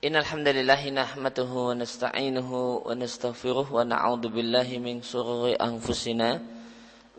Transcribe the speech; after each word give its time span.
إن 0.00 0.16
الحمد 0.16 0.48
لله 0.48 0.90
نحمده 0.96 1.52
ونستعينه 1.52 2.50
ونستغفره 2.88 3.66
ونعوذ 3.68 4.24
بالله 4.32 4.68
من 4.80 5.04
شرور 5.04 5.60
أنفسنا 5.60 6.40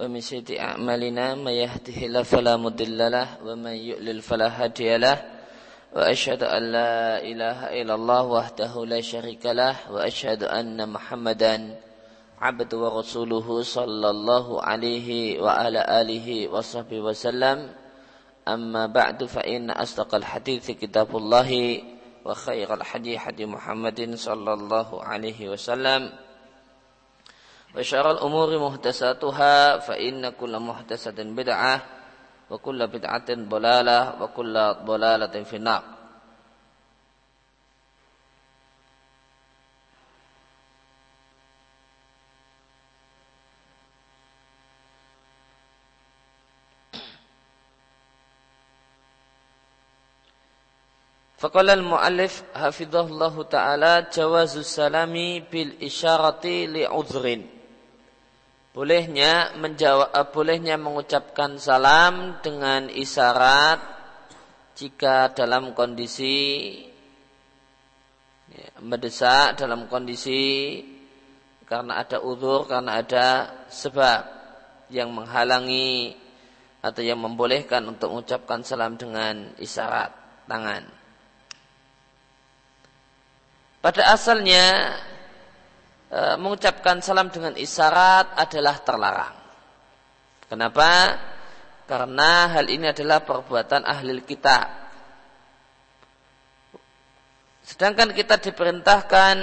ومن 0.01 0.21
سيئات 0.21 0.57
أعمالنا. 0.57 1.37
من 1.37 1.53
يهده 1.53 1.97
الله 2.09 2.23
فلا 2.25 2.57
مضل 2.57 2.97
له 2.97 3.27
ومن 3.45 3.75
يؤلل 3.85 4.25
فلا 4.25 4.49
هادي 4.49 4.97
له. 4.97 5.17
وأشهد 5.93 6.41
أن 6.41 6.63
لا 6.73 7.21
إله 7.21 7.85
إلا 7.85 7.93
الله 8.01 8.23
وحده 8.23 8.73
لا 8.89 9.01
شريك 9.01 9.45
له. 9.45 9.93
وأشهد 9.93 10.49
أن 10.49 10.81
محمدا 10.89 11.77
عبد 12.41 12.71
ورسوله 12.73 13.47
صلى 13.61 14.09
الله 14.09 14.47
عليه 14.61 15.09
وعلى 15.37 15.81
آله 16.01 16.49
وصحبه 16.49 16.99
وسلم. 17.13 17.57
أما 18.49 18.83
بعد 18.89 19.29
فإن 19.29 19.69
أصدق 19.69 20.15
الحديث 20.15 20.81
كتاب 20.81 21.13
الله. 21.13 21.51
وخير 22.25 22.73
الحديث 22.73 23.17
حديث 23.17 23.47
محمد 23.47 24.15
صلى 24.15 24.53
الله 24.53 24.89
عليه 25.03 25.49
وسلم. 25.49 26.01
وشر 27.75 28.11
الأمور 28.11 28.49
محدثاتها 28.59 29.77
فإن 29.77 30.29
كل 30.29 30.53
محدثة 30.59 31.23
بدعة 31.23 31.81
وكل 32.49 32.79
بدعة 32.87 33.29
ضلالة 33.29 33.99
وكل 34.23 34.55
ضلالة 34.85 35.35
في 35.43 35.55
النار. 35.55 36.00
Faqala 51.41 51.73
al-muallif 51.73 52.45
hafizahullahu 52.53 53.49
taala 53.49 54.05
jawazus 54.13 54.77
salami 54.77 55.41
bil 55.41 55.73
isyarati 55.81 56.69
li. 56.69 56.85
Bolehnya 58.69 59.57
menjawab 59.57 60.13
eh, 60.13 60.27
bolehnya 60.29 60.77
mengucapkan 60.77 61.57
salam 61.57 62.37
dengan 62.45 62.93
isyarat 62.93 63.81
jika 64.77 65.33
dalam 65.33 65.73
kondisi 65.73 66.77
ya, 68.53 68.77
mendesak 68.85 69.57
dalam 69.57 69.89
kondisi 69.89 70.77
karena 71.65 72.05
ada 72.05 72.21
uzur 72.21 72.69
karena 72.69 73.01
ada 73.01 73.27
sebab 73.65 74.29
yang 74.93 75.09
menghalangi 75.09 76.13
atau 76.85 77.01
yang 77.01 77.17
membolehkan 77.17 77.81
untuk 77.89 78.13
mengucapkan 78.13 78.61
salam 78.61 78.93
dengan 78.93 79.57
isyarat 79.57 80.13
tangan. 80.45 81.00
Pada 83.81 84.13
asalnya 84.13 84.93
e, 86.05 86.37
mengucapkan 86.37 87.01
salam 87.01 87.33
dengan 87.33 87.57
isyarat 87.57 88.37
adalah 88.37 88.77
terlarang. 88.85 89.35
Kenapa? 90.45 91.17
Karena 91.89 92.53
hal 92.53 92.69
ini 92.69 92.93
adalah 92.93 93.25
perbuatan 93.25 93.81
ahli 93.81 94.21
kitab. 94.21 94.69
Sedangkan 97.65 98.13
kita 98.13 98.37
diperintahkan 98.37 99.35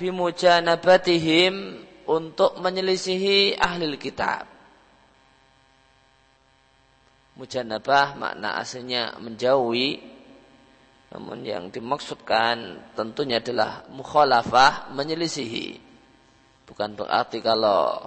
bimujanabatihim 0.00 1.54
untuk 2.08 2.56
menyelisihi 2.56 3.60
ahli 3.60 4.00
kitab. 4.00 4.48
Mujanabah 7.36 8.14
makna 8.16 8.56
aslinya 8.62 9.18
menjauhi 9.18 10.13
namun 11.14 11.46
yang 11.46 11.70
dimaksudkan 11.70 12.90
tentunya 12.98 13.38
adalah 13.38 13.86
mukhalafah 13.86 14.90
menyelisihi. 14.98 15.78
Bukan 16.66 16.98
berarti 16.98 17.38
kalau 17.38 18.02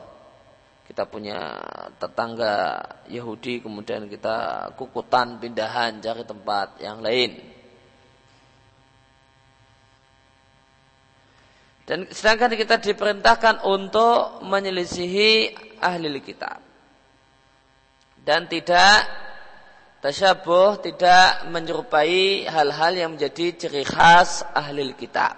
kita 0.84 1.08
punya 1.08 1.56
tetangga 1.96 2.84
Yahudi 3.08 3.64
kemudian 3.64 4.12
kita 4.12 4.70
kukutan 4.76 5.40
pindahan 5.40 6.04
cari 6.04 6.28
tempat 6.28 6.84
yang 6.84 7.00
lain. 7.00 7.40
Dan 11.88 12.12
sedangkan 12.12 12.60
kita 12.60 12.84
diperintahkan 12.84 13.64
untuk 13.64 14.44
menyelisihi 14.44 15.56
ahli 15.80 16.12
kitab. 16.20 16.60
Dan 18.20 18.52
tidak 18.52 19.27
Tasyabuh 20.08 20.80
tidak 20.80 21.52
menyerupai 21.52 22.48
hal-hal 22.48 22.96
yang 22.96 23.20
menjadi 23.20 23.52
ciri 23.60 23.84
khas 23.84 24.40
ahli 24.56 24.96
kitab. 24.96 25.36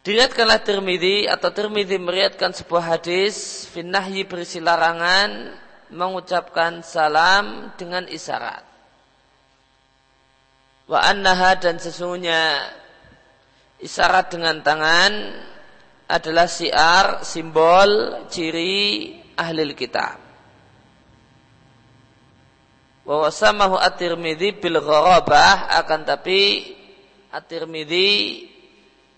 Diriatkanlah 0.00 0.64
Tirmidzi 0.64 1.28
atau 1.28 1.52
Tirmidzi 1.52 2.00
meriatkan 2.00 2.56
sebuah 2.56 2.96
hadis 2.96 3.68
finnahyi 3.76 4.24
berisi 4.24 4.56
larangan 4.56 5.52
mengucapkan 5.92 6.80
salam 6.80 7.76
dengan 7.76 8.08
isyarat. 8.08 8.64
Wa 10.88 11.12
annaha 11.12 11.60
dan 11.60 11.76
sesungguhnya 11.76 12.72
isyarat 13.84 14.32
dengan 14.32 14.64
tangan 14.64 15.12
adalah 16.08 16.48
siar, 16.48 17.20
simbol, 17.20 18.24
ciri 18.32 19.12
ahli 19.36 19.76
kitab 19.76 20.29
bahwa 23.04 23.28
samahu 23.32 23.76
at-Tirmidzi 23.80 24.60
bil 24.60 24.78
gharabah 24.80 25.72
akan 25.82 26.04
tapi 26.04 26.72
at-Tirmidzi 27.32 28.08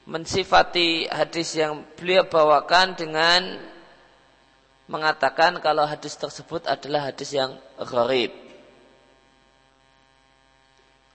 mensifati 0.07 1.07
hadis 1.07 1.55
yang 1.55 1.87
beliau 1.95 2.27
bawakan 2.27 2.95
dengan 2.99 3.59
mengatakan 4.91 5.63
kalau 5.63 5.87
hadis 5.87 6.19
tersebut 6.19 6.67
adalah 6.67 7.11
hadis 7.11 7.31
yang 7.33 7.55
gharib. 7.79 8.35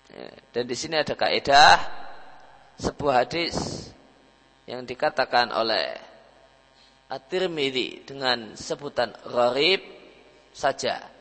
Ya, 0.08 0.28
dan 0.56 0.64
di 0.66 0.76
sini 0.76 0.96
ada 0.96 1.14
kaidah 1.14 1.84
sebuah 2.80 3.28
hadis 3.28 3.56
yang 4.66 4.88
dikatakan 4.88 5.52
oleh 5.52 6.00
At-Tirmidzi 7.08 8.04
dengan 8.04 8.56
sebutan 8.60 9.16
gharib 9.24 9.80
saja 10.52 11.17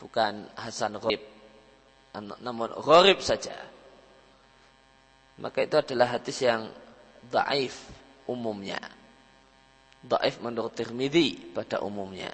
bukan 0.00 0.48
Hasan 0.56 0.96
Gharib. 0.96 1.20
Namun 2.40 2.72
Gharib 2.80 3.20
saja. 3.20 3.54
Maka 5.38 5.64
itu 5.64 5.76
adalah 5.76 6.18
hadis 6.18 6.40
yang 6.40 6.68
daif 7.28 7.86
umumnya. 8.24 8.80
Daif 10.00 10.40
menurut 10.40 10.72
Tirmidzi 10.72 11.52
pada 11.52 11.84
umumnya. 11.84 12.32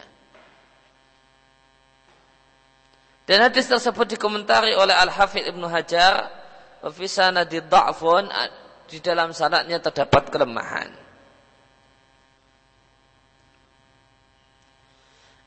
Dan 3.27 3.43
hadis 3.43 3.67
tersebut 3.67 4.15
dikomentari 4.15 4.71
oleh 4.79 4.95
Al-Hafidh 4.95 5.51
Ibnu 5.51 5.67
Hajar 5.67 6.31
sanadi 7.11 7.59
dha'fun 7.59 8.31
di 8.87 9.03
dalam 9.03 9.35
sanadnya 9.35 9.83
terdapat 9.83 10.31
kelemahan 10.31 11.06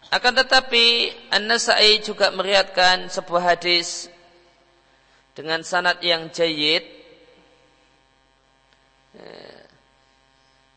Akan 0.10 0.34
tetapi 0.34 1.14
An-Nasai 1.30 2.02
juga 2.02 2.34
meriatkan 2.34 3.14
sebuah 3.14 3.54
hadis 3.54 4.10
dengan 5.38 5.62
sanad 5.62 6.02
yang 6.02 6.34
jayid. 6.34 6.82
Eh, 9.14 9.62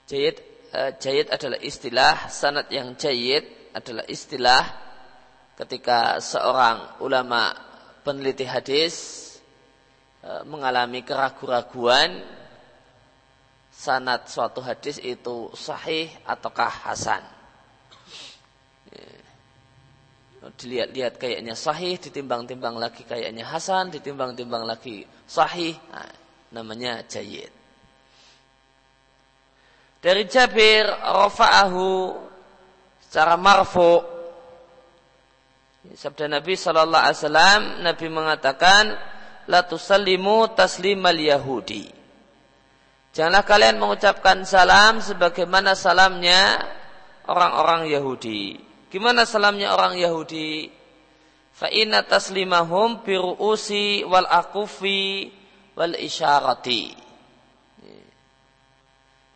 jayid, 0.05 0.37
uh, 0.77 0.93
jayid 1.01 1.33
adalah 1.33 1.57
istilah, 1.65 2.29
sanad 2.29 2.69
yang 2.69 2.93
jayid 2.93 3.49
adalah 3.73 4.05
istilah 4.05 4.69
ketika 5.57 6.21
seorang 6.21 7.01
ulama 7.01 7.57
peneliti 8.05 8.45
hadis 8.45 8.95
uh, 10.21 10.45
mengalami 10.45 11.01
keraguan-raguan 11.01 12.21
sanad 13.73 14.29
suatu 14.29 14.61
hadis 14.61 15.01
itu 15.01 15.49
sahih 15.57 16.13
ataukah 16.29 16.69
hasan 16.69 17.25
dilihat-lihat 20.43 21.23
kayaknya 21.23 21.55
sahih, 21.55 21.95
ditimbang-timbang 22.03 22.75
lagi 22.75 23.07
kayaknya 23.07 23.47
hasan, 23.47 23.95
ditimbang-timbang 23.95 24.67
lagi 24.67 25.07
sahih, 25.23 25.79
nah, 25.95 26.11
namanya 26.51 27.07
jayid. 27.07 27.51
Dari 30.03 30.27
Jabir 30.27 30.91
rafa'ahu 30.91 32.19
secara 33.07 33.39
marfu 33.39 34.03
sabda 35.95 36.27
Nabi 36.27 36.59
sallallahu 36.59 37.03
alaihi 37.07 37.19
wasallam 37.23 37.61
Nabi 37.87 38.07
mengatakan 38.11 38.85
la 39.47 39.63
tusallimu 39.63 40.59
taslimal 40.59 41.15
yahudi. 41.15 41.87
Janganlah 43.13 43.45
kalian 43.45 43.77
mengucapkan 43.77 44.41
salam 44.49 44.97
sebagaimana 44.99 45.77
salamnya 45.77 46.65
orang-orang 47.29 47.93
Yahudi. 47.93 48.72
Gimana 48.93 49.25
salamnya 49.25 49.73
orang 49.73 49.97
Yahudi? 49.97 50.69
Fa 51.57 51.73
inna 51.73 52.05
taslimahum 52.05 53.01
biru'usi 53.01 54.05
wal 54.05 54.29
akufi 54.29 55.33
wal 55.73 55.97
isyarati. 55.97 56.93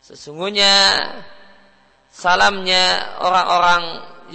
Sesungguhnya 0.04 1.00
salamnya 2.12 3.16
orang-orang 3.24 3.82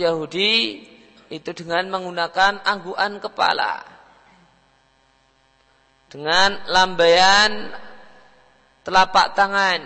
Yahudi 0.01 0.81
itu 1.29 1.49
dengan 1.53 1.85
menggunakan 1.93 2.65
angguan 2.65 3.21
kepala. 3.21 3.85
Dengan 6.09 6.65
lambaian 6.65 7.69
telapak 8.81 9.37
tangan. 9.37 9.85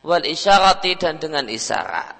Wal 0.00 0.24
isyarati 0.24 0.96
dan 0.96 1.20
dengan 1.20 1.44
isyarat. 1.44 2.15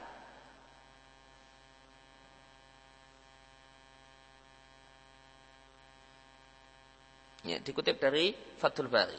Ya, 7.47 7.63
dikutip 7.63 8.03
dari 8.03 8.35
Fathul 8.59 8.91
Bari. 8.91 9.15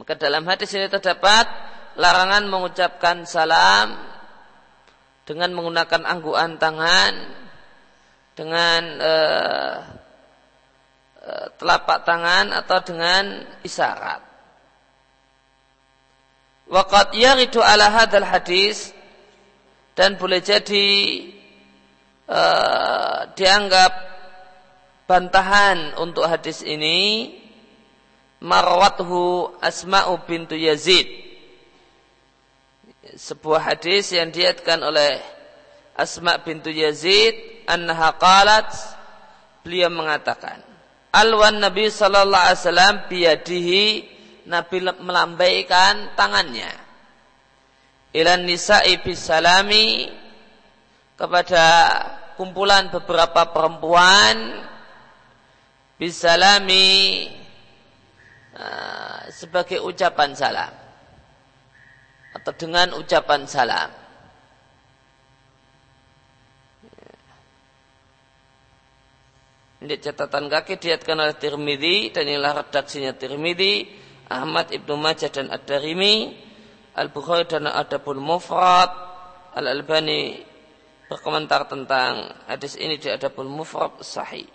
Maka 0.00 0.12
dalam 0.16 0.48
hadis 0.48 0.72
ini 0.72 0.88
terdapat 0.88 1.44
larangan 2.00 2.48
mengucapkan 2.48 3.28
salam 3.28 3.96
dengan 5.28 5.52
menggunakan 5.52 6.04
angguan 6.04 6.56
tangan 6.56 7.12
dengan 8.36 8.82
uh, 9.00 9.76
uh, 11.24 11.46
telapak 11.60 12.04
tangan 12.08 12.56
atau 12.56 12.78
dengan 12.84 13.24
isyarat. 13.64 14.20
Waqat 16.72 17.12
yaridu 17.16 17.60
ala 17.60 17.88
hadal 17.92 18.26
hadis 18.26 18.96
dan 19.96 20.20
boleh 20.20 20.44
jadi 20.44 20.88
uh, 22.28 23.30
dianggap 23.34 23.92
bantahan 25.06 25.94
untuk 26.02 26.26
hadis 26.26 26.66
ini 26.66 27.30
marwathu 28.42 29.54
Asma'u 29.62 30.22
bintu 30.26 30.58
Yazid. 30.58 31.06
Sebuah 33.06 33.74
hadis 33.74 34.10
yang 34.10 34.34
diatkan 34.34 34.82
oleh 34.82 35.22
Asma 35.96 36.36
bintu 36.44 36.68
Yazid 36.68 37.64
annaha 37.64 38.12
qalat 38.20 38.68
beliau 39.64 39.88
mengatakan 39.88 40.60
alwan 41.16 41.56
Nabi 41.56 41.88
sallallahu 41.88 42.44
alaihi 42.52 42.60
wasallam 42.60 42.94
biyadihi 43.08 43.84
Nabi 44.46 44.78
melambaikan 45.02 46.14
tangannya. 46.14 46.70
Ilan 48.14 48.46
nisa'i 48.46 49.02
bisalami 49.02 50.06
kepada 51.16 51.64
kumpulan 52.36 52.92
beberapa 52.92 53.48
perempuan 53.48 54.68
bisalami 55.96 57.24
uh, 58.52 59.24
sebagai 59.32 59.80
ucapan 59.80 60.36
salam 60.36 60.72
atau 62.36 62.52
dengan 62.52 62.92
ucapan 63.00 63.48
salam. 63.48 63.90
Ini 69.76 69.96
catatan 70.00 70.48
kaki 70.48 70.80
diatkan 70.80 71.20
oleh 71.20 71.36
Tirmidzi 71.36 72.12
dan 72.12 72.28
inilah 72.28 72.64
redaksinya 72.64 73.12
Tirmidzi, 73.16 73.88
Ahmad 74.28 74.72
Ibnu 74.72 74.98
Majah 74.98 75.30
dan 75.30 75.52
Ad-Darimi, 75.52 76.32
Al-Bukhari 76.96 77.44
dan 77.46 77.68
Adabul 77.68 78.18
Mufrad, 78.18 78.88
Al-Albani 79.52 80.55
berkomentar 81.06 81.70
tentang 81.70 82.34
hadis 82.50 82.74
ini 82.74 82.98
di 82.98 83.06
Adabul 83.10 83.50
Mufrad 83.50 84.02
sahih. 84.02 84.46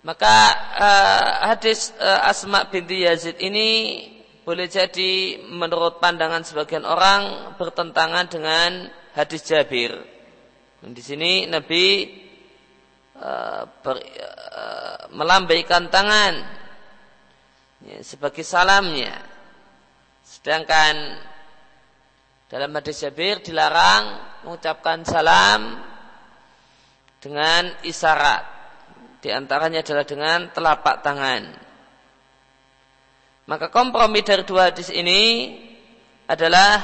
Maka 0.00 0.36
uh, 0.80 1.52
hadis 1.52 1.92
uh, 2.00 2.24
Asma 2.24 2.64
binti 2.72 3.04
Yazid 3.04 3.36
ini 3.36 4.00
boleh 4.48 4.64
jadi 4.64 5.36
menurut 5.44 6.00
pandangan 6.00 6.40
sebagian 6.40 6.88
orang 6.88 7.52
bertentangan 7.60 8.24
dengan 8.32 8.88
hadis 9.12 9.44
Jabir. 9.44 9.92
Dan 10.80 10.96
di 10.96 11.04
sini 11.04 11.44
Nabi 11.44 12.08
uh, 13.20 13.68
ber, 13.84 14.00
uh, 14.00 15.00
melambaikan 15.12 15.92
tangan 15.92 16.48
ya, 17.84 18.00
sebagai 18.00 18.40
salamnya. 18.40 19.20
Sedangkan 20.24 21.20
dalam 22.50 22.74
hadis 22.74 22.98
Jabir 22.98 23.38
dilarang 23.38 24.18
mengucapkan 24.42 25.06
salam 25.06 25.78
dengan 27.22 27.70
isyarat. 27.86 28.42
Di 29.22 29.30
antaranya 29.30 29.86
adalah 29.86 30.02
dengan 30.02 30.50
telapak 30.50 30.98
tangan. 31.06 31.46
Maka 33.46 33.70
kompromi 33.70 34.26
dari 34.26 34.42
dua 34.42 34.74
hadis 34.74 34.90
ini 34.90 35.54
adalah 36.26 36.82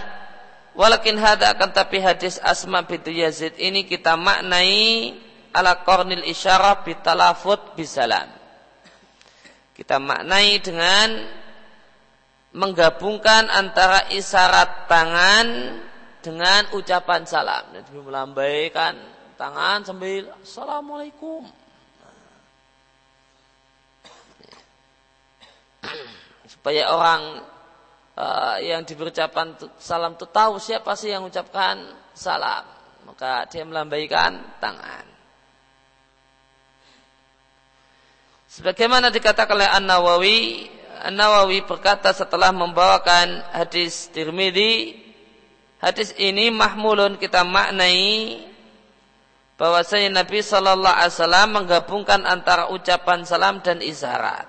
walakin 0.78 1.18
hada 1.18 1.50
akan 1.58 1.74
tapi 1.74 1.98
hadis 1.98 2.38
Asma 2.38 2.86
bintu 2.86 3.10
Yazid 3.10 3.58
ini 3.58 3.90
kita 3.90 4.14
maknai 4.14 5.18
ala 5.50 5.82
kornil 5.82 6.22
isyarah 6.30 6.86
bitalafut 6.86 7.74
bisalam. 7.74 8.30
Kita 9.74 9.98
maknai 9.98 10.62
dengan 10.62 11.26
menggabungkan 12.56 13.52
antara 13.52 14.08
isyarat 14.08 14.88
tangan 14.88 15.76
dengan 16.24 16.64
ucapan 16.72 17.28
salam. 17.28 17.68
Jadi 17.76 18.00
melambaikan 18.00 18.96
tangan 19.36 19.84
sambil 19.84 20.32
Assalamualaikum. 20.40 21.44
Supaya 26.56 26.88
orang 26.88 27.44
uh, 28.16 28.56
yang 28.64 28.88
diberi 28.88 29.12
ucapan 29.12 29.52
salam 29.76 30.16
itu 30.16 30.24
tahu 30.24 30.56
siapa 30.56 30.96
sih 30.96 31.12
yang 31.12 31.28
ucapkan 31.28 31.76
salam. 32.16 32.64
Maka 33.04 33.44
dia 33.52 33.62
melambaikan 33.68 34.56
tangan. 34.58 35.04
Sebagaimana 38.48 39.12
dikatakan 39.12 39.52
oleh 39.52 39.68
An-Nawawi 39.68 40.72
An-Nawawi 41.04 41.66
berkata 41.68 42.14
setelah 42.16 42.54
membawakan 42.54 43.44
hadis 43.52 44.08
Tirmidzi, 44.14 44.96
hadis 45.82 46.16
ini 46.16 46.48
mahmulun 46.48 47.20
kita 47.20 47.44
maknai 47.44 48.40
bahwasanya 49.60 50.24
Nabi 50.24 50.40
Shallallahu 50.40 50.96
Alaihi 50.96 51.12
Wasallam 51.12 51.48
menggabungkan 51.52 52.20
antara 52.24 52.72
ucapan 52.72 53.24
salam 53.24 53.60
dan 53.60 53.80
isyarat. 53.84 54.48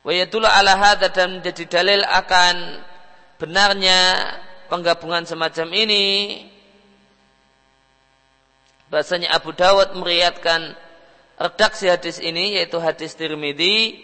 Wayatullah 0.00 0.56
ala 0.56 0.96
dan 0.96 1.38
menjadi 1.38 1.64
dalil 1.68 2.00
akan 2.02 2.56
benarnya 3.36 4.00
penggabungan 4.72 5.28
semacam 5.28 5.68
ini. 5.76 6.06
Bahasanya 8.88 9.36
Abu 9.36 9.54
Dawud 9.54 9.94
meriatkan 9.94 10.74
redaksi 11.40 11.88
hadis 11.88 12.20
ini 12.20 12.60
yaitu 12.60 12.76
hadis 12.76 13.16
Tirmidzi 13.16 13.96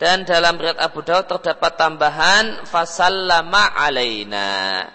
dan 0.00 0.24
dalam 0.24 0.56
riwayat 0.56 0.80
Abu 0.80 1.04
Daud 1.04 1.28
terdapat 1.28 1.76
tambahan 1.76 2.64
fasallama 2.64 3.76
alaina. 3.76 4.88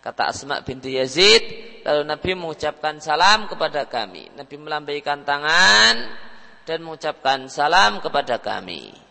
Kata 0.00 0.32
Asma 0.32 0.64
binti 0.64 0.96
Yazid, 0.96 1.42
lalu 1.84 2.02
Nabi 2.08 2.30
mengucapkan 2.32 2.96
salam 2.98 3.44
kepada 3.46 3.84
kami. 3.84 4.32
Nabi 4.34 4.54
melambaikan 4.56 5.22
tangan 5.22 5.94
dan 6.64 6.78
mengucapkan 6.80 7.46
salam 7.52 8.00
kepada 8.00 8.40
kami. 8.40 9.07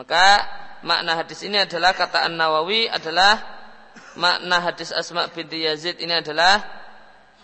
Maka 0.00 0.48
makna 0.80 1.12
hadis 1.12 1.44
ini 1.44 1.60
adalah 1.60 1.92
kata 1.92 2.24
An 2.24 2.40
Nawawi 2.40 2.88
adalah 2.88 3.36
makna 4.16 4.64
hadis 4.64 4.96
Asma 4.96 5.28
binti 5.28 5.60
Yazid 5.60 6.00
ini 6.00 6.16
adalah 6.16 6.56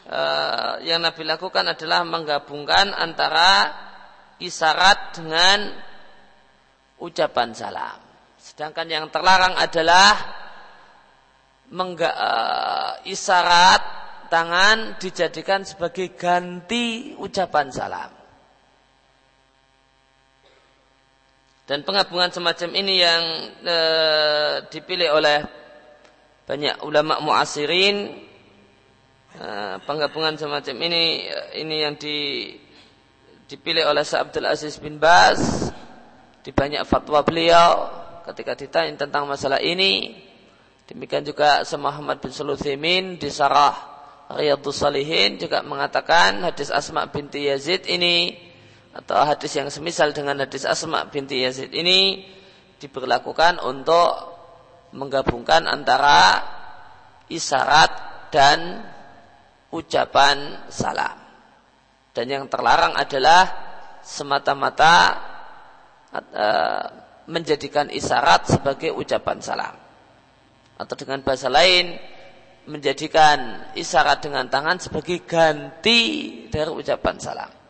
uh, 0.08 0.80
yang 0.80 1.04
Nabi 1.04 1.28
lakukan 1.28 1.68
adalah 1.68 2.00
menggabungkan 2.08 2.96
antara 2.96 3.76
isyarat 4.40 5.20
dengan 5.20 5.68
ucapan 6.96 7.52
salam. 7.52 8.00
Sedangkan 8.40 8.88
yang 8.88 9.04
terlarang 9.12 9.52
adalah 9.60 10.16
mengga, 11.76 12.08
uh, 12.08 12.92
isyarat 13.04 13.84
tangan 14.32 14.96
dijadikan 14.96 15.60
sebagai 15.60 16.16
ganti 16.16 17.12
ucapan 17.20 17.68
salam. 17.68 18.15
Dan 21.66 21.82
penggabungan 21.82 22.30
semacam 22.30 22.70
ini 22.78 22.94
yang 23.02 23.22
e, 23.66 23.78
dipilih 24.70 25.18
oleh 25.18 25.42
banyak 26.46 26.78
ulama 26.86 27.18
muasirin 27.18 28.26
Nah, 29.36 29.76
penggabungan 29.84 30.40
semacam 30.40 30.76
ini 30.88 31.28
ini 31.60 31.76
yang 31.84 31.92
di, 32.00 32.48
dipilih 33.44 33.84
oleh 33.84 34.00
Syekh 34.00 34.32
Abdul 34.32 34.48
Aziz 34.48 34.80
bin 34.80 34.96
Baz 34.96 35.68
di 36.40 36.56
banyak 36.56 36.88
fatwa 36.88 37.20
beliau 37.20 37.84
ketika 38.32 38.56
ditanya 38.56 38.96
tentang 39.04 39.28
masalah 39.28 39.60
ini. 39.60 40.24
Demikian 40.88 41.20
juga 41.20 41.60
Syekh 41.68 41.82
Muhammad 41.84 42.24
bin 42.24 42.32
Suluthimin 42.32 43.20
di 43.20 43.28
Sarah 43.28 43.76
Riyadus 44.32 44.80
Salihin 44.80 45.36
juga 45.36 45.60
mengatakan 45.60 46.40
hadis 46.40 46.72
Asma 46.72 47.04
binti 47.12 47.44
Yazid 47.44 47.84
ini 47.92 48.32
atau 48.96 49.20
hadis 49.28 49.52
yang 49.52 49.68
semisal 49.68 50.16
dengan 50.16 50.40
hadis 50.40 50.64
Asma 50.64 51.04
binti 51.12 51.44
Yazid 51.44 51.68
ini 51.76 52.24
diberlakukan 52.80 53.60
untuk 53.60 54.08
menggabungkan 54.96 55.68
antara 55.68 56.40
isyarat 57.28 57.92
dan 58.32 58.88
ucapan 59.68 60.68
salam. 60.72 61.20
Dan 62.16 62.32
yang 62.32 62.44
terlarang 62.48 62.96
adalah 62.96 63.44
semata-mata 64.00 64.94
uh, 66.16 66.84
menjadikan 67.28 67.92
isyarat 67.92 68.48
sebagai 68.48 68.96
ucapan 68.96 69.36
salam. 69.44 69.74
Atau 70.80 70.96
dengan 70.96 71.20
bahasa 71.20 71.52
lain, 71.52 71.92
menjadikan 72.64 73.68
isyarat 73.76 74.24
dengan 74.24 74.48
tangan 74.48 74.80
sebagai 74.80 75.28
ganti 75.28 76.00
dari 76.48 76.72
ucapan 76.72 77.16
salam. 77.20 77.65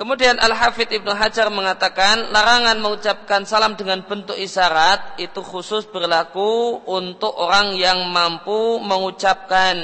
Kemudian 0.00 0.40
Al-Hafidh 0.40 0.96
Ibnu 0.96 1.12
Hajar 1.12 1.52
mengatakan 1.52 2.32
larangan 2.32 2.80
mengucapkan 2.80 3.44
salam 3.44 3.76
dengan 3.76 4.00
bentuk 4.00 4.32
isyarat 4.32 5.20
itu 5.20 5.44
khusus 5.44 5.84
berlaku 5.92 6.80
untuk 6.88 7.28
orang 7.36 7.76
yang 7.76 8.08
mampu 8.08 8.80
mengucapkan 8.80 9.76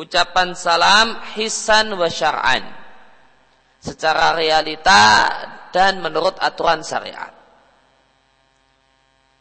ucapan 0.00 0.56
salam 0.56 1.20
hisan 1.36 1.92
wa 2.00 2.08
syar'an 2.08 2.64
secara 3.76 4.32
realita 4.32 5.28
dan 5.68 6.00
menurut 6.00 6.32
aturan 6.40 6.80
syariat. 6.80 7.36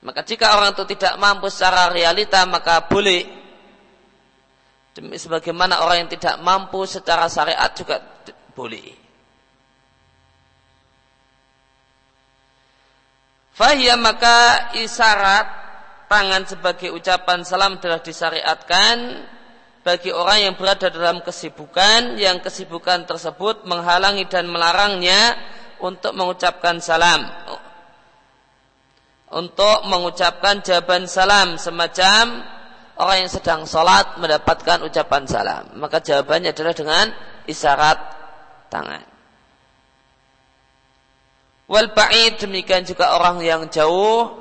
Maka 0.03 0.27
jika 0.27 0.59
orang 0.59 0.75
itu 0.75 0.83
tidak 0.91 1.15
mampu 1.15 1.47
secara 1.47 1.87
realita 1.87 2.43
maka 2.43 2.83
boleh 2.83 3.31
sebagaimana 5.15 5.79
orang 5.87 6.03
yang 6.03 6.11
tidak 6.11 6.35
mampu 6.43 6.83
secara 6.83 7.31
syariat 7.31 7.71
juga 7.71 8.17
boleh. 8.57 8.89
Fahya 13.53 13.93
maka 13.97 14.73
isyarat 14.73 15.45
tangan 16.09 16.45
sebagai 16.49 16.89
ucapan 16.93 17.45
salam 17.45 17.77
telah 17.77 18.01
disyariatkan 18.01 19.25
bagi 19.81 20.09
orang 20.13 20.51
yang 20.51 20.53
berada 20.57 20.89
dalam 20.89 21.21
kesibukan 21.25 22.17
yang 22.21 22.41
kesibukan 22.43 23.07
tersebut 23.07 23.63
menghalangi 23.65 24.27
dan 24.29 24.45
melarangnya 24.51 25.37
untuk 25.79 26.13
mengucapkan 26.13 26.77
salam 26.83 27.23
untuk 29.31 29.83
mengucapkan 29.89 30.59
jawaban 30.63 31.07
salam 31.07 31.55
semacam 31.55 32.45
orang 32.99 33.25
yang 33.25 33.31
sedang 33.31 33.63
sholat 33.65 34.19
mendapatkan 34.19 34.85
ucapan 34.85 35.23
salam 35.25 35.63
maka 35.79 35.97
jawabannya 36.03 36.51
adalah 36.51 36.75
dengan 36.75 37.05
isyarat 37.47 37.99
tangan. 38.67 39.03
Wal 41.67 41.91
ba'id 41.91 42.39
demikian 42.39 42.87
juga 42.87 43.19
orang 43.19 43.43
yang 43.43 43.67
jauh. 43.67 44.31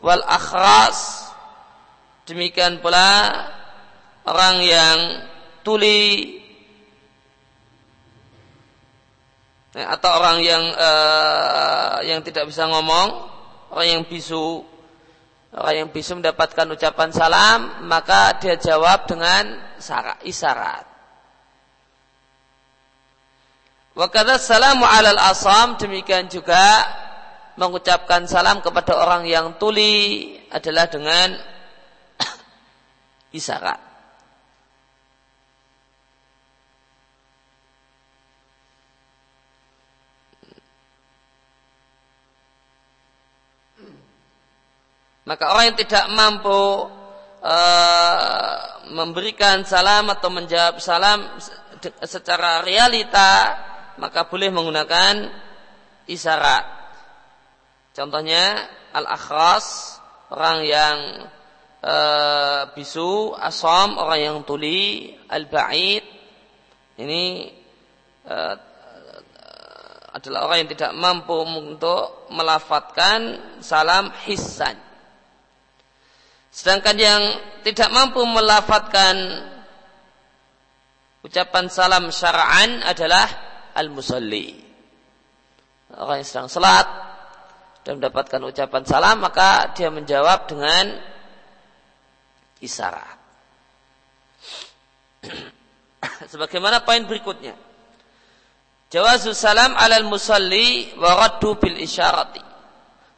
Wal 0.00 0.24
akhras 0.24 1.28
demikian 2.28 2.80
pula 2.80 3.32
orang 4.28 4.64
yang 4.64 4.98
tuli 5.64 6.40
atau 9.70 10.10
orang 10.18 10.42
yang 10.42 10.64
uh, 10.74 12.02
yang 12.02 12.20
tidak 12.26 12.50
bisa 12.50 12.66
ngomong, 12.66 13.08
orang 13.70 13.86
yang 13.86 14.02
bisu, 14.02 14.66
orang 15.54 15.86
yang 15.86 15.88
bisu 15.94 16.18
mendapatkan 16.18 16.66
ucapan 16.74 17.14
salam, 17.14 17.86
maka 17.86 18.34
dia 18.42 18.58
jawab 18.58 19.06
dengan 19.06 19.46
isyarat. 20.26 20.89
Wakada 23.90 24.38
salamu 24.38 24.86
alal 24.86 25.18
asam 25.18 25.74
demikian 25.74 26.30
juga 26.30 26.62
mengucapkan 27.58 28.22
salam 28.30 28.62
kepada 28.62 28.94
orang 28.94 29.26
yang 29.26 29.58
tuli 29.58 30.30
adalah 30.46 30.86
dengan 30.86 31.34
isyarat. 33.38 33.90
Maka 45.26 45.44
orang 45.50 45.74
yang 45.74 45.78
tidak 45.78 46.10
mampu 46.14 46.90
uh, 47.42 48.54
memberikan 48.90 49.62
salam 49.62 50.10
atau 50.10 50.30
menjawab 50.30 50.82
salam 50.82 51.22
secara 52.02 52.66
realita 52.66 53.54
maka 54.00 54.24
boleh 54.24 54.48
menggunakan 54.48 55.28
isyarat. 56.08 56.64
Contohnya 57.92 58.64
al-akhras 58.96 59.98
orang 60.32 60.58
yang 60.64 60.96
e, 61.84 61.96
bisu, 62.72 63.36
asam 63.36 64.00
orang 64.00 64.20
yang 64.20 64.36
tuli, 64.48 65.12
al-ba'id 65.28 66.04
ini 66.96 67.52
e, 68.24 68.36
adalah 70.10 70.50
orang 70.50 70.66
yang 70.66 70.70
tidak 70.74 70.92
mampu 70.96 71.36
untuk 71.46 72.26
melafatkan 72.34 73.38
salam 73.62 74.10
hissan. 74.26 74.74
Sedangkan 76.50 76.96
yang 76.98 77.22
tidak 77.62 77.94
mampu 77.94 78.26
melafatkan 78.26 79.14
ucapan 81.22 81.70
salam 81.70 82.10
syara'an 82.10 82.82
adalah 82.82 83.28
al-musalli. 83.74 84.56
Orang 85.90 86.22
yang 86.22 86.28
sedang 86.28 86.48
salat 86.50 86.86
dan 87.82 87.98
mendapatkan 87.98 88.38
ucapan 88.44 88.82
salam 88.86 89.16
maka 89.18 89.74
dia 89.74 89.90
menjawab 89.90 90.46
dengan 90.46 90.94
isyarat. 92.62 93.18
Sebagaimana 96.32 96.86
poin 96.86 97.02
berikutnya. 97.04 97.56
Jawazus 98.90 99.38
salam 99.38 99.74
alal 99.78 100.06
musalli 100.06 100.94
wa 100.98 101.14
raddu 101.14 101.58
bil 101.58 101.78
isyarati. 101.78 102.42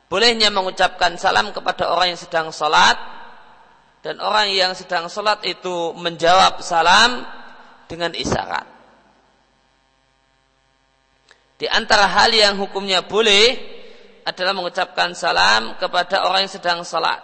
Bolehnya 0.08 0.52
mengucapkan 0.52 1.16
salam 1.16 1.56
kepada 1.56 1.88
orang 1.88 2.12
yang 2.12 2.20
sedang 2.20 2.52
salat 2.52 3.00
dan 4.04 4.20
orang 4.20 4.52
yang 4.52 4.76
sedang 4.76 5.08
salat 5.08 5.40
itu 5.48 5.96
menjawab 5.96 6.60
salam 6.60 7.24
dengan 7.88 8.12
isyarat. 8.12 8.71
Di 11.62 11.70
antara 11.70 12.10
hal 12.10 12.34
yang 12.34 12.58
hukumnya 12.58 13.06
boleh 13.06 13.54
adalah 14.26 14.50
mengucapkan 14.50 15.14
salam 15.14 15.78
kepada 15.78 16.26
orang 16.26 16.50
yang 16.50 16.50
sedang 16.58 16.82
salat. 16.82 17.22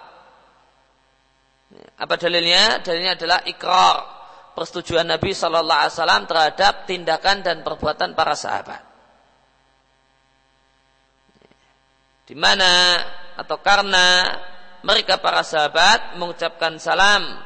Apa 1.99 2.15
dalilnya? 2.15 2.79
Dalilnya 2.79 3.19
adalah 3.19 3.43
ikrar 3.51 3.99
persetujuan 4.55 5.11
Nabi 5.11 5.35
Shallallahu 5.35 5.81
Alaihi 5.83 5.95
Wasallam 5.99 6.23
terhadap 6.31 6.87
tindakan 6.87 7.43
dan 7.43 7.67
perbuatan 7.67 8.15
para 8.15 8.39
sahabat. 8.39 8.79
Di 12.31 12.39
mana 12.39 12.95
atau 13.43 13.59
karena 13.59 14.39
mereka 14.87 15.19
para 15.19 15.43
sahabat 15.43 16.15
mengucapkan 16.15 16.79
salam 16.79 17.43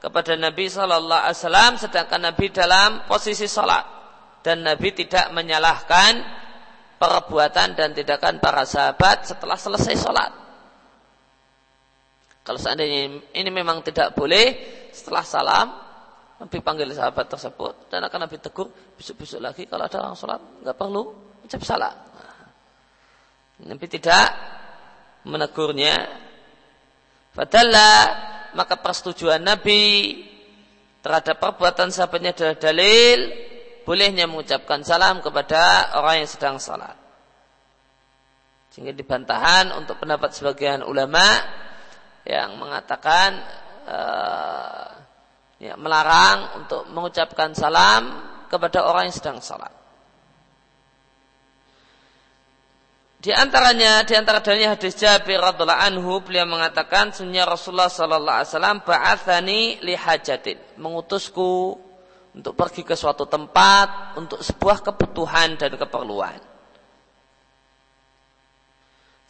kepada 0.00 0.40
Nabi 0.40 0.72
Shallallahu 0.72 1.20
Alaihi 1.20 1.36
Wasallam 1.36 1.72
sedangkan 1.76 2.32
Nabi 2.32 2.48
dalam 2.48 3.04
posisi 3.04 3.44
salat 3.44 3.99
dan 4.40 4.64
Nabi 4.64 4.92
tidak 4.96 5.32
menyalahkan 5.36 6.20
perbuatan 7.00 7.76
dan 7.76 7.96
tindakan 7.96 8.40
para 8.40 8.68
sahabat 8.68 9.24
setelah 9.24 9.56
selesai 9.56 9.94
sholat. 9.96 10.32
Kalau 12.44 12.60
seandainya 12.60 13.20
ini 13.36 13.50
memang 13.52 13.84
tidak 13.84 14.16
boleh, 14.16 14.56
setelah 14.92 15.24
salam, 15.24 15.68
Nabi 16.40 16.56
panggil 16.64 16.88
sahabat 16.92 17.28
tersebut 17.28 17.92
dan 17.92 18.04
akan 18.04 18.28
Nabi 18.28 18.40
tegur 18.40 18.72
besok-besok 18.96 19.40
lagi 19.44 19.68
kalau 19.68 19.84
ada 19.84 19.96
orang 20.00 20.16
sholat 20.16 20.40
nggak 20.64 20.76
perlu 20.76 21.02
ucap 21.44 21.60
salam. 21.64 21.96
Nabi 23.60 23.86
tidak 23.92 24.28
menegurnya. 25.28 25.96
Fadalla 27.30 27.92
maka 28.56 28.80
persetujuan 28.80 29.44
Nabi 29.44 30.16
terhadap 31.04 31.38
perbuatan 31.38 31.92
sahabatnya 31.92 32.34
adalah 32.34 32.56
dalil 32.58 33.18
bolehnya 33.90 34.30
mengucapkan 34.30 34.86
salam 34.86 35.18
kepada 35.18 35.90
orang 35.98 36.22
yang 36.22 36.30
sedang 36.30 36.62
salat. 36.62 36.94
Sehingga 38.70 38.94
dibantahan 38.94 39.74
untuk 39.74 39.98
pendapat 39.98 40.30
sebagian 40.30 40.86
ulama 40.86 41.26
yang 42.22 42.54
mengatakan 42.54 43.34
uh, 43.90 44.94
ya, 45.58 45.74
melarang 45.74 46.62
untuk 46.62 46.86
mengucapkan 46.94 47.50
salam 47.50 48.30
kepada 48.46 48.86
orang 48.86 49.10
yang 49.10 49.16
sedang 49.18 49.42
salat. 49.42 49.74
Di 53.18 53.34
antaranya, 53.34 54.06
di 54.06 54.14
antara 54.14 54.38
dalilnya 54.38 54.78
hadis 54.78 54.94
Jabir 54.94 55.42
radhiallahu 55.42 55.82
anhu, 55.82 56.22
beliau 56.22 56.46
mengatakan, 56.46 57.10
sunnah 57.10 57.42
Rasulullah 57.42 57.90
sallallahu 57.90 58.38
alaihi 58.38 58.50
wasallam 58.54 58.78
ba'athani 58.86 59.82
li 59.82 59.98
hajatin, 59.98 60.78
mengutusku 60.78 61.89
untuk 62.30 62.54
pergi 62.54 62.86
ke 62.86 62.94
suatu 62.94 63.26
tempat 63.26 64.14
untuk 64.14 64.38
sebuah 64.38 64.86
kebutuhan 64.86 65.58
dan 65.58 65.74
keperluan. 65.74 66.38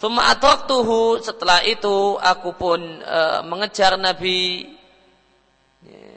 Thumma 0.00 0.32
atraktuhu 0.32 1.20
setelah 1.20 1.60
itu 1.64 2.16
aku 2.16 2.56
pun 2.56 2.80
e, 3.04 3.20
mengejar 3.44 4.00
Nabi 4.00 4.64
ya, 5.84 6.08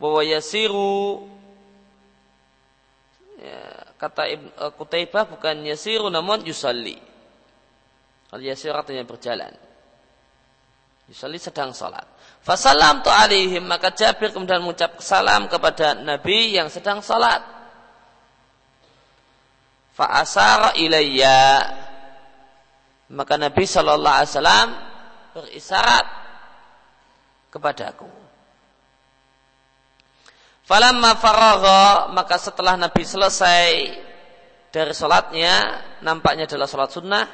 bahwa 0.00 0.24
yasiru 0.24 1.28
ya, 3.36 3.60
kata 4.00 4.24
Ibn 4.24 4.46
e, 4.56 4.64
Kutaibah 4.72 5.28
bukan 5.28 5.68
yasiru 5.68 6.08
namun 6.08 6.48
yusalli. 6.48 6.96
Kalau 8.32 8.40
yasir 8.40 8.72
artinya 8.72 9.04
berjalan. 9.04 9.52
Yusalli 11.12 11.36
sedang 11.36 11.76
salat. 11.76 12.08
Fasalam 12.42 13.06
tu 13.06 13.10
alaihim 13.10 13.62
maka 13.62 13.94
Jabir 13.94 14.34
kemudian 14.34 14.58
mengucap 14.58 14.98
salam 14.98 15.46
kepada 15.46 15.94
Nabi 15.94 16.58
yang 16.58 16.66
sedang 16.66 16.98
salat. 16.98 17.38
Fa 19.94 20.10
asara 20.18 20.74
ilayya 20.74 21.62
maka 23.14 23.38
Nabi 23.38 23.62
Shallallahu 23.62 24.16
Alaihi 24.18 24.32
Wasallam 24.34 24.68
berisyarat 25.38 26.06
kepadaku. 27.54 28.10
Falamma 30.66 31.14
faragha 31.22 32.10
maka 32.10 32.42
setelah 32.42 32.74
Nabi 32.74 33.06
selesai 33.06 33.70
dari 34.74 34.92
sholatnya 34.96 35.78
nampaknya 36.02 36.48
adalah 36.48 36.66
sholat 36.66 36.90
sunnah 36.90 37.24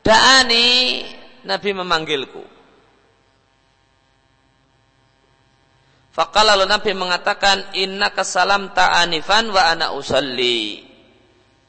Da'ani 0.00 0.68
Nabi 1.42 1.70
memanggilku 1.74 2.51
Fakala 6.12 6.52
lalu 6.54 6.68
Nabi 6.68 6.92
mengatakan 6.92 7.72
Inna 7.72 8.12
kesalam 8.12 8.76
ta'anifan 8.76 9.48
wa 9.48 9.64
ana 9.64 9.96
usalli 9.96 10.92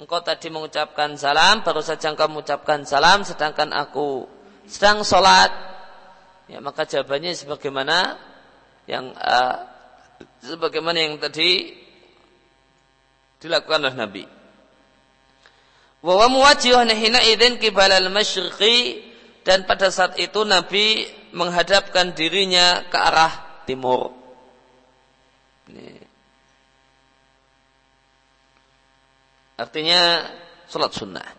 engkau 0.04 0.20
tadi 0.20 0.52
mengucapkan 0.52 1.16
salam, 1.16 1.64
baru 1.64 1.80
saja 1.80 2.12
engkau 2.12 2.28
mengucapkan 2.28 2.84
salam, 2.84 3.24
sedangkan 3.24 3.72
aku 3.72 4.28
sedang 4.68 5.00
sholat. 5.08 5.48
Ya, 6.52 6.60
maka 6.60 6.84
jawabannya 6.84 7.32
sebagaimana 7.32 8.20
yang 8.84 9.16
uh, 9.16 9.64
sebagaimana 10.44 11.00
yang 11.00 11.16
tadi 11.24 11.72
dilakukan 13.40 13.80
oleh 13.80 13.96
Nabi. 13.96 14.24
Wa 16.04 16.28
muwajjihun 16.28 16.92
hina 16.92 17.24
idzin 17.24 17.64
qibala 17.64 17.96
al-masyriqi 17.96 19.00
dan 19.48 19.64
pada 19.64 19.88
saat 19.88 20.20
itu 20.20 20.44
Nabi 20.44 21.08
menghadapkan 21.32 22.12
dirinya 22.12 22.84
ke 22.92 22.98
arah 23.00 23.64
timur. 23.64 24.23
Ini 25.72 26.14
Artinya 29.54 30.28
sholat 30.66 30.92
sunnah. 30.92 31.30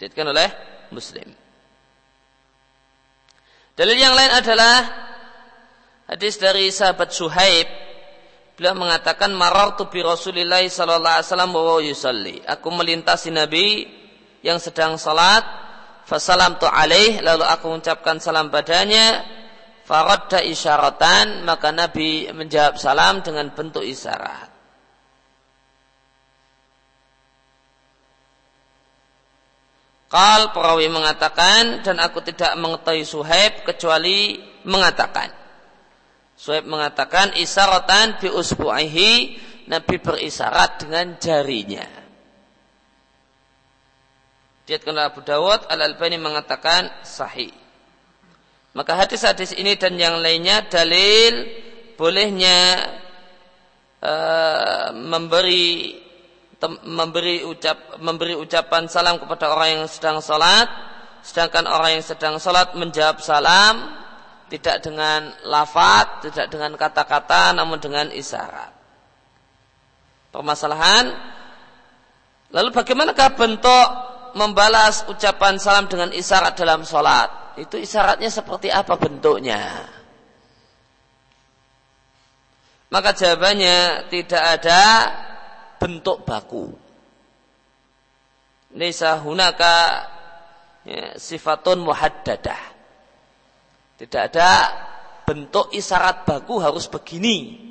Dikatakan 0.00 0.32
oleh 0.32 0.48
Muslim. 0.90 1.28
Dalil 3.78 3.98
yang 3.98 4.16
lain 4.16 4.32
adalah 4.32 4.76
hadis 6.10 6.40
dari 6.40 6.72
sahabat 6.74 7.14
Suhaib 7.14 7.68
beliau 8.54 8.74
mengatakan 8.78 9.34
marartu 9.34 9.90
bi 9.90 9.98
Rasulillah 10.02 10.62
sallallahu 10.62 11.14
alaihi 11.20 11.28
wasallam 11.30 11.52
wa 11.54 11.78
yusalli. 11.82 12.36
Aku 12.46 12.70
melintasi 12.70 13.34
Nabi 13.34 13.86
yang 14.46 14.62
sedang 14.62 14.94
salat, 14.94 15.42
fasalam 16.04 16.60
tu 16.60 16.68
alaih 16.68 17.20
lalu 17.24 17.44
aku 17.44 17.72
mengucapkan 17.72 18.20
salam 18.20 18.52
padanya 18.52 19.24
Faradda 19.84 20.40
isyaratan 20.40 21.44
maka 21.44 21.68
Nabi 21.68 22.32
menjawab 22.32 22.80
salam 22.80 23.20
dengan 23.20 23.52
bentuk 23.52 23.84
isyarat. 23.84 24.48
Kal 30.08 30.56
perawi 30.56 30.88
mengatakan 30.88 31.84
dan 31.84 32.00
aku 32.00 32.24
tidak 32.24 32.56
mengetahui 32.56 33.04
Suhaib 33.04 33.66
kecuali 33.68 34.40
mengatakan. 34.64 35.28
Suhaib 36.32 36.64
mengatakan 36.64 37.36
isyaratan 37.36 38.24
bi 38.24 38.32
usbu'ihi 38.32 39.12
Nabi 39.68 39.96
berisyarat 40.00 40.80
dengan 40.80 41.20
jarinya. 41.20 42.03
Diatkan 44.64 44.96
Abu 44.96 45.20
Dawud 45.20 45.68
Al-Albani 45.68 46.16
mengatakan 46.16 46.88
sahih. 47.04 47.52
Maka 48.74 48.96
hadis-hadis 48.96 49.52
ini 49.54 49.76
dan 49.76 49.94
yang 50.00 50.18
lainnya 50.18 50.64
dalil 50.66 51.46
bolehnya 51.94 52.90
uh, 54.02 54.90
memberi 54.90 56.00
memberi 56.88 57.44
ucap 57.44 58.00
memberi 58.00 58.32
ucapan 58.34 58.88
salam 58.88 59.20
kepada 59.20 59.52
orang 59.52 59.78
yang 59.78 59.84
sedang 59.84 60.24
salat 60.24 60.64
sedangkan 61.20 61.68
orang 61.68 62.00
yang 62.00 62.04
sedang 62.04 62.40
salat 62.40 62.72
menjawab 62.72 63.20
salam 63.20 64.00
tidak 64.48 64.80
dengan 64.80 65.32
lafaz, 65.44 66.24
tidak 66.24 66.46
dengan 66.48 66.72
kata-kata 66.76 67.52
namun 67.52 67.80
dengan 67.80 68.08
isyarat. 68.08 68.72
Permasalahan 70.32 71.14
lalu 72.48 72.68
bagaimanakah 72.72 73.28
bentuk 73.38 74.13
membalas 74.34 75.06
ucapan 75.06 75.56
salam 75.56 75.86
dengan 75.86 76.10
isyarat 76.10 76.54
dalam 76.58 76.82
salat? 76.82 77.44
itu 77.54 77.78
isyaratnya 77.78 78.30
seperti 78.30 78.66
apa 78.70 78.98
bentuknya? 78.98 79.86
Maka 82.90 83.10
jawabannya 83.14 84.10
tidak 84.10 84.42
ada 84.42 84.80
bentuk 85.82 86.22
baku. 86.22 86.70
Nisa 88.74 89.18
hunaka 89.18 90.06
ya, 90.86 91.14
sifatun 91.18 91.82
muhaddadah. 91.82 92.62
Tidak 93.98 94.22
ada 94.34 94.50
bentuk 95.26 95.70
isyarat 95.74 96.26
baku 96.26 96.58
harus 96.58 96.86
begini. 96.90 97.70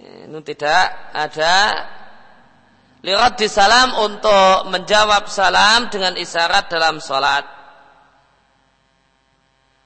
Ya, 0.00 0.28
itu 0.28 0.40
tidak 0.52 0.84
ada 1.12 1.52
lirat 3.04 3.36
di 3.36 3.52
salam 3.52 4.00
untuk 4.00 4.72
menjawab 4.72 5.28
salam 5.28 5.92
dengan 5.92 6.16
isyarat 6.16 6.72
dalam 6.72 7.04
sholat. 7.04 7.44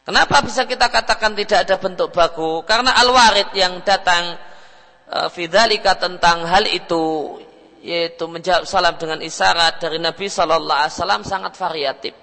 Kenapa 0.06 0.40
bisa 0.46 0.64
kita 0.64 0.86
katakan 0.88 1.34
tidak 1.34 1.66
ada 1.66 1.76
bentuk 1.82 2.14
baku? 2.14 2.62
Karena 2.62 2.94
al-warid 2.96 3.52
yang 3.58 3.82
datang 3.82 4.38
fidalika 5.34 5.98
tentang 5.98 6.46
hal 6.46 6.64
itu 6.70 7.36
yaitu 7.82 8.24
menjawab 8.26 8.64
salam 8.64 8.94
dengan 8.96 9.18
isyarat 9.20 9.82
dari 9.82 9.98
Nabi 9.98 10.26
Shallallahu 10.30 10.78
Alaihi 10.78 10.94
Wasallam 10.94 11.22
sangat 11.26 11.52
variatif, 11.58 12.14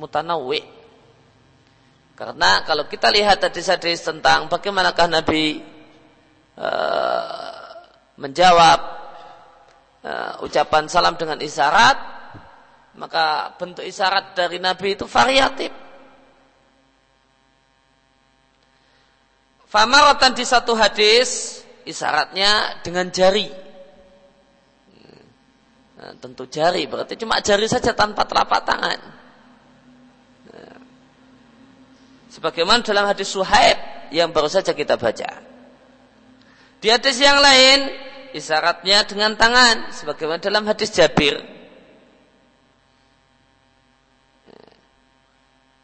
mutanawi. 0.00 0.64
Karena 2.16 2.64
kalau 2.64 2.88
kita 2.88 3.08
lihat 3.08 3.40
hadis-hadis 3.40 4.04
tentang 4.04 4.48
bagaimanakah 4.48 5.08
Nabi 5.08 5.64
uh, 6.60 7.72
menjawab 8.20 9.01
uh, 10.02 10.42
ucapan 10.44 10.86
salam 10.90 11.14
dengan 11.14 11.38
isyarat, 11.38 11.98
maka 12.98 13.54
bentuk 13.56 13.86
isyarat 13.86 14.36
dari 14.36 14.58
Nabi 14.58 14.98
itu 14.98 15.06
variatif. 15.08 15.72
Famaratan 19.72 20.36
di 20.36 20.44
satu 20.44 20.76
hadis 20.76 21.62
isyaratnya 21.88 22.84
dengan 22.84 23.08
jari. 23.08 23.48
Nah, 25.96 26.12
tentu 26.20 26.44
jari 26.50 26.84
berarti 26.84 27.16
cuma 27.16 27.40
jari 27.40 27.64
saja 27.70 27.96
tanpa 27.96 28.28
telapak 28.28 28.68
tangan. 28.68 29.00
Nah, 30.52 30.76
sebagaimana 32.28 32.84
dalam 32.84 33.08
hadis 33.08 33.32
Suhaib 33.32 34.12
yang 34.12 34.28
baru 34.28 34.52
saja 34.52 34.76
kita 34.76 35.00
baca. 35.00 35.40
Di 36.82 36.90
hadis 36.90 37.16
yang 37.16 37.40
lain 37.40 38.11
isyaratnya 38.32 39.04
dengan 39.04 39.36
tangan 39.36 39.92
sebagaimana 39.92 40.40
dalam 40.40 40.64
hadis 40.64 40.90
Jabir. 40.90 41.38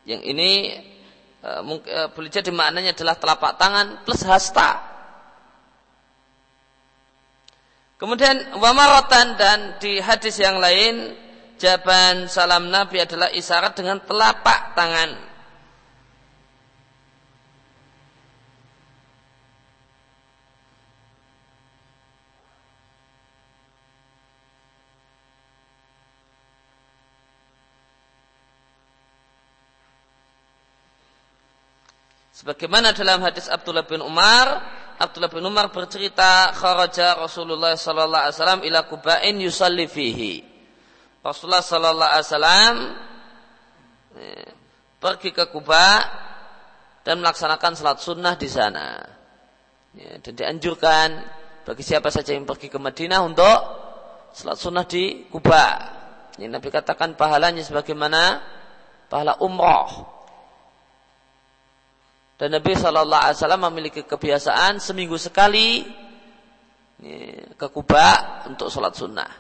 Yang 0.09 0.23
ini 0.25 0.51
eh, 1.45 2.09
boleh 2.09 2.31
jadi 2.33 2.49
maknanya 2.49 2.97
adalah 2.97 3.21
telapak 3.21 3.61
tangan 3.61 3.87
plus 4.09 4.25
hasta. 4.25 4.81
Kemudian 7.99 8.57
wamarotan 8.57 9.35
dan 9.35 9.59
di 9.83 9.99
hadis 9.99 10.39
yang 10.39 10.63
lain 10.63 11.19
jawaban 11.59 12.31
salam 12.31 12.71
Nabi 12.71 13.03
adalah 13.03 13.29
isyarat 13.35 13.75
dengan 13.75 13.99
telapak 14.01 14.79
tangan. 14.79 15.28
Sebagaimana 32.39 32.95
dalam 32.95 33.19
hadis 33.27 33.51
Abdullah 33.51 33.83
bin 33.83 33.99
Umar, 33.99 34.63
Abdullah 34.95 35.27
bin 35.27 35.43
Umar 35.43 35.75
bercerita 35.75 36.55
kharaja 36.55 37.19
Rasulullah 37.19 37.75
sallallahu 37.75 38.23
alaihi 38.31 38.37
wasallam 38.39 38.63
ila 38.63 38.81
Kuba'in 38.87 39.43
yusalli 39.43 39.91
fihi. 39.91 40.47
Rasulullah 41.19 41.67
sallallahu 41.67 42.07
alaihi 42.15 42.27
wasallam 42.31 42.75
eh, 44.23 44.49
pergi 45.03 45.35
ke 45.35 45.51
Kuba 45.51 45.87
dan 47.03 47.19
melaksanakan 47.19 47.75
salat 47.75 47.99
sunnah 47.99 48.39
di 48.39 48.47
sana. 48.47 49.03
Ya, 49.99 50.23
dan 50.23 50.39
dianjurkan 50.39 51.09
bagi 51.67 51.83
siapa 51.83 52.15
saja 52.15 52.39
yang 52.39 52.47
pergi 52.47 52.71
ke 52.71 52.79
Madinah 52.79 53.19
untuk 53.19 53.59
salat 54.31 54.63
sunnah 54.63 54.87
di 54.87 55.27
Kuba. 55.27 55.67
Ini 56.39 56.47
Nabi 56.47 56.71
katakan 56.71 57.19
pahalanya 57.19 57.67
sebagaimana 57.67 58.39
pahala 59.11 59.43
umroh 59.43 60.18
dan 62.39 62.55
Nabi 62.55 62.73
Shallallahu 62.79 63.19
Alaihi 63.19 63.39
Wasallam 63.43 63.63
memiliki 63.67 64.07
kebiasaan 64.07 64.79
seminggu 64.79 65.19
sekali 65.19 65.83
ke 67.59 67.67
Kuba 67.71 68.43
untuk 68.47 68.71
sholat 68.71 68.95
sunnah. 68.95 69.31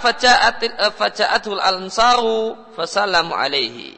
Faja'atul 0.00 1.60
eh, 1.60 1.68
ansaru 1.68 2.68
fasallamu 2.76 3.32
alaihi. 3.32 3.96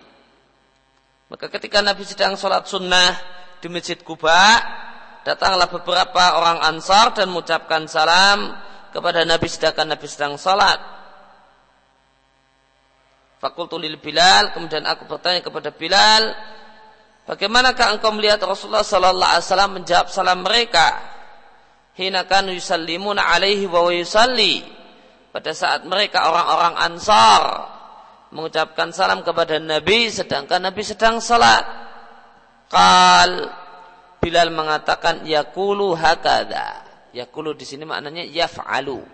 Maka 1.27 1.51
ketika 1.51 1.83
Nabi 1.83 2.07
sedang 2.07 2.39
sholat 2.39 2.71
sunnah 2.71 3.19
di 3.59 3.67
masjid 3.67 3.99
Kuba, 3.99 4.63
datanglah 5.27 5.67
beberapa 5.67 6.39
orang 6.39 6.63
ansar 6.63 7.19
dan 7.19 7.35
mengucapkan 7.35 7.91
salam 7.91 8.55
kepada 8.95 9.27
Nabi 9.27 9.51
sedangkan 9.51 9.91
Nabi 9.91 10.07
sedang 10.07 10.39
sholat. 10.39 10.96
Fakultu 13.47 13.79
lil 13.79 14.03
Bilal, 14.03 14.51
kemudian 14.51 14.83
aku 14.83 15.07
bertanya 15.07 15.39
kepada 15.39 15.71
Bilal, 15.71 16.35
bagaimanakah 17.31 17.95
engkau 17.95 18.11
melihat 18.11 18.43
Rasulullah 18.43 18.83
sallallahu 18.83 19.23
alaihi 19.23 19.47
wasallam 19.47 19.73
menjawab 19.79 20.11
salam 20.11 20.43
mereka? 20.43 20.99
Hina 21.95 22.27
kanu 22.27 22.51
yusallimuna 22.51 23.23
alaihi 23.23 23.71
wa 23.71 23.87
yusalli. 23.95 24.67
Pada 25.31 25.55
saat 25.55 25.87
mereka 25.87 26.27
orang-orang 26.27 26.75
Ansar 26.91 27.43
mengucapkan 28.35 28.91
salam 28.91 29.23
kepada 29.23 29.63
Nabi 29.63 30.11
sedangkan 30.11 30.67
Nabi 30.67 30.83
sedang 30.83 31.23
salat. 31.23 31.63
Qal 32.67 33.47
Bilal 34.19 34.51
mengatakan 34.51 35.23
yakulu 35.23 35.95
hakada. 35.95 36.83
Yakulu 37.15 37.55
di 37.55 37.63
sini 37.63 37.87
maknanya 37.87 38.27
yaf'alu. 38.27 39.07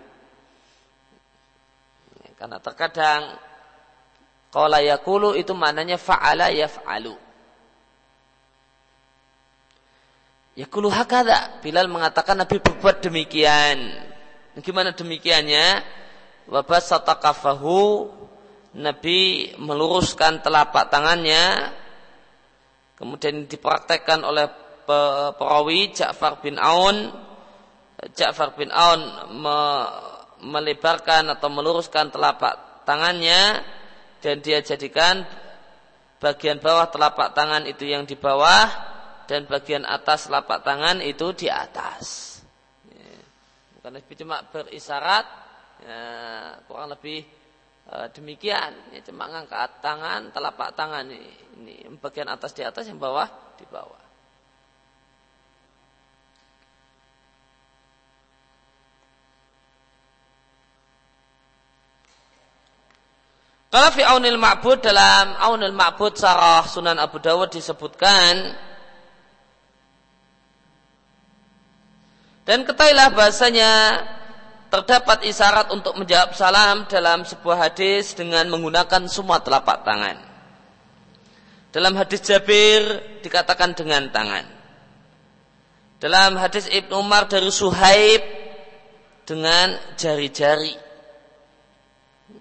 Karena 2.33 2.57
terkadang 2.57 3.52
Qala 4.53 4.85
yakulu 4.85 5.33
itu 5.33 5.57
maknanya 5.57 5.97
fa'ala 5.97 6.53
yaf'alu. 6.53 7.17
Yakulu 10.53 10.93
hakada. 10.93 11.57
Bilal 11.65 11.89
mengatakan 11.89 12.37
Nabi 12.37 12.61
berbuat 12.61 13.01
demikian. 13.01 13.97
Gimana 14.61 14.93
demikiannya? 14.93 15.81
Wabas 16.53 16.85
satakafahu. 16.85 18.13
Nabi 18.77 19.49
meluruskan 19.57 20.45
telapak 20.45 20.93
tangannya. 20.93 21.73
Kemudian 22.93 23.49
dipraktekkan 23.49 24.21
oleh 24.21 24.53
perawi 25.33 25.97
Ja'far 25.97 26.45
bin 26.45 26.61
Aun. 26.61 27.09
Ja'far 28.13 28.53
bin 28.53 28.69
Aun 28.69 29.01
me 29.33 29.57
melebarkan 30.43 31.31
atau 31.33 31.47
meluruskan 31.47 32.11
telapak 32.11 32.83
tangannya 32.83 33.63
dan 34.23 34.39
dia 34.39 34.63
jadikan 34.63 35.27
bagian 36.23 36.63
bawah 36.63 36.87
telapak 36.87 37.35
tangan 37.35 37.67
itu 37.67 37.83
yang 37.83 38.07
di 38.07 38.15
bawah 38.15 38.71
dan 39.27 39.43
bagian 39.43 39.83
atas 39.83 40.31
telapak 40.31 40.63
tangan 40.63 41.03
itu 41.03 41.35
di 41.35 41.51
atas. 41.51 42.39
Ya. 42.87 43.19
Bukan 43.75 43.91
lebih 43.99 44.15
cuma 44.23 44.39
berisyarat, 44.47 45.25
ya, 45.83 45.99
kurang 46.63 46.95
lebih 46.95 47.27
e, 47.87 47.95
demikian. 48.15 48.71
Ya, 48.95 49.03
cuma 49.03 49.27
ngangkat 49.27 49.83
tangan, 49.83 50.31
telapak 50.31 50.71
tangan 50.75 51.03
ini, 51.07 51.27
ini 51.59 51.75
bagian 51.99 52.31
atas 52.31 52.55
di 52.55 52.63
atas, 52.63 52.87
yang 52.87 52.99
bawah 52.99 53.27
di 53.59 53.67
bawah. 53.67 54.02
Kalau 63.73 63.89
fi 63.89 64.05
aunil 64.05 64.37
ma'bud 64.37 64.85
dalam 64.85 65.33
aunil 65.33 65.73
ma'bud 65.73 66.13
sarah 66.13 66.61
sunan 66.69 66.93
Abu 67.01 67.17
Dawud 67.17 67.49
disebutkan 67.49 68.53
dan 72.45 72.69
ketahuilah 72.69 73.09
bahasanya 73.17 73.71
terdapat 74.69 75.25
isyarat 75.25 75.73
untuk 75.73 75.97
menjawab 75.97 76.37
salam 76.37 76.85
dalam 76.85 77.25
sebuah 77.25 77.65
hadis 77.65 78.13
dengan 78.13 78.45
menggunakan 78.53 79.09
semua 79.09 79.41
telapak 79.41 79.81
tangan. 79.81 80.21
Dalam 81.73 81.97
hadis 81.97 82.21
Jabir 82.21 83.01
dikatakan 83.25 83.73
dengan 83.73 84.05
tangan. 84.13 84.45
Dalam 85.97 86.37
hadis 86.37 86.69
Ibnu 86.69 86.93
Umar 86.93 87.25
dari 87.25 87.49
Suhaib 87.49 88.21
dengan 89.25 89.81
jari-jari. 89.97 90.82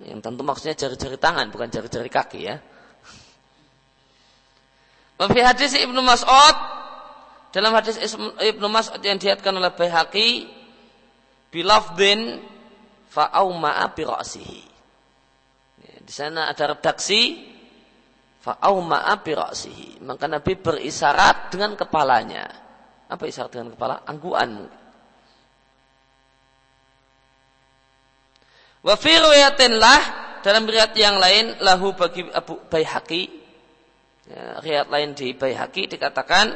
Yang 0.03 0.21
tentu 0.27 0.43
maksudnya 0.43 0.75
jari-jari 0.75 1.17
tangan, 1.19 1.47
bukan 1.55 1.71
jari-jari 1.71 2.11
kaki 2.11 2.41
ya. 2.43 2.57
Wafi 5.23 5.41
hadis 5.41 5.79
Ibnu 5.79 6.03
Mas'ud 6.03 6.57
dalam 7.55 7.71
hadis 7.79 7.95
Ibnu 8.43 8.67
Mas'ud 8.67 8.99
yang 9.05 9.23
dihatkan 9.23 9.55
oleh 9.55 9.71
Baihaqi 9.71 10.51
bilafdin 11.55 12.43
fa'auma'a 13.13 13.93
bi 13.95 14.03
ra'sihi. 14.03 14.63
Ya, 15.87 15.95
di 16.03 16.13
sana 16.13 16.51
ada 16.51 16.75
redaksi 16.75 17.39
fa'auma'a 18.43 19.15
bi 19.23 19.33
ra'sihi. 19.37 20.03
Maka 20.03 20.27
Nabi 20.27 20.59
berisyarat 20.59 21.55
dengan 21.55 21.79
kepalanya. 21.79 22.49
Apa 23.07 23.29
isyarat 23.29 23.53
dengan 23.53 23.77
kepala? 23.77 24.03
Angguan 24.09 24.67
Wa 28.83 28.99
fi 28.99 29.15
riwayatin 29.15 29.79
lah 29.79 30.03
dalam 30.43 30.67
riwayat 30.67 30.93
yang 30.99 31.17
lain 31.23 31.63
lahu 31.63 31.95
bagi 31.95 32.27
Abu 32.35 32.59
Baihaqi. 32.67 33.23
Ya, 34.27 34.59
riwayat 34.59 34.89
lain 34.91 35.15
di 35.15 35.39
Baihaqi 35.39 35.87
dikatakan 35.87 36.51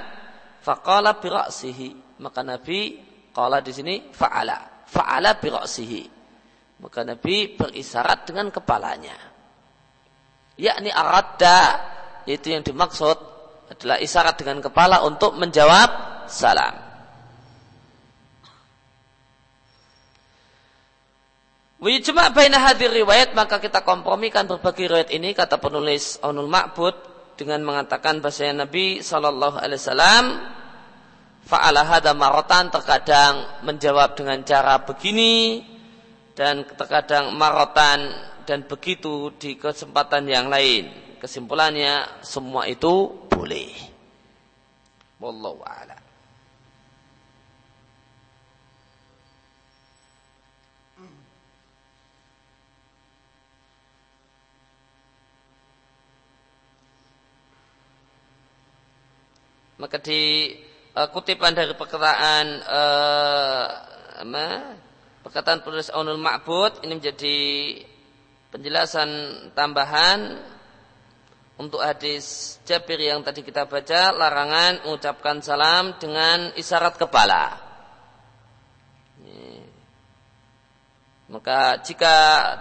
faqala 0.62 1.22
bi 1.22 1.30
ra'sihi. 1.30 1.88
Maka 2.18 2.42
Nabi 2.42 2.98
qala 3.30 3.62
di 3.62 3.70
sini 3.70 3.94
fa'ala. 4.10 4.86
Fa'ala 4.90 5.38
bi 5.38 5.48
ra'sihi. 5.54 6.02
Maka 6.82 7.06
Nabi 7.06 7.54
berisyarat 7.54 8.26
dengan 8.26 8.50
kepalanya. 8.50 9.14
Yakni 10.58 10.90
aradda 10.90 11.58
yaitu 12.26 12.50
yang 12.50 12.66
dimaksud 12.66 13.18
adalah 13.70 14.02
isyarat 14.02 14.34
dengan 14.34 14.58
kepala 14.58 15.06
untuk 15.06 15.38
menjawab 15.38 15.90
salam 16.26 16.85
Wijma 21.76 22.32
baina 22.32 22.56
hadir 22.56 22.88
riwayat 22.88 23.36
maka 23.36 23.60
kita 23.60 23.84
kompromikan 23.84 24.48
berbagai 24.48 24.88
riwayat 24.88 25.10
ini 25.12 25.36
kata 25.36 25.60
penulis 25.60 26.16
Aunul 26.24 26.48
Ma'bud 26.48 26.96
dengan 27.36 27.60
mengatakan 27.60 28.24
bahasa 28.24 28.48
Nabi 28.48 29.04
Shallallahu 29.04 29.60
Alaihi 29.60 29.80
Wasallam 29.84 30.24
fa'ala 31.44 31.84
hada 31.84 32.16
marotan 32.16 32.72
terkadang 32.72 33.60
menjawab 33.68 34.16
dengan 34.16 34.40
cara 34.40 34.80
begini 34.88 35.68
dan 36.32 36.64
terkadang 36.64 37.36
marotan 37.36 38.08
dan 38.48 38.64
begitu 38.64 39.36
di 39.36 39.60
kesempatan 39.60 40.24
yang 40.32 40.48
lain. 40.48 40.88
Kesimpulannya 41.20 42.24
semua 42.24 42.64
itu 42.68 43.24
boleh. 43.28 43.72
Wallahu 45.20 45.60
a'lam. 45.60 45.95
Maka 59.76 60.00
di 60.00 60.52
uh, 60.96 61.08
kutipan 61.12 61.52
dari 61.52 61.76
perkataan 61.76 62.44
uh, 62.64 63.66
perkataan 65.20 65.60
penulis 65.60 65.92
Aunul 65.92 66.20
Ma'bud 66.20 66.86
ini 66.86 66.96
menjadi 66.96 67.38
penjelasan 68.48 69.10
tambahan 69.52 70.40
untuk 71.56 71.80
hadis 71.80 72.56
Jabir 72.68 73.00
yang 73.00 73.24
tadi 73.24 73.40
kita 73.40 73.64
baca 73.64 74.12
larangan 74.12 74.84
mengucapkan 74.84 75.40
salam 75.40 75.96
dengan 75.96 76.52
isyarat 76.56 77.00
kepala. 77.00 77.66
Maka 81.26 81.82
jika 81.82 82.14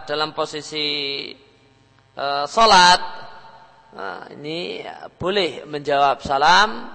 dalam 0.09 0.33
posisi 0.33 1.29
uh, 2.17 2.49
sholat 2.49 3.01
nah, 3.93 4.25
ini 4.33 4.81
boleh 5.21 5.69
menjawab 5.69 6.25
salam 6.25 6.89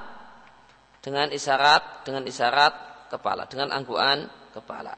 dengan 1.00 1.32
isyarat 1.32 2.04
dengan 2.04 2.24
isyarat 2.28 3.08
kepala 3.08 3.48
dengan 3.48 3.72
angguan 3.72 4.28
kepala. 4.52 4.96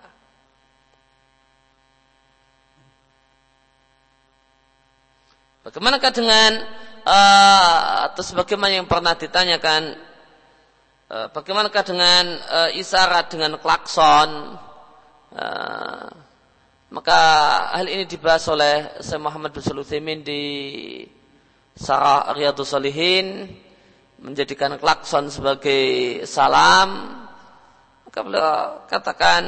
Bagaimanakah 5.62 6.10
dengan 6.10 6.52
uh, 7.06 8.10
atau 8.10 8.22
sebagaimana 8.26 8.82
yang 8.82 8.90
pernah 8.90 9.14
ditanyakan 9.14 9.94
uh, 11.06 11.26
bagaimanakah 11.30 11.82
dengan 11.86 12.24
uh, 12.50 12.70
isyarat 12.74 13.30
dengan 13.30 13.54
klakson 13.62 14.58
uh, 15.38 16.10
maka 16.92 17.20
hal 17.78 17.86
ini 17.88 18.04
dibahas 18.04 18.44
oleh 18.50 19.00
Syekh 19.00 19.22
Muhammad 19.22 19.54
bin 19.54 19.64
Sulaiman 19.64 20.20
di 20.20 20.42
Sarah 21.72 22.28
Riyadus 22.36 22.68
Salihin 22.68 23.48
menjadikan 24.22 24.78
klakson 24.78 25.28
sebagai 25.28 26.22
salam. 26.24 27.20
Maka 28.06 28.18
beliau 28.22 28.86
katakan 28.86 29.42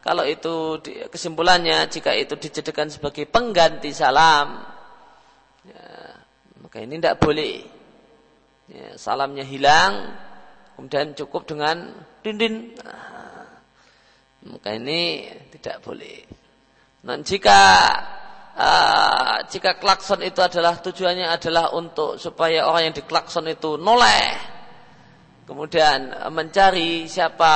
kalau 0.00 0.24
itu 0.24 0.80
kesimpulannya 1.10 1.90
jika 1.90 2.14
itu 2.16 2.38
dijadikan 2.38 2.88
sebagai 2.88 3.28
pengganti 3.28 3.92
salam 3.92 4.64
ya, 5.66 5.84
maka 6.64 6.80
ini 6.80 6.96
tidak 6.96 7.20
boleh. 7.20 7.54
Ya, 8.70 8.94
salamnya 8.94 9.42
hilang 9.42 10.14
kemudian 10.78 11.12
cukup 11.18 11.44
dengan 11.50 11.90
dindin. 12.22 12.78
Nah, 12.78 13.44
maka 14.46 14.78
ini 14.78 15.26
tidak 15.50 15.82
boleh. 15.82 16.22
Dan 17.02 17.26
jika 17.26 17.60
uh, 18.60 19.36
jika 19.48 19.80
klakson 19.80 20.20
itu 20.20 20.44
adalah 20.44 20.76
tujuannya 20.84 21.32
adalah 21.32 21.72
untuk 21.72 22.20
supaya 22.20 22.68
orang 22.68 22.92
yang 22.92 22.96
diklakson 23.00 23.48
itu 23.48 23.80
noleh, 23.80 24.36
kemudian 25.48 26.28
mencari 26.28 27.08
siapa 27.08 27.52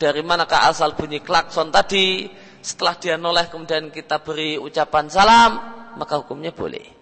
dari 0.00 0.24
manakah 0.24 0.72
asal 0.72 0.96
bunyi 0.96 1.20
klakson 1.20 1.68
tadi, 1.68 2.32
setelah 2.64 2.96
dia 2.96 3.14
noleh 3.20 3.46
kemudian 3.52 3.92
kita 3.92 4.24
beri 4.24 4.56
ucapan 4.56 5.12
salam, 5.12 5.52
maka 6.00 6.16
hukumnya 6.16 6.52
boleh. 6.52 6.96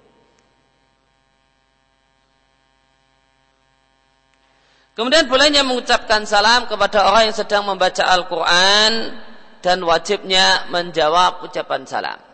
Kemudian 4.95 5.27
bolehnya 5.27 5.67
mengucapkan 5.67 6.23
salam 6.23 6.71
kepada 6.71 7.03
orang 7.11 7.27
yang 7.27 7.35
sedang 7.35 7.67
membaca 7.67 8.07
Al-Quran 8.07 9.19
dan 9.59 9.83
wajibnya 9.83 10.71
menjawab 10.71 11.43
ucapan 11.43 11.83
salam. 11.83 12.34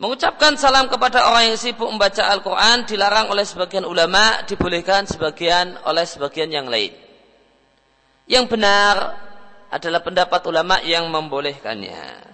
Mengucapkan 0.00 0.56
salam 0.56 0.88
kepada 0.88 1.28
orang 1.28 1.52
yang 1.52 1.58
sibuk 1.60 1.88
membaca 1.88 2.24
Al-Quran 2.28 2.88
dilarang 2.88 3.28
oleh 3.28 3.44
sebagian 3.44 3.84
ulama, 3.84 4.40
dibolehkan 4.48 5.04
sebagian 5.04 5.78
oleh 5.84 6.04
sebagian 6.08 6.48
yang 6.48 6.66
lain. 6.66 6.90
Yang 8.26 8.44
benar 8.56 8.94
adalah 9.72 10.00
pendapat 10.00 10.40
ulama 10.48 10.80
yang 10.84 11.08
membolehkannya. 11.08 12.32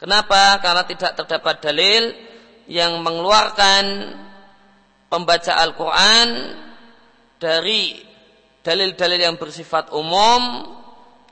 Kenapa? 0.00 0.56
Karena 0.64 0.82
tidak 0.88 1.12
terdapat 1.20 1.60
dalil 1.60 2.16
yang 2.70 3.04
mengeluarkan 3.04 3.84
pembaca 5.10 5.58
Al-Quran 5.60 6.28
dari 7.36 8.00
dalil-dalil 8.64 9.20
yang 9.20 9.36
bersifat 9.36 9.92
umum 9.92 10.70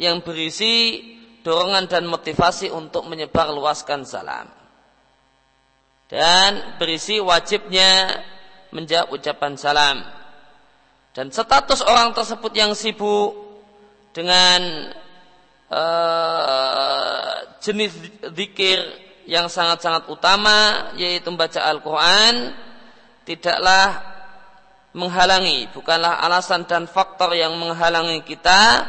yang 0.01 0.21
berisi 0.21 1.01
dorongan 1.49 1.89
dan 1.89 2.05
motivasi 2.05 2.69
untuk 2.69 3.09
menyebar 3.09 3.49
luaskan 3.49 4.05
salam. 4.05 4.53
Dan 6.05 6.77
berisi 6.77 7.17
wajibnya 7.25 8.13
menjawab 8.77 9.17
ucapan 9.17 9.57
salam. 9.57 9.97
Dan 11.17 11.33
status 11.33 11.81
orang 11.89 12.13
tersebut 12.13 12.53
yang 12.53 12.77
sibuk 12.77 13.33
dengan 14.13 14.93
uh, 15.73 17.33
jenis 17.65 17.97
zikir 18.37 18.79
yang 19.25 19.49
sangat-sangat 19.49 20.05
utama 20.13 20.93
yaitu 21.01 21.33
membaca 21.33 21.65
Al-Quran 21.65 22.53
tidaklah 23.25 24.05
menghalangi, 24.97 25.69
bukanlah 25.73 26.21
alasan 26.25 26.65
dan 26.65 26.89
faktor 26.89 27.37
yang 27.37 27.57
menghalangi 27.57 28.25
kita 28.25 28.89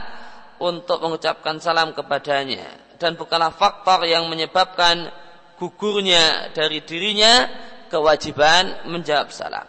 untuk 0.60 1.00
mengucapkan 1.00 1.58
salam 1.64 1.96
kepadanya 1.96 2.68
dan 3.00 3.16
bukanlah 3.16 3.56
faktor 3.56 4.04
yang 4.04 4.28
menyebabkan 4.28 5.08
gugurnya 5.56 6.52
dari 6.52 6.84
dirinya 6.84 7.48
kewajiban 7.88 8.88
menjawab 8.92 9.32
salam. 9.32 9.68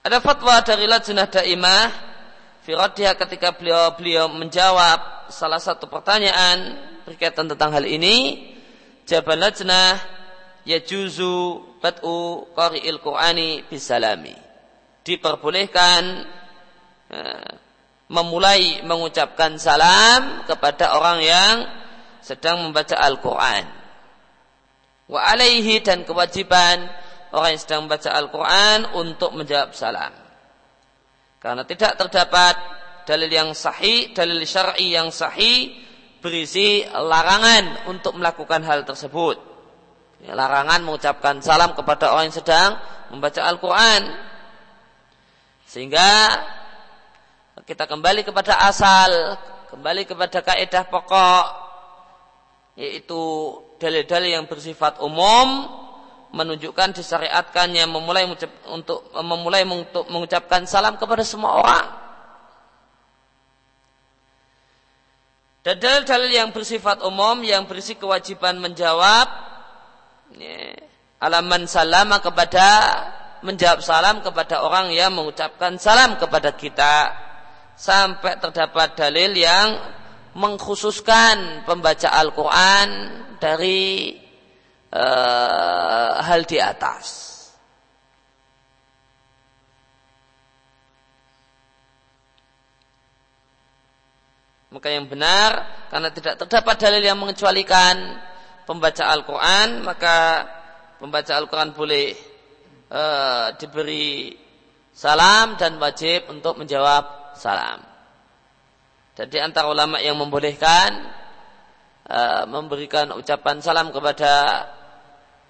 Ada 0.00 0.16
fatwa 0.24 0.56
dari 0.64 0.88
Lajnah 0.88 1.28
Daimah 1.28 1.84
Firadiyah 2.64 3.16
ketika 3.20 3.52
beliau 3.52 3.92
beliau 3.96 4.28
menjawab 4.32 5.28
salah 5.28 5.60
satu 5.60 5.88
pertanyaan 5.88 6.76
berkaitan 7.04 7.48
tentang 7.48 7.72
hal 7.72 7.84
ini. 7.84 8.48
Jawaban 9.04 9.44
Lajnah 9.44 10.00
yajuzu 10.64 11.60
bat'u 11.84 12.48
qari'il 12.52 13.00
Qur'ani 13.00 13.64
bisalami. 13.68 14.49
Diperbolehkan 15.00 16.02
uh, 17.08 17.50
memulai 18.10 18.82
mengucapkan 18.82 19.56
salam 19.56 20.44
kepada 20.44 20.98
orang 20.98 21.18
yang 21.22 21.54
sedang 22.20 22.66
membaca 22.66 22.98
Al-Quran. 22.98 23.64
Wa 25.10 25.20
alaihi 25.34 25.82
dan 25.82 26.06
kewajiban 26.06 26.86
orang 27.34 27.48
yang 27.54 27.62
sedang 27.62 27.80
membaca 27.86 28.10
Al-Quran 28.14 28.78
untuk 28.98 29.30
menjawab 29.34 29.74
salam. 29.74 30.12
Karena 31.40 31.64
tidak 31.64 31.96
terdapat 31.96 32.54
dalil 33.08 33.30
yang 33.30 33.50
sahih, 33.56 34.12
dalil 34.12 34.44
syar'i 34.44 34.92
yang 34.92 35.08
sahih 35.08 35.72
berisi 36.20 36.84
larangan 36.84 37.88
untuk 37.88 38.20
melakukan 38.20 38.60
hal 38.62 38.84
tersebut. 38.84 39.40
Ya, 40.20 40.36
larangan 40.36 40.84
mengucapkan 40.84 41.40
salam 41.40 41.72
kepada 41.72 42.12
orang 42.12 42.28
yang 42.28 42.36
sedang 42.36 42.70
membaca 43.08 43.40
Al-Quran. 43.40 44.02
Sehingga 45.70 46.34
kita 47.62 47.86
kembali 47.86 48.26
kepada 48.26 48.58
asal, 48.66 49.38
kembali 49.70 50.02
kepada 50.02 50.42
kaidah 50.42 50.82
pokok, 50.90 51.46
yaitu 52.74 53.22
dalil-dalil 53.78 54.34
yang 54.34 54.46
bersifat 54.50 54.98
umum, 54.98 55.70
menunjukkan 56.34 56.90
disyariatkannya 56.98 57.86
memulai 57.86 58.26
untuk 58.66 59.14
memulai 59.14 59.62
untuk 59.62 60.10
mengucapkan 60.10 60.66
salam 60.66 60.98
kepada 60.98 61.22
semua 61.22 61.62
orang. 61.62 61.86
Dan 65.62 65.78
dalil-dalil 65.78 66.34
yang 66.34 66.50
bersifat 66.50 67.06
umum 67.06 67.46
yang 67.46 67.70
berisi 67.70 67.94
kewajiban 67.94 68.58
menjawab 68.58 69.28
ya, 70.34 70.74
alaman 71.22 71.68
salama 71.70 72.18
kepada 72.18 72.66
menjawab 73.40 73.80
salam 73.80 74.20
kepada 74.20 74.60
orang 74.60 74.92
yang 74.92 75.16
mengucapkan 75.16 75.80
salam 75.80 76.20
kepada 76.20 76.52
kita 76.52 77.12
sampai 77.76 78.36
terdapat 78.36 78.92
dalil 78.92 79.32
yang 79.32 79.80
mengkhususkan 80.36 81.64
pembaca 81.64 82.12
Al-Quran 82.12 82.88
dari 83.40 84.14
uh, 84.92 86.20
hal 86.20 86.44
di 86.44 86.60
atas. 86.60 87.28
Maka 94.70 94.86
yang 94.86 95.10
benar 95.10 95.66
karena 95.90 96.14
tidak 96.14 96.38
terdapat 96.46 96.78
dalil 96.78 97.02
yang 97.02 97.18
mengecualikan 97.18 98.22
pembaca 98.70 99.02
Al-Quran 99.10 99.82
maka 99.82 100.46
pembaca 101.02 101.32
Al-Quran 101.34 101.74
boleh 101.74 102.29
uh, 102.90 103.54
diberi 103.56 104.34
salam 104.90 105.54
dan 105.56 105.78
wajib 105.78 106.28
untuk 106.28 106.58
menjawab 106.58 107.34
salam. 107.38 107.80
Jadi 109.14 109.36
antara 109.40 109.70
ulama 109.70 110.02
yang 110.02 110.18
membolehkan 110.18 110.90
uh, 112.10 112.44
memberikan 112.50 113.14
ucapan 113.14 113.62
salam 113.62 113.94
kepada 113.94 114.66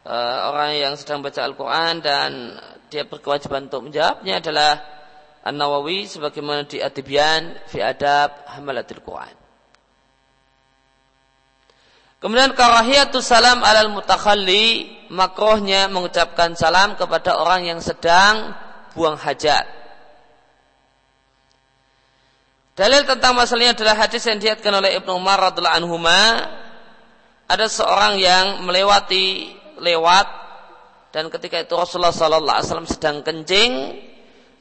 uh, 0.04 0.38
orang 0.52 0.76
yang 0.76 0.94
sedang 0.94 1.24
baca 1.24 1.40
Al-Quran 1.44 1.94
dan 2.04 2.30
dia 2.92 3.06
berkewajiban 3.06 3.70
untuk 3.70 3.88
menjawabnya 3.88 4.42
adalah 4.42 4.72
An-Nawawi 5.40 6.04
sebagaimana 6.04 6.68
di 6.68 6.84
Atibian 6.84 7.56
fi 7.64 7.80
adab 7.80 8.44
hamalatil 8.50 9.00
Quran. 9.00 9.32
Kemudian 12.20 12.52
karahiyatus 12.52 13.24
salam 13.24 13.64
alal 13.64 13.88
mutakhalli 13.96 14.99
makrohnya 15.10 15.90
mengucapkan 15.90 16.54
salam 16.54 16.94
kepada 16.94 17.36
orang 17.36 17.66
yang 17.66 17.80
sedang 17.82 18.54
buang 18.94 19.18
hajat. 19.18 19.66
Dalil 22.78 23.04
tentang 23.04 23.36
masalahnya 23.36 23.76
adalah 23.76 23.98
hadis 23.98 24.24
yang 24.24 24.40
diatkan 24.40 24.72
oleh 24.72 24.96
Ibnu 25.02 25.12
Umar 25.12 25.36
radhiallahu 25.36 25.78
anhuma. 25.84 26.22
Ada 27.50 27.66
seorang 27.66 28.16
yang 28.22 28.62
melewati 28.62 29.50
lewat 29.82 30.26
dan 31.10 31.26
ketika 31.34 31.58
itu 31.58 31.74
Rasulullah 31.74 32.14
sallallahu 32.14 32.54
alaihi 32.54 32.68
wasallam 32.70 32.86
sedang 32.86 33.26
kencing 33.26 33.70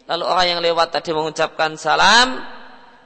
lalu 0.09 0.23
orang 0.25 0.45
yang 0.57 0.59
lewat 0.65 0.97
tadi 0.97 1.13
mengucapkan 1.13 1.77
salam 1.77 2.41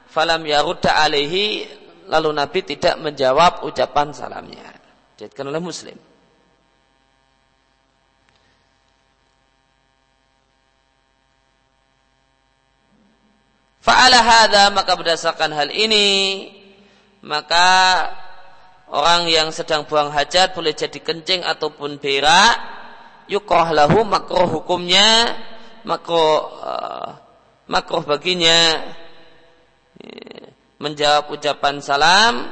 falam 0.08 0.40
yarudda 0.40 0.88
alaihi 0.88 1.68
lalu 2.08 2.32
Nabi 2.32 2.64
tidak 2.64 2.96
menjawab 2.96 3.60
ucapan 3.68 4.16
salamnya. 4.16 4.72
Diatkan 5.20 5.52
oleh 5.52 5.60
Muslim. 5.60 6.13
Fa'ala 13.84 14.24
hadha 14.24 14.72
maka 14.72 14.96
berdasarkan 14.96 15.52
hal 15.52 15.68
ini 15.68 16.48
maka 17.20 18.08
orang 18.88 19.28
yang 19.28 19.52
sedang 19.52 19.84
buang 19.84 20.08
hajat 20.08 20.56
boleh 20.56 20.72
jadi 20.72 20.96
kencing 21.04 21.44
ataupun 21.44 22.00
berak 22.00 22.56
yukrah 23.28 23.76
lahu 23.76 24.04
makruh 24.08 24.48
hukumnya 24.48 25.36
makruh 25.84 26.36
uh, 26.64 27.12
makruh 27.68 28.04
baginya 28.08 28.88
menjawab 30.84 31.32
ucapan 31.32 31.80
salam 31.80 32.44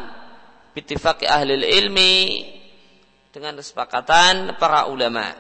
bitifaki 0.73 1.29
ahli 1.29 1.53
ilmi 1.61 2.17
dengan 3.33 3.61
kesepakatan 3.61 4.57
para 4.57 4.89
ulama. 4.89 5.33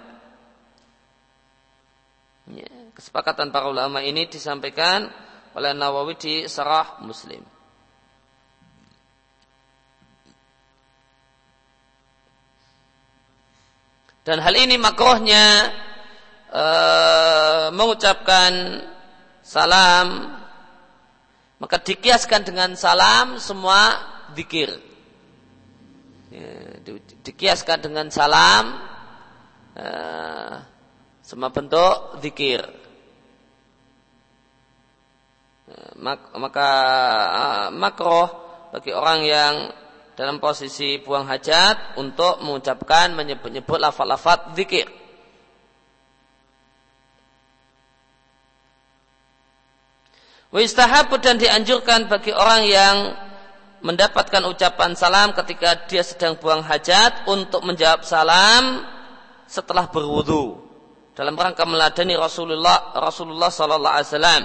Ya, 2.53 2.69
kesepakatan 2.93 3.49
para 3.49 3.71
ulama 3.71 4.05
ini 4.05 4.29
disampaikan 4.29 5.09
oleh 5.57 5.73
Nawawi 5.77 6.15
di 6.17 6.35
Sarah 6.49 7.01
Muslim. 7.05 7.43
Dan 14.23 14.39
hal 14.39 14.55
ini 14.55 14.79
makrohnya 14.79 15.75
e, 16.47 16.65
mengucapkan 17.75 18.53
salam 19.43 20.39
maka 21.63 21.79
dikiaskan 21.79 22.43
dengan 22.43 22.75
salam 22.75 23.39
semua 23.39 24.03
zikir. 24.35 24.83
Ya, 26.35 26.75
di, 26.83 26.99
dikiaskan 27.23 27.79
dengan 27.87 28.11
salam 28.11 28.83
uh, 29.79 30.59
semua 31.23 31.55
bentuk 31.55 32.19
zikir. 32.19 32.67
Maka 36.37 36.69
uh, 37.31 37.67
makroh 37.71 38.29
bagi 38.73 38.91
orang 38.91 39.21
yang 39.23 39.55
dalam 40.13 40.37
posisi 40.43 41.01
buang 41.01 41.25
hajat 41.25 41.97
untuk 41.97 42.45
mengucapkan 42.45 43.17
menyebut-nyebut 43.17 43.79
lafaz-lafaz 43.81 44.53
zikir. 44.53 44.89
Wistahabu 50.53 51.17
dan 51.17 51.41
dianjurkan 51.41 52.13
bagi 52.13 52.29
orang 52.29 52.63
yang 52.69 52.97
mendapatkan 53.81 54.45
ucapan 54.47 54.93
salam 54.93 55.33
ketika 55.33 55.89
dia 55.89 56.05
sedang 56.05 56.37
buang 56.37 56.61
hajat 56.61 57.25
untuk 57.25 57.65
menjawab 57.65 58.05
salam 58.05 58.85
setelah 59.49 59.89
berwudu 59.89 60.61
dalam 61.19 61.35
rangka 61.35 61.67
meladani 61.67 62.15
Rasulullah 62.15 62.95
Rasulullah 62.95 63.51
sallallahu 63.51 63.95
alaihi 63.97 64.09
wasallam 64.13 64.43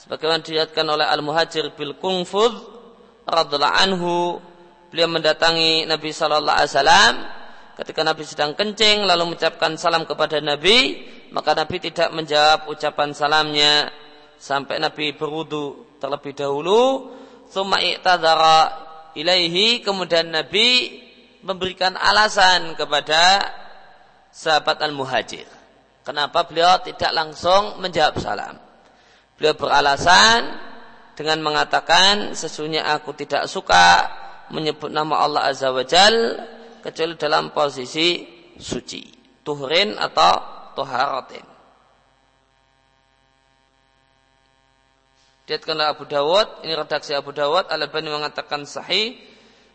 sebagaimana 0.00 0.40
dilihatkan 0.40 0.86
oleh 0.88 1.04
Al-Muhajir 1.04 1.76
bil 1.76 1.92
Kungfud 2.00 2.56
radhiallahu 3.28 3.76
anhu 3.84 4.40
beliau 4.88 5.12
mendatangi 5.12 5.84
Nabi 5.84 6.10
sallallahu 6.10 6.56
alaihi 6.56 6.72
wasallam. 6.72 7.14
Ketika 7.76 8.00
Nabi 8.04 8.22
sedang 8.28 8.52
kencing 8.56 9.08
lalu 9.08 9.32
mengucapkan 9.32 9.76
salam 9.76 10.04
kepada 10.08 10.40
Nabi 10.40 11.04
maka 11.32 11.52
Nabi 11.52 11.76
tidak 11.80 12.08
menjawab 12.16 12.68
ucapan 12.72 13.12
salamnya. 13.12 13.92
Sampai 14.40 14.80
Nabi 14.80 15.12
berwudu 15.12 16.00
terlebih 16.00 16.32
dahulu 16.32 17.12
summa 17.52 17.76
i'tadzara 17.84 18.72
ilaihi 19.12 19.84
kemudian 19.84 20.32
Nabi 20.32 20.96
memberikan 21.44 21.92
alasan 21.92 22.72
kepada 22.72 23.44
sahabat 24.32 24.80
al-muhajir. 24.80 25.44
Kenapa 26.08 26.48
beliau 26.48 26.80
tidak 26.80 27.12
langsung 27.12 27.84
menjawab 27.84 28.16
salam 28.16 28.69
beliau 29.40 29.56
beralasan 29.56 30.52
dengan 31.16 31.40
mengatakan 31.40 32.36
sesungguhnya 32.36 32.84
aku 32.92 33.16
tidak 33.16 33.48
suka 33.48 34.04
menyebut 34.52 34.92
nama 34.92 35.24
Allah 35.24 35.48
Azza 35.48 35.72
wa 35.72 35.80
Jal 35.80 36.12
kecuali 36.84 37.16
dalam 37.16 37.48
posisi 37.56 38.28
suci 38.60 39.00
tuhrin 39.40 39.96
atau 39.96 40.32
tuharatin 40.76 41.48
Diatkan 45.50 45.74
oleh 45.82 45.90
Abu 45.90 46.06
Dawud, 46.06 46.62
ini 46.62 46.78
redaksi 46.78 47.10
Abu 47.10 47.34
Dawud, 47.34 47.66
Al-Albani 47.66 48.06
mengatakan 48.06 48.62
sahih. 48.62 49.18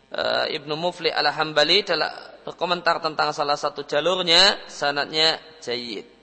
Uh, 0.08 0.48
Ibnu 0.48 0.72
Mufli 0.72 1.12
Al-Hambali 1.12 1.84
dalam 1.84 2.08
berkomentar 2.48 3.04
tentang 3.04 3.36
salah 3.36 3.60
satu 3.60 3.84
jalurnya, 3.84 4.56
sanatnya 4.72 5.36
jayid. 5.60 6.15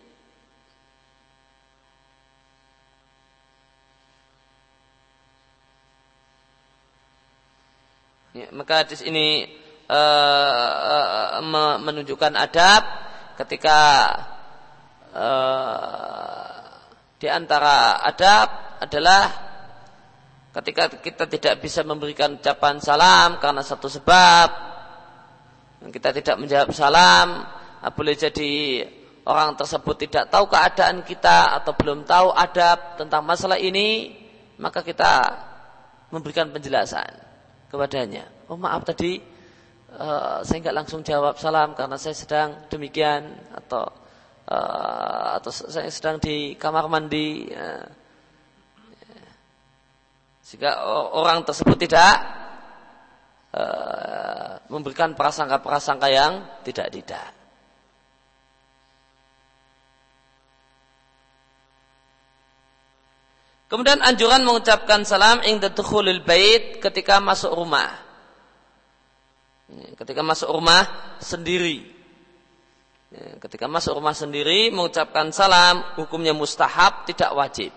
Ya, 8.34 8.50
maka 8.50 8.82
hadis 8.82 9.06
ini 9.06 9.46
uh, 9.86 11.38
menunjukkan 11.86 12.34
adab 12.34 12.82
ketika 13.38 13.80
uh, 15.13 16.58
di 17.22 17.30
antara 17.30 18.02
adab 18.02 18.82
adalah 18.82 19.24
ketika 20.50 20.98
kita 20.98 21.30
tidak 21.30 21.62
bisa 21.62 21.86
memberikan 21.86 22.41
ucapan 22.41 22.82
salam 22.82 23.38
karena 23.38 23.62
satu 23.62 23.86
sebab. 23.86 24.50
Kita 25.84 26.15
tidak 26.15 26.39
menjawab 26.39 26.72
salam 26.72 27.43
boleh 27.91 28.15
jadi 28.15 28.82
orang 29.28 29.60
tersebut 29.60 30.08
tidak 30.08 30.32
tahu 30.32 30.48
keadaan 30.48 31.04
kita 31.04 31.60
atau 31.60 31.76
belum 31.76 32.08
tahu 32.08 32.32
adab 32.32 32.96
tentang 32.96 33.28
masalah 33.28 33.60
ini 33.60 34.15
maka 34.56 34.80
kita 34.80 35.36
memberikan 36.08 36.48
penjelasan 36.56 37.33
kepadanya 37.74 38.30
oh 38.54 38.58
maaf 38.62 38.86
tadi 38.86 39.18
uh, 39.98 40.46
saya 40.46 40.58
nggak 40.62 40.78
langsung 40.78 41.02
jawab 41.02 41.42
salam 41.42 41.74
karena 41.74 41.98
saya 41.98 42.14
sedang 42.14 42.70
demikian 42.70 43.34
atau 43.50 43.90
uh, 44.46 45.42
atau 45.42 45.50
saya 45.50 45.90
sedang 45.90 46.22
di 46.22 46.54
kamar 46.54 46.86
mandi 46.86 47.50
uh, 47.50 47.86
sehingga 50.44 50.86
orang 51.18 51.42
tersebut 51.48 51.88
tidak 51.90 52.14
uh, 53.58 54.62
memberikan 54.70 55.16
prasangka-prasangka 55.18 56.12
yang 56.12 56.62
tidak-tidak. 56.62 57.43
Kemudian 63.74 64.05
anjuran 64.05 64.45
mengucapkan 64.45 65.01
salam 65.01 65.41
inda 65.41 65.74
dukhulil 65.74 66.21
bait 66.21 66.78
ketika 66.78 67.17
masuk 67.17 67.57
rumah. 67.57 67.89
Ketika 69.97 70.21
masuk 70.21 70.53
rumah 70.53 70.86
sendiri. 71.17 71.82
Ketika 73.41 73.65
masuk 73.65 73.97
rumah 73.97 74.13
sendiri 74.13 74.69
mengucapkan 74.69 75.34
salam 75.34 75.82
hukumnya 75.97 76.38
mustahab 76.38 77.09
tidak 77.09 77.34
wajib. 77.34 77.74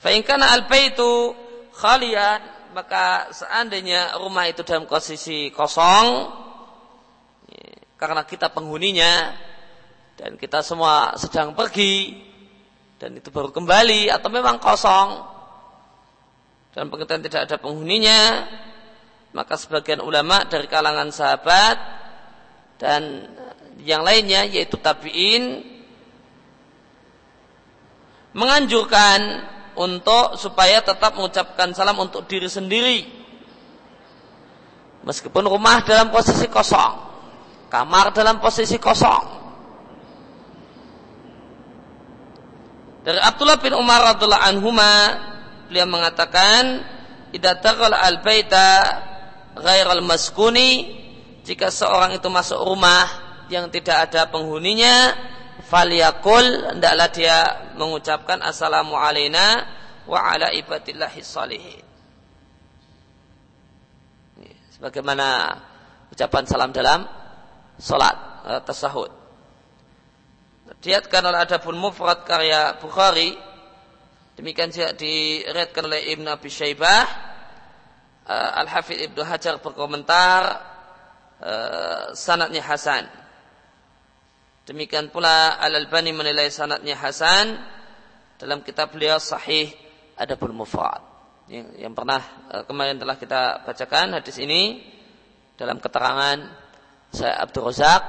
Fa'ingkana 0.00 0.56
al-baitu 0.56 1.36
khalian 1.76 2.40
maka 2.72 3.28
seandainya 3.28 4.16
rumah 4.16 4.48
itu 4.48 4.64
dalam 4.64 4.88
posisi 4.88 5.52
kosong 5.52 6.32
karena 8.00 8.24
kita 8.24 8.48
penghuninya 8.56 9.36
dan 10.16 10.40
kita 10.40 10.64
semua 10.64 11.12
sedang 11.20 11.52
pergi 11.52 12.32
dan 12.98 13.10
itu 13.18 13.28
baru 13.28 13.50
kembali 13.50 14.10
atau 14.10 14.28
memang 14.30 14.62
kosong. 14.62 15.34
Dan 16.74 16.90
pengertian 16.90 17.22
tidak 17.22 17.46
ada 17.46 17.56
penghuninya, 17.62 18.50
maka 19.30 19.54
sebagian 19.54 20.02
ulama 20.02 20.42
dari 20.46 20.66
kalangan 20.66 21.14
sahabat 21.14 21.76
dan 22.82 23.30
yang 23.82 24.02
lainnya 24.02 24.42
yaitu 24.42 24.74
tabi'in 24.78 25.62
menganjurkan 28.34 29.46
untuk 29.78 30.34
supaya 30.38 30.82
tetap 30.82 31.14
mengucapkan 31.14 31.70
salam 31.74 31.98
untuk 32.02 32.26
diri 32.26 32.50
sendiri. 32.50 33.06
Meskipun 35.06 35.46
rumah 35.46 35.84
dalam 35.86 36.10
posisi 36.10 36.50
kosong 36.50 37.14
kamar 37.74 38.14
dalam 38.14 38.38
posisi 38.38 38.78
kosong 38.78 39.43
dari 43.04 43.20
Abdullah 43.20 43.60
bin 43.60 43.76
Umar 43.76 44.16
radhiallahu 44.16 44.48
anhuma 44.48 44.92
beliau 45.68 45.84
mengatakan 45.84 46.80
idza 47.36 47.60
taqala 47.60 48.00
al-baita 48.00 48.68
ghairal 49.60 50.00
maskuni 50.00 50.88
jika 51.44 51.68
seorang 51.68 52.16
itu 52.16 52.24
masuk 52.32 52.56
rumah 52.64 53.04
yang 53.52 53.68
tidak 53.68 54.08
ada 54.08 54.32
penghuninya 54.32 55.12
falyakul 55.68 56.72
hendaklah 56.72 57.08
dia 57.12 57.36
mengucapkan 57.76 58.40
assalamu 58.40 58.96
alaina 58.96 59.68
wa 60.08 60.20
ala 60.24 60.48
ibadillahi 60.56 61.20
salihin. 61.20 61.84
Sebagaimana 64.80 65.60
ucapan 66.08 66.42
salam 66.48 66.72
dalam 66.72 67.04
salat 67.76 68.16
eh, 68.48 68.60
tasahud 68.64 69.23
diatkan 70.80 71.22
oleh 71.24 71.44
adabun 71.44 71.76
mufrad 71.76 72.24
karya 72.24 72.76
Bukhari 72.80 73.36
Demikian 74.34 74.70
juga 74.74 74.90
diriatkan 74.98 75.86
oleh 75.86 76.10
Ibn 76.10 76.34
Abi 76.34 76.50
Syaibah. 76.50 77.06
Uh, 78.24 78.60
Al-Hafidh 78.64 79.04
Ibnu 79.12 79.20
Hajar 79.20 79.60
berkomentar 79.60 80.42
uh, 81.38 82.04
sanatnya 82.16 82.64
Hasan. 82.64 83.04
Demikian 84.64 85.12
pula 85.12 85.60
Al-Albani 85.60 86.10
menilai 86.10 86.48
sanatnya 86.48 86.96
Hasan 86.96 87.60
dalam 88.40 88.64
kitab 88.64 88.96
beliau 88.96 89.20
Sahih 89.20 89.70
Adabul 90.16 90.56
Mufrad. 90.56 91.04
Yang, 91.46 91.68
yang 91.78 91.92
pernah 91.92 92.24
uh, 92.50 92.64
kemarin 92.64 92.96
telah 92.96 93.20
kita 93.20 93.62
bacakan 93.62 94.18
hadis 94.18 94.40
ini 94.40 94.82
dalam 95.54 95.78
keterangan 95.78 96.42
saya 97.12 97.38
Abdul 97.44 97.70
Razak 97.70 98.02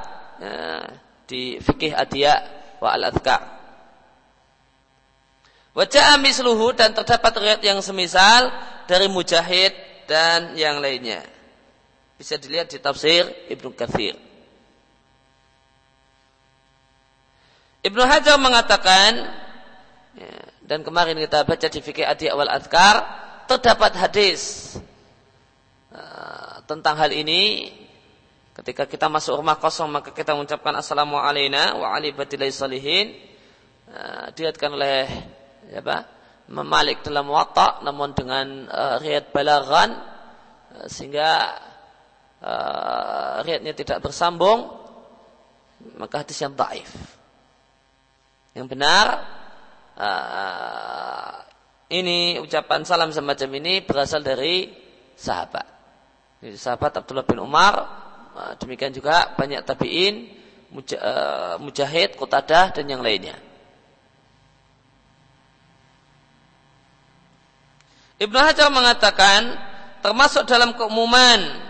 di 1.25 1.57
Fikih 1.61 1.93
Adiyah 1.93 2.39
wa 2.81 2.93
Al-Adhkar. 2.93 3.41
Wajah 5.75 6.15
misluhu 6.23 6.71
dan 6.71 6.95
terdapat 6.95 7.35
riwayat 7.35 7.59
yang 7.59 7.83
semisal 7.83 8.47
dari 8.87 9.11
Mujahid 9.11 9.75
dan 10.07 10.55
yang 10.55 10.79
lainnya. 10.79 11.19
Bisa 12.15 12.39
dilihat 12.39 12.71
di 12.71 12.79
tafsir 12.79 13.27
Ibnu 13.51 13.75
Katsir. 13.75 14.15
Ibnu 17.83 18.01
Hajar 18.01 18.39
mengatakan 18.39 19.11
ya, 20.15 20.35
dan 20.63 20.81
kemarin 20.81 21.19
kita 21.21 21.43
baca 21.43 21.67
di 21.69 21.79
fikih 21.83 22.07
adi 22.07 22.31
awal 22.31 22.49
adkar 22.49 23.03
terdapat 23.45 23.93
hadis 23.93 24.73
uh, 25.93 26.65
tentang 26.65 26.97
hal 26.97 27.13
ini 27.13 27.69
ketika 28.55 28.87
kita 28.87 29.11
masuk 29.11 29.43
rumah 29.43 29.59
kosong 29.59 29.91
maka 29.91 30.15
kita 30.15 30.31
mengucapkan 30.31 30.71
assalamualaikum 30.79 31.83
wa 31.83 31.91
ali 31.91 32.15
salihin. 32.49 33.11
Uh, 33.85 34.33
dilihatkan 34.33 34.73
oleh 34.73 35.05
ya 35.69 35.77
Pak, 35.77 36.01
memalik 36.49 37.05
dalam 37.05 37.29
watak 37.29 37.85
namun 37.85 38.17
dengan 38.17 38.65
uh, 38.65 38.97
riad 38.97 39.29
balagan 39.29 39.93
uh, 40.73 40.87
sehingga 40.89 41.53
uh, 42.41 43.45
riadnya 43.45 43.77
tidak 43.77 44.01
bersambung 44.01 44.73
maka 46.01 46.25
hadis 46.25 46.41
yang 46.41 46.57
taif 46.57 46.89
yang 48.57 48.65
benar 48.65 49.21
uh, 50.01 51.45
ini 51.93 52.41
ucapan 52.41 52.81
salam 52.89 53.13
semacam 53.13 53.49
ini 53.61 53.85
berasal 53.85 54.25
dari 54.25 54.73
sahabat. 55.13 55.67
Jadi 56.41 56.57
sahabat 56.57 56.91
Abdullah 56.97 57.25
bin 57.29 57.37
Umar 57.37 58.04
demikian 58.59 58.91
juga 58.91 59.31
banyak 59.39 59.63
tabiin 59.63 60.15
mujahid, 61.61 62.19
Qutadah 62.19 62.75
dan 62.75 62.85
yang 62.85 62.99
lainnya 62.99 63.39
Ibnu 68.15 68.39
Hajar 68.39 68.71
mengatakan 68.71 69.55
termasuk 69.99 70.47
dalam 70.47 70.71
keumuman 70.75 71.65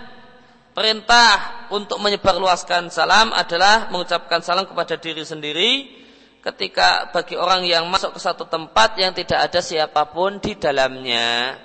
perintah 0.77 1.65
untuk 1.73 1.97
menyebarluaskan 1.97 2.93
salam 2.93 3.33
adalah 3.33 3.89
mengucapkan 3.89 4.45
salam 4.45 4.69
kepada 4.69 4.99
diri 4.99 5.25
sendiri 5.25 5.71
ketika 6.45 7.09
bagi 7.09 7.33
orang 7.33 7.65
yang 7.65 7.89
masuk 7.89 8.13
ke 8.13 8.21
satu 8.21 8.45
tempat 8.45 8.93
yang 9.01 9.09
tidak 9.17 9.49
ada 9.49 9.59
siapa 9.65 10.05
pun 10.05 10.37
di 10.37 10.53
dalamnya. 10.53 11.57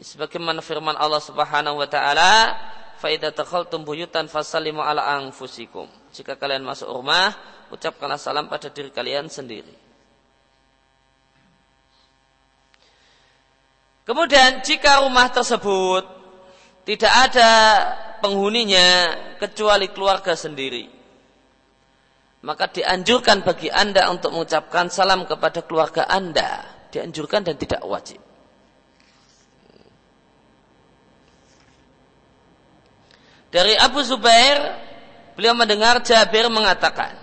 Sebagaimana 0.00 0.64
firman 0.64 0.96
Allah 0.96 1.20
Subhanahu 1.20 1.76
wa 1.76 1.88
taala, 1.90 2.56
"Fa 2.98 3.08
idza 3.08 3.30
dakhaltum 3.30 3.86
buyutan 3.86 4.26
fasallimu 4.26 4.82
ala 4.82 5.06
anfusikum." 5.16 5.86
Jika 6.10 6.34
kalian 6.34 6.66
masuk 6.66 6.90
rumah, 6.90 7.30
ucapkanlah 7.70 8.18
salam 8.18 8.50
pada 8.50 8.68
diri 8.68 8.90
kalian 8.90 9.30
sendiri. 9.30 9.70
Kemudian 14.08 14.64
jika 14.64 15.04
rumah 15.04 15.28
tersebut 15.28 16.04
tidak 16.88 17.12
ada 17.28 17.50
penghuninya 18.24 19.12
kecuali 19.36 19.92
keluarga 19.92 20.32
sendiri, 20.32 20.88
maka 22.40 22.72
dianjurkan 22.72 23.44
bagi 23.44 23.68
Anda 23.68 24.08
untuk 24.08 24.32
mengucapkan 24.32 24.88
salam 24.88 25.28
kepada 25.28 25.60
keluarga 25.66 26.08
Anda. 26.08 26.64
Dianjurkan 26.88 27.44
dan 27.44 27.60
tidak 27.60 27.84
wajib. 27.84 28.27
Dari 33.48 33.74
Abu 33.80 34.04
Zubair, 34.04 34.76
beliau 35.32 35.56
mendengar 35.56 36.04
Jabir 36.04 36.52
mengatakan, 36.52 37.16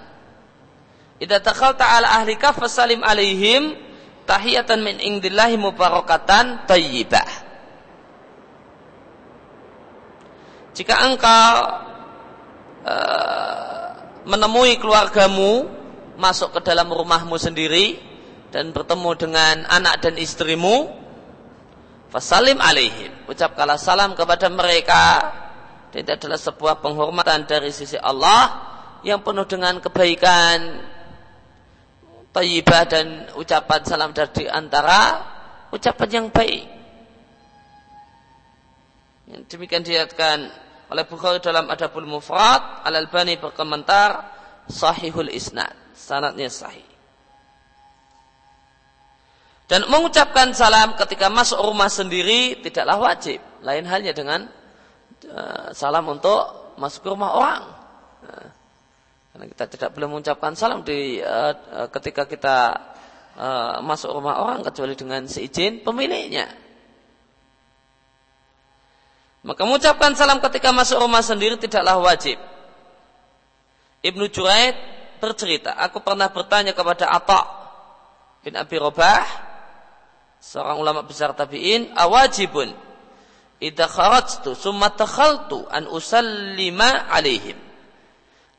"Idza 1.21 1.37
takhalta 1.41 1.85
ala 1.85 2.17
ahlika 2.21 2.49
fasalim 2.53 3.05
alaihim 3.05 3.85
tahiyatan 4.25 4.81
min 4.81 4.97
indillahi 4.99 5.55
mubarakatan 5.55 6.65
tayyibah. 6.65 7.45
Jika 10.75 11.07
engkau 11.07 11.51
uh, 12.83 13.87
menemui 14.27 14.75
keluargamu 14.75 15.71
masuk 16.19 16.59
ke 16.59 16.67
dalam 16.67 16.91
rumahmu 16.91 17.39
sendiri 17.39 17.95
dan 18.51 18.75
bertemu 18.75 19.09
dengan 19.15 19.55
anak 19.71 20.03
dan 20.03 20.19
istrimu, 20.19 20.91
fasalim 22.11 22.59
alaihim. 22.59 23.13
Ucapkanlah 23.31 23.79
salam 23.79 24.19
kepada 24.19 24.51
mereka. 24.51 25.31
Dan 25.95 26.03
itu 26.03 26.11
adalah 26.11 26.35
sebuah 26.35 26.83
penghormatan 26.83 27.47
dari 27.47 27.71
sisi 27.71 27.95
Allah 27.95 28.51
yang 29.07 29.23
penuh 29.23 29.47
dengan 29.47 29.79
kebaikan 29.79 30.83
tayyibah 32.35 32.83
dan 32.83 33.31
ucapan 33.39 33.79
salam 33.87 34.11
dari 34.11 34.43
antara 34.51 35.23
ucapan 35.71 36.09
yang 36.11 36.27
baik. 36.35 36.67
Demikian 39.47 39.87
dilihatkan 39.87 40.51
oleh 40.91 41.07
Bukhari 41.07 41.39
dalam 41.39 41.71
Adabul 41.71 42.03
Mufrad, 42.03 42.83
Al-Albani 42.83 43.39
berkomentar 43.39 44.35
sahihul 44.67 45.31
isnad, 45.31 45.71
sanadnya 45.95 46.51
sahih. 46.51 46.83
Dan 49.71 49.87
mengucapkan 49.87 50.51
salam 50.51 50.99
ketika 50.99 51.31
masuk 51.31 51.63
rumah 51.63 51.87
sendiri 51.87 52.59
tidaklah 52.59 52.99
wajib. 52.99 53.39
Lain 53.63 53.87
halnya 53.87 54.11
dengan 54.11 54.51
salam 55.73 56.05
untuk 56.11 56.73
masuk 56.75 57.01
ke 57.05 57.09
rumah 57.11 57.31
orang. 57.35 57.63
Uh, 58.25 58.49
karena 59.35 59.45
kita 59.51 59.65
tidak 59.67 59.89
boleh 59.91 60.07
mengucapkan 60.07 60.55
salam 60.55 60.83
di 60.85 61.19
uh, 61.19 61.53
ketika 61.91 62.23
kita 62.27 62.57
masuk 63.83 64.15
rumah 64.15 64.39
orang 64.39 64.63
kecuali 64.63 64.95
dengan 64.95 65.27
seizin 65.27 65.83
pemiliknya. 65.83 66.47
Maka 69.43 69.61
mengucapkan 69.67 70.15
salam 70.15 70.39
ketika 70.39 70.71
masuk 70.71 71.03
rumah 71.03 71.19
sendiri 71.19 71.59
tidaklah 71.59 71.99
wajib. 71.99 72.39
Ibnu 74.07 74.31
Juraid 74.31 74.73
bercerita, 75.19 75.75
aku 75.75 75.99
pernah 75.99 76.31
bertanya 76.31 76.71
kepada 76.71 77.11
Atta 77.11 77.43
bin 78.39 78.55
Abi 78.55 78.79
Robah, 78.79 79.27
seorang 80.39 80.79
ulama 80.79 81.03
besar 81.03 81.35
tabi'in, 81.35 81.91
awajibun 81.91 82.84
idza 83.65 83.89
kharajtu 83.89 84.53
summa 84.53 84.93
takhaltu 84.93 85.65
an 85.73 85.89
usallima 85.89 87.09
alaihim. 87.09 87.57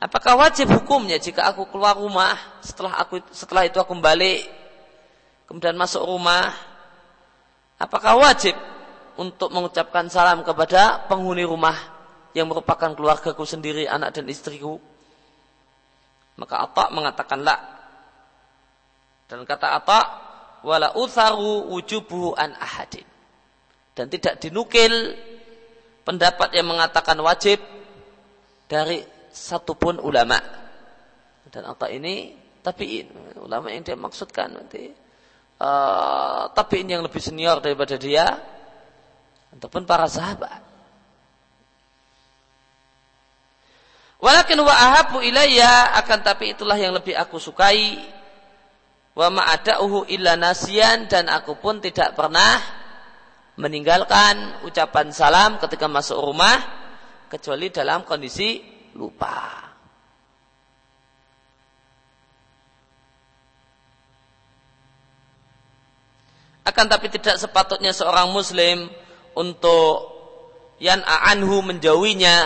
Apakah 0.03 0.37
wajib 0.37 0.69
hukumnya 0.75 1.17
jika 1.23 1.47
aku 1.47 1.71
keluar 1.71 1.95
rumah 1.95 2.37
setelah 2.61 2.99
aku 3.01 3.23
setelah 3.33 3.65
itu 3.65 3.81
aku 3.81 3.97
balik 3.97 4.45
kemudian 5.49 5.73
masuk 5.73 6.05
rumah 6.05 6.53
Apakah 7.77 8.17
wajib 8.17 8.57
untuk 9.21 9.53
mengucapkan 9.53 10.09
salam 10.09 10.41
kepada 10.41 11.05
penghuni 11.13 11.45
rumah 11.45 11.77
yang 12.33 12.49
merupakan 12.49 12.97
keluargaku 12.97 13.45
sendiri, 13.45 13.85
anak 13.85 14.17
dan 14.17 14.25
istriku? 14.33 14.81
Maka 16.41 16.65
Atta 16.65 16.85
mengatakan 16.93 17.45
la. 17.45 17.57
Dan 19.29 19.45
kata 19.45 19.77
Atta, 19.77 20.01
wala 20.65 20.97
utharu 20.97 21.69
wujubuhu 21.69 22.33
an 22.37 22.57
ahadin. 22.57 23.05
Dan 23.97 24.13
tidak 24.13 24.37
dinukil 24.45 25.17
pendapat 26.05 26.53
yang 26.53 26.69
mengatakan 26.69 27.17
wajib 27.25 27.59
dari 28.69 29.01
satupun 29.33 29.97
ulama. 30.05 30.37
Dan 31.49 31.65
Atta 31.65 31.89
ini 31.89 32.37
tabiin, 32.61 33.41
ulama 33.41 33.73
yang 33.73 33.87
dia 33.87 33.97
maksudkan 33.97 34.53
nanti 34.53 34.93
uh, 35.63 36.51
tabiin 36.53 36.93
yang 36.93 37.03
lebih 37.07 37.23
senior 37.25 37.63
daripada 37.65 37.97
dia 37.97 38.37
ataupun 39.57 39.89
para 39.89 40.05
sahabat. 40.05 40.61
Walakin 44.17 44.59
wa 44.65 44.73
ahabu 44.73 45.21
ilayya 45.21 45.97
akan 46.01 46.19
tapi 46.25 46.57
itulah 46.57 46.77
yang 46.77 46.97
lebih 46.97 47.13
aku 47.13 47.37
sukai 47.37 48.01
wa 49.17 49.29
ma'ada'uhu 49.29 50.09
illa 50.13 50.37
nasian 50.41 51.05
dan 51.09 51.29
aku 51.29 51.57
pun 51.61 51.81
tidak 51.81 52.17
pernah 52.17 52.85
meninggalkan 53.57 54.65
ucapan 54.69 55.09
salam 55.13 55.57
ketika 55.57 55.89
masuk 55.89 56.21
rumah 56.21 56.61
kecuali 57.33 57.73
dalam 57.73 58.05
kondisi 58.05 58.61
lupa. 58.95 59.65
Akan 66.67 66.91
tapi 66.91 67.09
tidak 67.09 67.39
sepatutnya 67.41 67.95
seorang 67.95 68.29
muslim 68.35 68.91
untuk 69.39 70.13
yan 70.83 71.01
anhu 71.07 71.63
menjauhinya, 71.65 72.37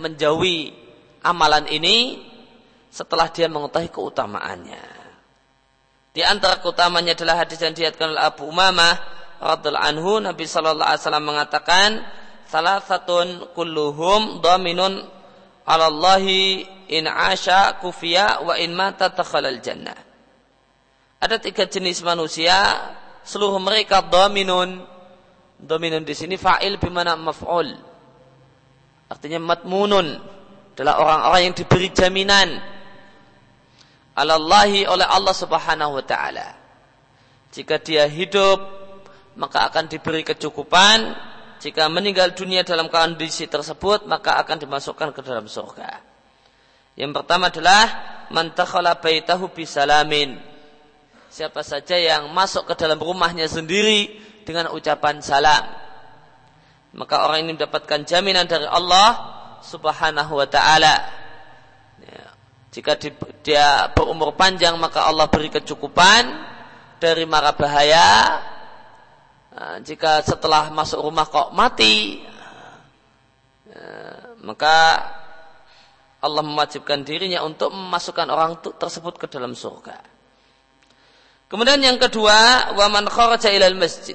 menjauhi 0.00 0.72
amalan 1.22 1.68
ini 1.70 2.26
setelah 2.88 3.28
dia 3.30 3.46
mengetahui 3.46 3.92
keutamaannya. 3.92 4.82
Di 6.16 6.24
antara 6.24 6.58
keutamanya 6.58 7.14
adalah 7.14 7.44
hadis 7.44 7.60
yang 7.62 7.76
diatkan 7.76 8.16
oleh 8.16 8.24
Abu 8.24 8.48
Umamah 8.48 9.17
radhiallahu 9.38 9.86
anhu 9.86 10.12
Nabi 10.18 10.44
sallallahu 10.44 10.86
alaihi 10.86 11.02
wasallam 11.02 11.26
mengatakan 11.26 11.90
salah 12.50 12.82
satu 12.82 13.50
kulluhum 13.54 14.42
dominun 14.42 15.06
alallahi 15.68 16.64
in 16.88 17.04
asha 17.06 17.76
kufiya 17.78 18.42
wa 18.42 18.56
in 18.56 18.72
mata 18.74 19.12
takhalal 19.12 19.60
jannah. 19.60 19.96
Ada 21.18 21.42
tiga 21.42 21.66
jenis 21.66 22.00
manusia 22.06 22.54
seluruh 23.26 23.60
mereka 23.60 24.00
dominun. 24.02 24.82
Dominun 25.58 26.06
di 26.06 26.14
sini 26.14 26.38
fa'il 26.38 26.78
bimana 26.78 27.18
maf'ul. 27.18 27.74
Artinya 29.10 29.42
matmunun 29.42 30.06
adalah 30.78 31.02
orang-orang 31.02 31.50
yang 31.50 31.54
diberi 31.58 31.90
jaminan 31.90 32.48
alallahi 34.14 34.86
oleh 34.86 35.02
Allah 35.02 35.34
Subhanahu 35.34 35.98
wa 35.98 36.04
taala. 36.06 36.54
Jika 37.50 37.82
dia 37.82 38.06
hidup 38.06 38.62
maka 39.38 39.70
akan 39.70 39.86
diberi 39.86 40.26
kecukupan, 40.26 41.14
jika 41.62 41.86
meninggal 41.86 42.34
dunia 42.34 42.66
dalam 42.66 42.90
kondisi 42.90 43.46
tersebut 43.46 44.06
maka 44.10 44.38
akan 44.42 44.58
dimasukkan 44.58 45.14
ke 45.14 45.20
dalam 45.22 45.46
surga. 45.46 46.02
Yang 46.98 47.22
pertama 47.22 47.50
adalah 47.50 47.84
man 48.34 48.50
takhala 48.50 48.98
baitahu 48.98 49.54
bisalamin 49.54 50.38
siapa 51.28 51.60
saja 51.62 51.94
yang 51.94 52.32
masuk 52.32 52.66
ke 52.66 52.74
dalam 52.74 52.98
rumahnya 52.98 53.46
sendiri 53.46 54.18
dengan 54.42 54.72
ucapan 54.72 55.20
salam. 55.20 55.64
Maka 56.96 57.28
orang 57.28 57.44
ini 57.44 57.54
mendapatkan 57.54 58.02
jaminan 58.08 58.48
dari 58.48 58.64
Allah 58.64 59.08
subhanahu 59.60 60.40
wa 60.40 60.48
ta'ala. 60.48 60.96
Ya. 62.00 62.26
Jika 62.72 62.96
dia 63.44 63.92
berumur 63.92 64.34
panjang 64.34 64.74
maka 64.80 65.04
Allah 65.04 65.28
beri 65.28 65.52
kecukupan 65.52 66.24
dari 66.96 67.28
mara 67.28 67.52
bahaya. 67.52 68.40
Nah, 69.58 69.82
jika 69.82 70.22
setelah 70.22 70.70
masuk 70.70 71.02
rumah 71.02 71.26
kok 71.26 71.50
mati, 71.50 72.22
ya, 73.66 73.90
maka 74.46 75.02
Allah 76.22 76.46
mewajibkan 76.46 77.02
dirinya 77.02 77.42
untuk 77.42 77.74
memasukkan 77.74 78.30
orang 78.30 78.62
tersebut 78.62 79.18
ke 79.18 79.26
dalam 79.26 79.58
surga. 79.58 79.98
Kemudian 81.50 81.82
yang 81.82 81.98
kedua, 81.98 82.70
waman 82.78 83.10
kharaja 83.10 83.50
ilal 83.50 83.74
masjid. 83.74 84.14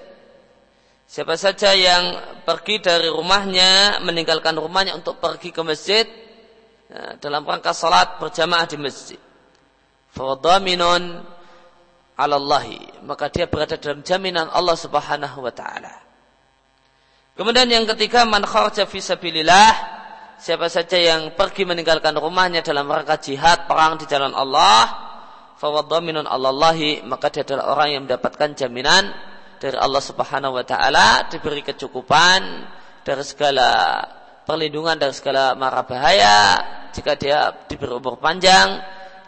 Siapa 1.11 1.35
saja 1.35 1.75
yang 1.75 2.39
pergi 2.47 2.79
dari 2.79 3.11
rumahnya, 3.11 3.99
meninggalkan 3.99 4.55
rumahnya 4.55 4.95
untuk 4.95 5.19
pergi 5.19 5.51
ke 5.51 5.59
masjid 5.59 6.07
ya, 6.87 7.19
dalam 7.19 7.43
rangka 7.43 7.75
salat 7.75 8.15
berjamaah 8.15 8.63
di 8.63 8.79
masjid. 8.79 9.19
Fadaminun 10.15 11.19
alallahi. 12.17 13.05
Maka 13.07 13.29
dia 13.29 13.49
berada 13.49 13.77
dalam 13.79 14.01
jaminan 14.05 14.49
Allah 14.49 14.77
subhanahu 14.77 15.43
wa 15.43 15.53
ta'ala. 15.53 15.93
Kemudian 17.33 17.65
yang 17.65 17.85
ketiga, 17.89 18.23
man 18.29 18.45
kharaja 18.45 18.85
fi 18.85 19.01
sabilillah. 19.01 20.01
Siapa 20.37 20.67
saja 20.67 20.99
yang 20.99 21.33
pergi 21.33 21.63
meninggalkan 21.63 22.13
rumahnya 22.19 22.61
dalam 22.61 22.89
rangka 22.89 23.15
jihad, 23.21 23.65
perang 23.69 23.95
di 23.95 24.05
jalan 24.09 24.35
Allah 24.35 25.13
fawadhaminun 25.63 26.27
Allahi 26.27 26.99
maka 27.07 27.31
dia 27.31 27.47
adalah 27.47 27.71
orang 27.71 27.87
yang 27.95 28.01
mendapatkan 28.03 28.51
jaminan 28.51 29.15
dari 29.63 29.79
Allah 29.79 30.03
Subhanahu 30.03 30.59
wa 30.59 30.65
taala 30.67 31.31
diberi 31.31 31.63
kecukupan 31.63 32.41
dari 33.07 33.23
segala 33.23 34.03
perlindungan 34.43 34.99
dari 34.99 35.15
segala 35.15 35.55
mara 35.55 35.87
bahaya 35.87 36.59
jika 36.91 37.15
dia 37.15 37.47
diberi 37.71 37.95
umur 37.95 38.19
panjang 38.19 38.75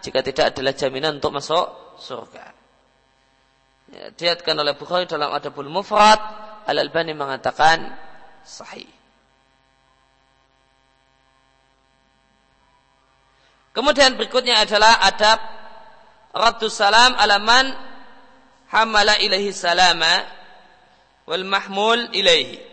jika 0.03 0.19
tidak 0.19 0.51
adalah 0.51 0.75
jaminan 0.75 1.23
untuk 1.23 1.39
masuk 1.39 1.95
surga. 2.03 2.54
Diatkan 3.95 4.59
oleh 4.59 4.75
Bukhari 4.75 5.07
dalam 5.07 5.31
Adabul 5.31 5.71
Mufrad 5.71 6.19
Al-Albani 6.67 7.15
mengatakan 7.15 7.95
sahih. 8.43 8.89
Kemudian 13.75 14.15
berikutnya 14.15 14.63
adalah 14.63 15.03
adab 15.03 15.39
raddu 16.31 16.71
salam 16.71 17.11
alaman 17.19 17.75
hamala 18.71 19.19
ilaihi 19.19 19.51
salama 19.51 20.23
wal 21.27 21.43
mahmul 21.43 22.07
ilaihi 22.15 22.63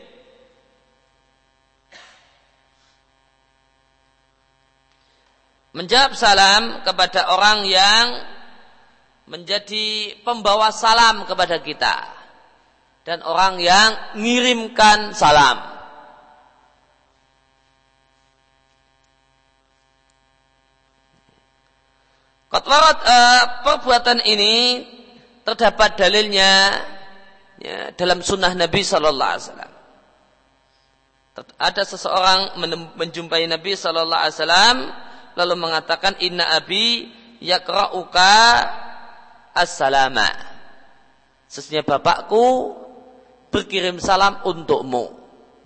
menjawab 5.72 6.12
salam 6.14 6.84
kepada 6.84 7.32
orang 7.32 7.64
yang 7.64 8.06
menjadi 9.26 10.18
pembawa 10.26 10.74
salam 10.74 11.24
kepada 11.24 11.62
kita 11.62 11.94
dan 13.02 13.22
orang 13.22 13.58
yang 13.58 14.18
mengirimkan 14.18 15.14
salam 15.14 15.72
Kotwarat 22.52 22.98
eh, 23.00 23.42
perbuatan 23.64 24.18
ini 24.28 24.84
terdapat 25.40 25.96
dalilnya 25.96 26.84
ya, 27.56 27.96
dalam 27.96 28.20
sunnah 28.20 28.52
Nabi 28.52 28.84
Sallallahu 28.84 29.30
Alaihi 29.32 29.44
Wasallam. 29.48 29.72
Ada 31.56 31.82
seseorang 31.88 32.60
menjumpai 33.00 33.48
Nabi 33.48 33.72
Sallallahu 33.72 34.20
Alaihi 34.20 34.36
Wasallam 34.36 34.76
lalu 35.32 35.54
mengatakan 35.56 36.12
Inna 36.20 36.60
abi 36.60 37.08
yakra'uka 37.40 38.36
as-salama. 39.52 40.28
Sesungguhnya 41.48 41.84
bapakku 41.84 42.76
berkirim 43.52 44.00
salam 44.00 44.40
untukmu. 44.48 45.12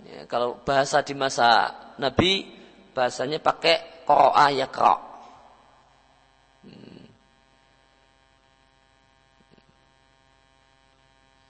Ya, 0.03 0.27
kalau 0.27 0.59
bahasa 0.63 1.03
di 1.03 1.15
masa 1.15 1.71
Nabi 1.99 2.43
bahasanya 2.91 3.39
pakai 3.39 4.03
qara'a 4.03 4.51
yakra'. 4.51 5.07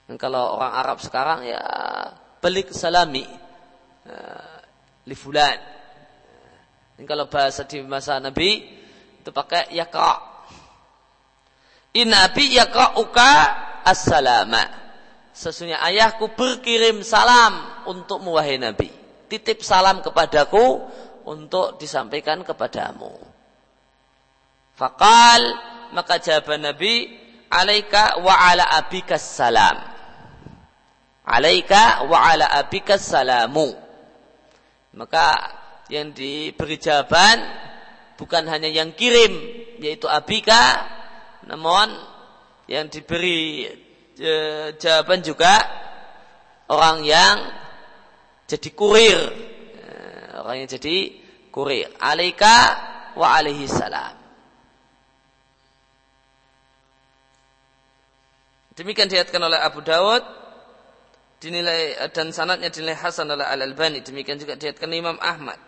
Dan 0.08 0.16
kalau 0.16 0.56
orang 0.56 0.72
Arab 0.72 0.98
sekarang 1.04 1.44
ya 1.44 1.60
pelik 2.40 2.72
salami 2.72 3.28
uh, 4.08 4.56
li 5.04 5.12
fulan. 5.12 5.60
Dan 6.96 7.04
kalau 7.04 7.28
bahasa 7.28 7.68
di 7.68 7.84
masa 7.84 8.16
Nabi 8.16 8.64
itu 9.20 9.28
pakai 9.28 9.68
yaqa. 9.76 10.27
In 11.96 12.12
Nabi 12.12 12.56
yaqa'uka 12.56 13.30
as-salama. 13.84 14.64
Sesungguhnya 15.32 15.78
ayahku 15.86 16.34
berkirim 16.34 17.00
salam 17.06 17.86
untuk 17.86 18.20
wahai 18.26 18.58
Nabi. 18.58 18.90
Titip 19.30 19.62
salam 19.62 20.02
kepadaku 20.02 20.82
untuk 21.24 21.78
disampaikan 21.78 22.42
kepadamu. 22.42 23.12
Fakal 24.74 25.42
maka 25.94 26.18
jawaban 26.18 26.66
Nabi 26.66 27.08
alaika 27.48 28.20
wa 28.20 28.34
ala 28.34 28.66
abika 28.76 29.16
salam 29.16 29.98
alaika 31.28 32.08
wa 32.08 32.18
ala 32.24 32.48
abika 32.56 32.96
salamu. 32.96 33.76
Maka 34.96 35.52
yang 35.92 36.16
diberi 36.16 36.80
jawaban 36.80 37.38
bukan 38.16 38.48
hanya 38.48 38.66
yang 38.72 38.96
kirim 38.96 39.30
yaitu 39.78 40.08
abika 40.08 40.88
namun 41.48 41.88
yang 42.68 42.92
diberi 42.92 43.64
e, 44.20 44.34
jawaban 44.76 45.24
juga 45.24 45.56
orang 46.68 47.02
yang 47.02 47.36
jadi 48.44 48.70
kurir 48.76 49.20
e, 49.80 49.90
orang 50.44 50.64
yang 50.64 50.68
jadi 50.68 50.96
kurir 51.48 51.88
alaika 51.96 52.56
wa 53.16 53.32
alaihi 53.32 53.64
salam 53.64 54.18
Demikian 58.78 59.10
diatkan 59.10 59.42
oleh 59.42 59.58
Abu 59.58 59.82
Dawud 59.82 60.22
dinilai 61.42 61.98
dan 62.14 62.30
sanatnya 62.30 62.70
dinilai 62.70 62.94
Hasan 62.94 63.26
oleh 63.26 63.42
Al 63.42 63.58
Albani. 63.66 64.06
Demikian 64.06 64.38
juga 64.38 64.54
diatkan 64.54 64.86
Imam 64.94 65.18
Ahmad. 65.18 65.58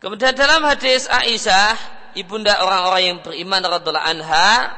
Kemudian 0.00 0.32
dalam 0.32 0.64
hadis 0.64 1.04
Aisyah, 1.12 1.76
ibunda 2.16 2.64
orang-orang 2.64 3.02
yang 3.04 3.18
beriman 3.20 3.60
radhiallahu 3.60 4.08
anha, 4.08 4.72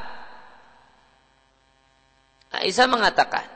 Aisyah 2.53 2.87
mengatakan, 2.91 3.47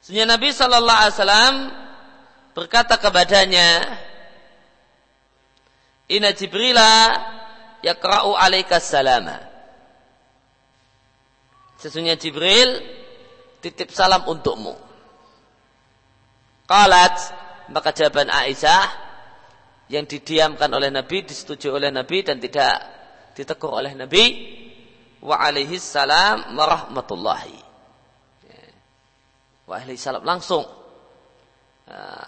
Sunnah 0.00 0.32
Nabi 0.32 0.48
Shallallahu 0.48 1.00
Alaihi 1.06 1.14
Wasallam 1.14 1.54
berkata 2.56 2.96
kepadanya, 2.96 4.00
Inna 6.10 6.32
Jibrila 6.32 7.20
yakra'u 7.84 8.34
alaika 8.34 8.80
salama. 8.80 9.38
Sesungguhnya 11.78 12.16
Jibril 12.18 12.80
titip 13.60 13.92
salam 13.92 14.24
untukmu. 14.26 14.74
Qalat 16.66 17.16
maka 17.70 17.94
jawaban 17.94 18.30
Aisyah 18.30 19.10
yang 19.90 20.06
didiamkan 20.06 20.70
oleh 20.70 20.90
Nabi, 20.90 21.26
disetujui 21.26 21.70
oleh 21.70 21.90
Nabi 21.90 22.22
dan 22.22 22.38
tidak 22.38 22.74
ditegur 23.34 23.74
oleh 23.74 23.94
Nabi 23.94 24.24
wa 25.22 25.36
alaihi 25.38 25.78
salam 25.78 26.54
warahmatullahi. 26.54 27.58
Wa 29.66 29.78
alaihi 29.78 29.98
salam 29.98 30.22
langsung. 30.26 30.66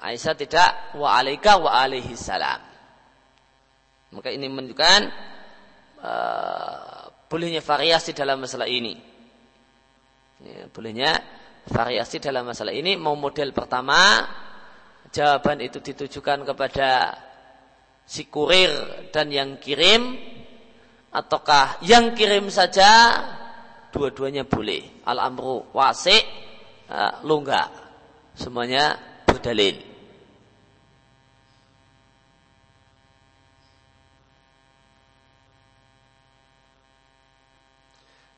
Aisyah 0.03 0.35
tidak 0.35 0.71
wa 0.99 1.15
alaika 1.15 1.59
wa 1.59 1.71
alaihi 1.71 2.19
salam. 2.19 2.59
Maka 4.13 4.29
ini 4.29 4.45
menunjukkan 4.51 5.01
uh, 6.03 7.03
bolehnya 7.31 7.65
variasi 7.65 8.13
dalam 8.13 8.43
masalah 8.45 8.69
ini. 8.69 8.99
Ya, 10.43 10.67
bolehnya 10.69 11.17
variasi 11.71 12.19
dalam 12.19 12.45
masalah 12.45 12.75
ini. 12.75 12.99
Mau 12.99 13.15
model 13.15 13.55
pertama, 13.55 14.27
jawaban 15.13 15.61
itu 15.61 15.79
ditujukan 15.79 16.49
kepada 16.49 17.15
si 18.09 18.27
kurir 18.27 18.73
dan 19.13 19.29
yang 19.29 19.61
kirim, 19.61 20.17
ataukah 21.13 21.79
yang 21.85 22.17
kirim 22.17 22.49
saja, 22.49 23.21
dua-duanya 23.93 24.49
boleh. 24.49 25.05
Al-amru 25.05 25.69
wasi, 25.77 26.17
uh, 26.89 27.21
longgar. 27.23 27.69
Semuanya 28.33 28.97
berdalil. 29.29 29.93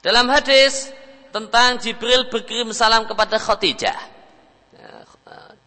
Dalam 0.05 0.29
hadis 0.29 0.93
tentang 1.33 1.81
Jibril 1.81 2.29
berkirim 2.29 2.77
salam 2.77 3.09
kepada 3.09 3.41
Khadijah. 3.41 4.14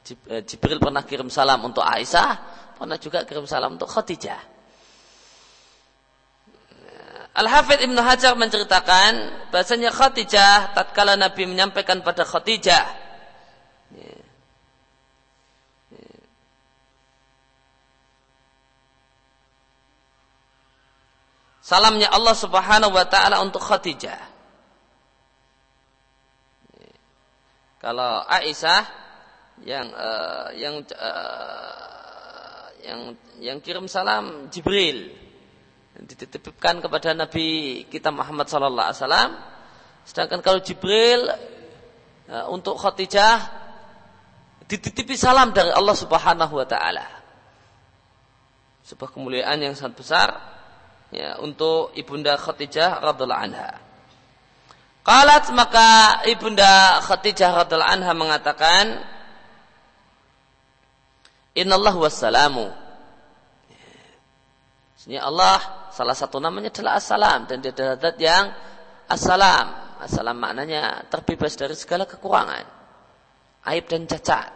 Eh, 0.08 0.42
Jibril 0.48 0.80
pernah 0.80 1.04
kirim 1.04 1.28
salam 1.28 1.60
untuk 1.68 1.84
Aisyah, 1.84 2.40
pernah 2.80 2.96
juga 2.96 3.28
kirim 3.28 3.44
salam 3.44 3.76
untuk 3.76 3.92
Khadijah. 3.92 4.40
Al-Hafidh 7.38 7.86
Ibnu 7.86 8.02
Hajar 8.02 8.34
menceritakan 8.40 9.12
bahasanya 9.52 9.92
Khadijah 9.94 10.74
tatkala 10.74 11.20
Nabi 11.20 11.46
menyampaikan 11.46 12.02
pada 12.02 12.26
Khadijah 12.26 12.86
ya, 13.94 14.10
ya. 15.94 16.18
salamnya 21.62 22.10
Allah 22.10 22.34
Subhanahu 22.34 22.96
wa 22.96 23.06
taala 23.06 23.38
untuk 23.46 23.62
Khadijah. 23.62 24.18
Kalau 27.78 28.26
Aisyah 28.26 29.07
yang 29.66 29.88
uh, 29.94 30.54
yang 30.54 30.76
uh, 30.94 31.88
yang 32.84 33.00
yang 33.42 33.58
kirim 33.64 33.90
salam 33.90 34.52
Jibril. 34.54 35.10
Dititipkan 35.98 36.78
kepada 36.78 37.18
Nabi 37.18 37.82
kita 37.90 38.14
Muhammad 38.14 38.46
sallallahu 38.46 38.88
alaihi 38.94 39.02
wasallam. 39.02 39.32
Sedangkan 40.06 40.40
kalau 40.46 40.62
Jibril 40.62 41.26
uh, 42.30 42.46
untuk 42.54 42.78
Khadijah 42.78 43.66
dititipi 44.68 45.18
salam 45.18 45.56
dari 45.56 45.74
Allah 45.74 45.96
Subhanahu 45.98 46.54
wa 46.54 46.68
taala. 46.68 47.06
Sebuah 48.86 49.12
kemuliaan 49.12 49.58
yang 49.60 49.74
sangat 49.74 50.00
besar 50.00 50.30
ya 51.10 51.40
untuk 51.42 51.96
ibunda 51.98 52.38
Khadijah 52.38 53.04
radhiallahu 53.04 53.44
anha. 53.52 53.72
Qalat 55.08 55.50
maka 55.56 56.22
ibunda 56.28 57.00
Khadijah 57.04 57.64
radhiallahu 57.64 57.94
anha 57.96 58.12
mengatakan 58.14 58.86
Innallahu 61.58 62.06
wassalamu. 62.06 62.70
Sebenarnya 65.02 65.26
Allah 65.26 65.58
salah 65.90 66.14
satu 66.14 66.38
namanya 66.38 66.70
adalah 66.70 67.02
Assalam 67.02 67.50
dan 67.50 67.66
dia 67.66 67.74
adalah 67.74 67.98
zat 67.98 68.18
yang 68.22 68.46
Assalam. 69.10 69.68
Assalam 69.98 70.38
maknanya 70.38 71.10
terbebas 71.10 71.58
dari 71.58 71.74
segala 71.74 72.06
kekurangan, 72.06 72.66
aib 73.74 73.90
dan 73.90 74.06
cacat. 74.06 74.54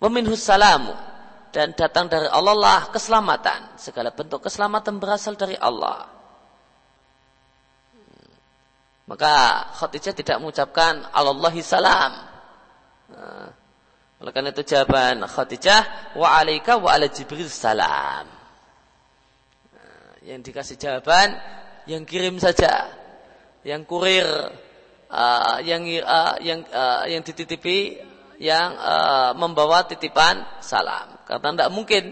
Wa 0.00 0.08
minhus 0.08 0.40
salamu 0.40 0.96
dan 1.52 1.76
datang 1.76 2.08
dari 2.08 2.28
Allah 2.32 2.56
lah 2.56 2.80
keselamatan. 2.88 3.76
Segala 3.76 4.16
bentuk 4.16 4.40
keselamatan 4.44 4.96
berasal 4.96 5.36
dari 5.36 5.56
Allah. 5.60 6.08
Maka 9.06 9.32
Khadijah 9.76 10.16
tidak 10.16 10.36
mengucapkan 10.40 11.04
Allahi 11.12 11.60
salam. 11.60 12.12
Nah, 13.12 13.65
oleh 14.16 14.32
karena 14.32 14.48
itu 14.48 14.64
jawaban 14.64 15.28
Khadijah 15.28 16.16
wa 16.16 16.40
alaika 16.40 16.80
wa 16.80 16.88
ala 16.88 17.04
Jibril 17.12 17.52
salam. 17.52 18.24
Nah, 19.76 20.12
yang 20.24 20.40
dikasih 20.40 20.80
jawaban 20.80 21.36
yang 21.84 22.08
kirim 22.08 22.40
saja, 22.40 22.88
yang 23.60 23.84
kurir, 23.84 24.24
uh, 25.12 25.56
yang 25.60 25.84
uh, 26.00 26.34
yang 26.40 26.64
uh, 26.72 27.04
yang 27.04 27.20
dititipi, 27.20 28.00
yang 28.40 28.72
uh, 28.80 29.36
membawa 29.36 29.84
titipan 29.84 30.48
salam. 30.64 31.20
Karena 31.28 31.52
tidak 31.52 31.70
mungkin 31.76 32.04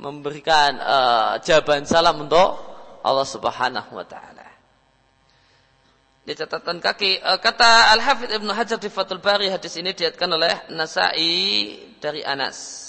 memberikan 0.00 0.80
uh, 0.80 1.32
jawaban 1.44 1.84
salam 1.84 2.16
untuk 2.24 2.56
Allah 3.04 3.28
Subhanahu 3.28 3.92
wa 3.92 4.06
taala. 4.08 4.39
Di 6.30 6.38
catatan 6.38 6.78
kaki 6.78 7.18
eh, 7.18 7.38
kata 7.42 7.90
Al 7.90 7.98
Hafidh 8.06 8.30
Ibnu 8.38 8.54
Hajar 8.54 8.78
di 8.78 8.86
Fathul 8.86 9.18
Bari 9.18 9.50
hadis 9.50 9.74
ini 9.74 9.90
diatkan 9.90 10.30
oleh 10.30 10.70
Nasai 10.70 11.74
dari 11.98 12.22
Anas. 12.22 12.86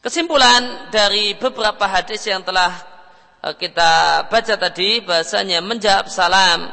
Kesimpulan 0.00 0.88
dari 0.88 1.36
beberapa 1.36 1.84
hadis 1.84 2.24
yang 2.24 2.40
telah 2.40 2.72
eh, 3.44 3.52
kita 3.60 4.24
baca 4.32 4.54
tadi 4.56 5.04
bahasanya 5.04 5.60
menjawab 5.60 6.08
salam 6.08 6.64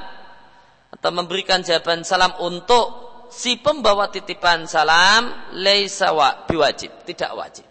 atau 0.88 1.12
memberikan 1.12 1.68
jawaban 1.68 2.08
salam 2.08 2.32
untuk 2.39 3.12
si 3.28 3.60
pembawa 3.60 4.08
titipan 4.08 4.72
salam 4.72 5.52
laisa 5.52 6.16
biwajib, 6.48 6.96
tidak 7.04 7.36
wajib. 7.36 7.71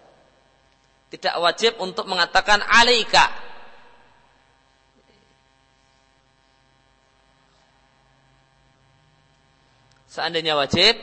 Tidak 1.10 1.34
wajib 1.42 1.74
untuk 1.82 2.06
mengatakan 2.06 2.62
alaika. 2.62 3.50
Seandainya 10.06 10.54
wajib, 10.54 10.98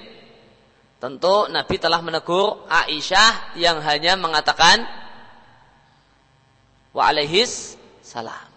tentu 0.99 1.47
Nabi 1.51 1.75
telah 1.79 1.99
menegur 2.03 2.67
Aisyah 2.67 3.55
yang 3.59 3.79
hanya 3.83 4.15
mengatakan 4.19 4.83
wa 6.95 7.03
alaihis 7.07 7.75
salam. 7.99 8.47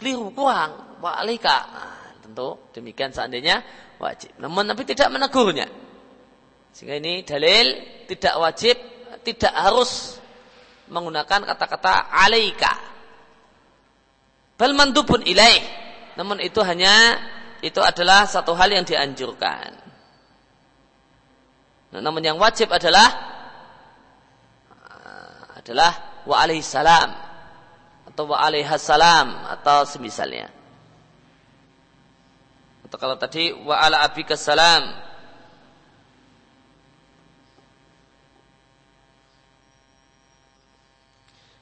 Keliru 0.00 0.32
kurang 0.32 1.00
wa 1.00 1.12
alaika. 1.16 1.56
Nah, 1.68 2.08
tentu 2.24 2.56
demikian 2.72 3.12
seandainya 3.12 3.60
wajib. 4.00 4.32
Namun 4.40 4.64
Nabi 4.64 4.84
tidak 4.88 5.12
menegurnya. 5.12 5.68
Sehingga 6.72 6.98
ini 6.98 7.22
dalil 7.22 7.66
tidak 8.10 8.34
wajib, 8.40 8.76
tidak 9.22 9.54
harus 9.54 10.18
menggunakan 10.88 11.40
kata-kata 11.48 12.12
alaika. 12.12 12.72
Bal 14.54 14.72
mandubun 14.76 15.24
ilaih. 15.24 15.62
Namun 16.14 16.38
itu 16.38 16.62
hanya 16.62 17.18
itu 17.64 17.80
adalah 17.80 18.28
satu 18.28 18.54
hal 18.54 18.70
yang 18.70 18.86
dianjurkan. 18.86 19.72
Nah, 21.94 22.00
namun 22.02 22.22
yang 22.22 22.38
wajib 22.38 22.70
adalah 22.70 23.34
adalah 25.64 26.22
wa 26.28 26.36
alaihi 26.44 26.60
salam 26.60 27.08
atau 28.04 28.28
wa 28.28 28.36
alaihi 28.36 28.68
salam 28.76 29.32
atau 29.48 29.88
semisalnya. 29.88 30.52
Atau 32.84 33.00
kalau 33.00 33.16
tadi 33.16 33.50
wa 33.50 33.80
ala 33.80 34.04
abika 34.04 34.36
salam 34.36 35.13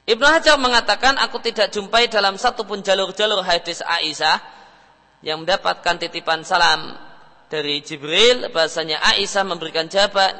Ibnu 0.03 0.27
Hajar 0.27 0.59
mengatakan 0.59 1.15
aku 1.15 1.39
tidak 1.39 1.71
jumpai 1.71 2.11
dalam 2.11 2.35
satu 2.35 2.67
pun 2.67 2.83
jalur-jalur 2.83 3.39
hadis 3.39 3.79
Aisyah 3.79 4.35
yang 5.23 5.47
mendapatkan 5.47 5.95
titipan 5.95 6.43
salam 6.43 6.91
dari 7.47 7.79
Jibril 7.79 8.51
bahasanya 8.51 8.99
Aisyah 8.99 9.47
memberikan 9.47 9.87
jawaban 9.87 10.35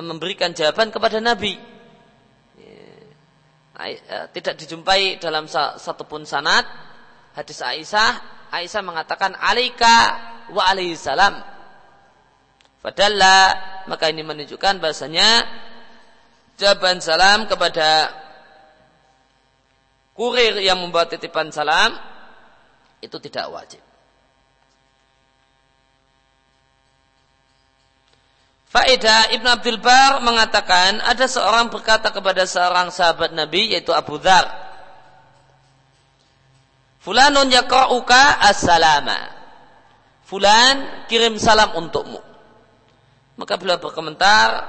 memberikan 0.00 0.56
jawaban 0.56 0.88
kepada 0.88 1.20
Nabi. 1.20 1.60
Ya, 3.76 4.32
tidak 4.32 4.56
dijumpai 4.56 5.20
dalam 5.20 5.44
satu 5.50 6.08
pun 6.08 6.24
sanad 6.24 6.64
hadis 7.36 7.60
Aisyah. 7.60 8.16
Aisyah 8.48 8.80
mengatakan 8.80 9.36
alika 9.36 9.96
wa 10.56 10.64
alaihi 10.64 10.96
salam. 10.96 11.36
Fadalla 12.80 13.52
maka 13.92 14.08
ini 14.08 14.24
menunjukkan 14.24 14.80
bahasanya 14.80 15.44
jawaban 16.56 17.04
salam 17.04 17.44
kepada 17.44 18.08
kurir 20.20 20.60
yang 20.60 20.76
membawa 20.84 21.08
titipan 21.08 21.48
salam 21.48 21.96
itu 23.00 23.16
tidak 23.24 23.48
wajib. 23.48 23.80
Faedah 28.68 29.32
Ibn 29.32 29.46
Abdul 29.56 29.80
Bar 29.80 30.20
mengatakan 30.20 31.00
ada 31.00 31.24
seorang 31.24 31.72
berkata 31.72 32.12
kepada 32.12 32.44
seorang 32.44 32.92
sahabat 32.92 33.32
Nabi 33.32 33.72
yaitu 33.72 33.96
Abu 33.96 34.20
Dhar. 34.20 34.44
Fulanun 37.00 37.48
yakra'uka 37.48 38.44
as-salama. 38.44 39.24
Fulan 40.28 41.08
kirim 41.08 41.40
salam 41.40 41.72
untukmu. 41.80 42.20
Maka 43.40 43.56
beliau 43.56 43.80
berkomentar, 43.80 44.68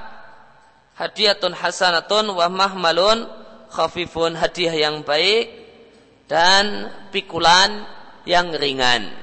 hadiatun 0.95 1.51
hasanatun 1.51 2.31
wa 2.31 2.47
mahmalun 2.47 3.40
khafifun 3.71 4.35
hadiah 4.35 4.75
yang 4.75 5.01
baik 5.07 5.47
dan 6.27 6.91
pikulan 7.09 7.87
yang 8.27 8.51
ringan. 8.51 9.21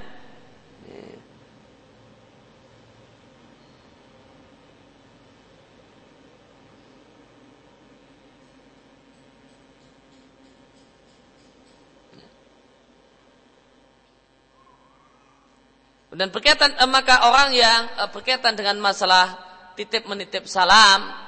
Dan 16.19 16.35
berkaitan 16.35 16.75
maka 16.91 17.31
orang 17.31 17.55
yang 17.55 17.95
eh, 17.95 18.11
berkaitan 18.11 18.59
dengan 18.59 18.83
masalah 18.83 19.39
titip 19.79 20.03
menitip 20.11 20.51
salam 20.51 21.28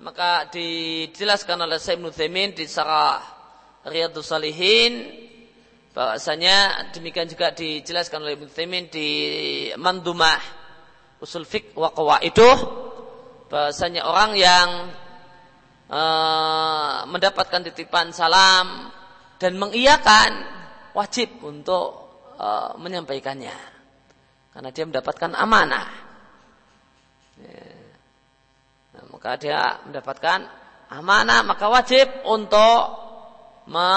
maka 0.00 0.48
dijelaskan 0.48 1.60
oleh 1.60 1.76
Sayyid 1.76 2.00
Nuthimin 2.00 2.56
di 2.56 2.64
Sarah 2.64 3.20
Riyadus 3.84 4.32
Salihin 4.32 5.04
bahwasanya 5.92 6.88
demikian 6.96 7.28
juga 7.28 7.52
dijelaskan 7.52 8.24
oleh 8.24 8.38
Ibn 8.40 8.48
Taimin 8.48 8.88
di 8.88 9.08
Mandumah 9.76 10.40
Usul 11.20 11.44
Fiqh 11.44 11.76
wa 11.76 11.92
Qawaiduh 11.92 12.58
bahwasanya 13.52 14.08
orang 14.08 14.32
yang 14.40 14.68
uh, 15.92 17.04
mendapatkan 17.04 17.60
titipan 17.68 18.14
salam 18.16 18.88
dan 19.36 19.52
mengiyakan 19.60 20.30
wajib 20.96 21.28
untuk 21.44 22.08
uh, 22.40 22.72
menyampaikannya 22.80 23.52
karena 24.50 24.70
dia 24.72 24.84
mendapatkan 24.88 25.36
amanah. 25.36 26.09
Maka 29.20 29.36
dia 29.36 29.76
mendapatkan 29.84 30.48
amanah 30.88 31.44
maka 31.44 31.68
wajib 31.68 32.08
untuk 32.24 32.80
me, 33.68 33.90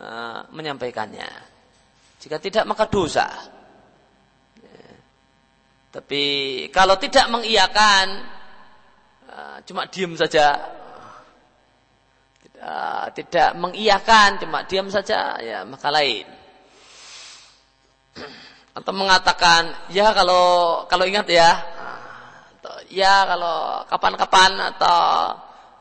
uh, 0.00 0.40
menyampaikannya. 0.56 1.28
Jika 2.16 2.40
tidak 2.40 2.64
maka 2.64 2.88
dosa. 2.88 3.28
Tapi 5.92 6.24
kalau 6.72 6.96
tidak 6.96 7.28
mengiyakan 7.28 8.24
uh, 9.28 9.60
cuma 9.68 9.84
diam 9.84 10.16
saja 10.16 10.56
tidak, 12.56 13.04
tidak 13.12 13.52
mengiyakan 13.60 14.40
cuma 14.40 14.64
diam 14.64 14.88
saja 14.88 15.36
ya 15.44 15.68
maka 15.68 15.92
lain 15.92 16.24
atau 18.74 18.90
mengatakan 18.90 19.70
ya 19.94 20.10
kalau 20.10 20.82
kalau 20.90 21.06
ingat 21.06 21.30
ya 21.30 21.73
ya 22.94 23.26
kalau 23.26 23.82
kapan-kapan 23.90 24.52
atau 24.74 25.02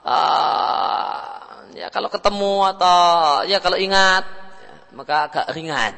uh, 0.01 1.69
ya 1.77 1.87
kalau 1.93 2.09
ketemu 2.09 2.55
atau 2.73 2.97
ya 3.45 3.61
kalau 3.61 3.77
ingat 3.77 4.25
ya, 4.57 4.73
maka 4.97 5.29
agak 5.29 5.45
ringan. 5.53 5.93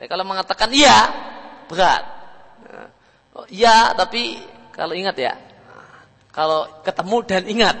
Ya, 0.00 0.06
kalau 0.08 0.24
mengatakan 0.28 0.68
iya 0.72 1.08
berat. 1.68 2.04
Oh, 3.32 3.46
ya 3.48 3.96
tapi 3.96 4.36
kalau 4.76 4.92
ingat 4.92 5.16
ya 5.16 5.32
kalau 6.34 6.66
ketemu 6.82 7.16
dan 7.24 7.42
ingat 7.46 7.76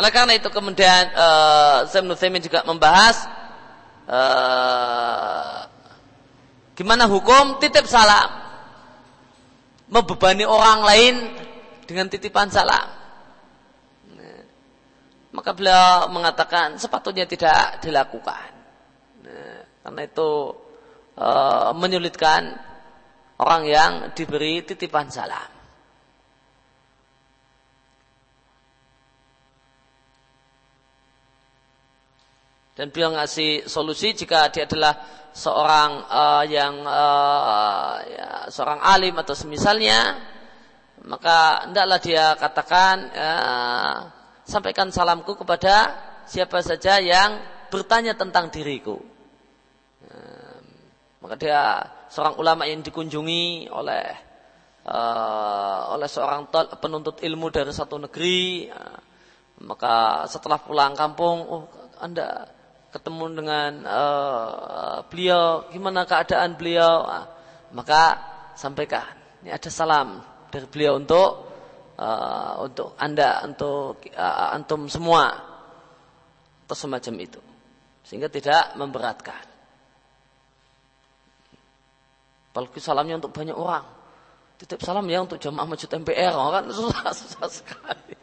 Oleh 0.00 0.16
karena 0.16 0.32
itu 0.32 0.48
kemudian 0.48 1.12
uh, 1.12 1.84
Zain 1.84 2.08
juga 2.40 2.64
membahas 2.64 3.28
uh, 4.08 5.68
gimana 6.72 7.04
hukum 7.04 7.60
titip 7.60 7.84
salam 7.84 8.32
membebani 9.92 10.48
orang 10.48 10.80
lain 10.88 11.14
dengan 11.84 12.08
titipan 12.08 12.48
salam. 12.48 12.88
Nah, 14.16 14.40
maka 15.36 15.52
beliau 15.52 16.08
mengatakan 16.08 16.80
sepatutnya 16.80 17.28
tidak 17.28 17.84
dilakukan. 17.84 18.56
Nah, 19.20 19.60
karena 19.84 20.02
itu 20.08 20.30
uh, 21.20 21.76
menyulitkan 21.76 22.56
orang 23.36 23.68
yang 23.68 23.92
diberi 24.16 24.64
titipan 24.64 25.12
salam. 25.12 25.59
Dan 32.80 32.88
beliau 32.88 33.12
ngasih 33.12 33.68
solusi 33.68 34.16
jika 34.16 34.48
dia 34.48 34.64
adalah 34.64 34.96
seorang 35.36 36.00
uh, 36.08 36.44
yang 36.48 36.80
uh, 36.80 38.00
ya, 38.08 38.48
seorang 38.48 38.80
alim 38.80 39.20
atau 39.20 39.36
semisalnya 39.36 40.16
maka 41.04 41.68
hendaklah 41.68 42.00
dia 42.00 42.32
katakan 42.40 42.96
uh, 43.12 43.96
sampaikan 44.48 44.88
salamku 44.88 45.36
kepada 45.36 45.92
siapa 46.24 46.64
saja 46.64 46.96
yang 47.04 47.36
bertanya 47.68 48.16
tentang 48.16 48.48
diriku. 48.48 48.96
Uh, 50.08 50.56
maka 51.20 51.36
dia 51.36 51.84
seorang 52.08 52.40
ulama 52.40 52.64
yang 52.64 52.80
dikunjungi 52.80 53.68
oleh 53.68 54.04
uh, 54.88 55.92
oleh 55.92 56.08
seorang 56.08 56.48
penuntut 56.80 57.20
ilmu 57.20 57.52
dari 57.52 57.76
satu 57.76 58.00
negeri 58.08 58.72
uh, 58.72 58.98
maka 59.68 60.24
setelah 60.24 60.56
pulang 60.64 60.96
kampung 60.96 61.44
oh 61.44 61.64
anda 62.00 62.48
ketemu 62.90 63.24
dengan 63.38 63.70
uh, 63.86 64.96
beliau, 65.06 65.70
gimana 65.70 66.02
keadaan 66.04 66.58
beliau, 66.58 67.06
nah, 67.06 67.26
maka 67.70 68.02
sampaikan. 68.58 69.14
Ini 69.40 69.54
ada 69.54 69.70
salam 69.70 70.20
dari 70.50 70.66
beliau 70.66 70.98
untuk 70.98 71.30
uh, 71.96 72.60
untuk 72.66 72.98
anda, 72.98 73.46
untuk 73.46 74.04
uh, 74.12 74.52
antum 74.52 74.90
semua, 74.90 75.30
atau 76.66 76.76
semacam 76.76 77.14
itu, 77.22 77.40
sehingga 78.02 78.26
tidak 78.26 78.74
memberatkan. 78.74 79.46
Apalagi 82.50 82.82
salamnya 82.82 83.22
untuk 83.22 83.30
banyak 83.30 83.54
orang. 83.54 83.86
Titip 84.58 84.82
salam 84.82 85.06
ya 85.08 85.22
untuk 85.24 85.40
jamaah 85.40 85.64
masjid 85.64 85.88
MPR, 85.88 86.34
kan 86.34 86.66
susah, 86.68 87.14
susah 87.22 87.48
sekali. 87.48 88.14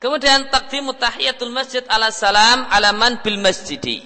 Kemudian 0.00 0.48
takdimu 0.48 0.96
tahiyatul 0.96 1.52
masjid 1.52 1.84
ala 1.84 2.08
salam 2.08 2.64
alaman 2.72 3.20
bil 3.20 3.36
masjidi. 3.36 4.00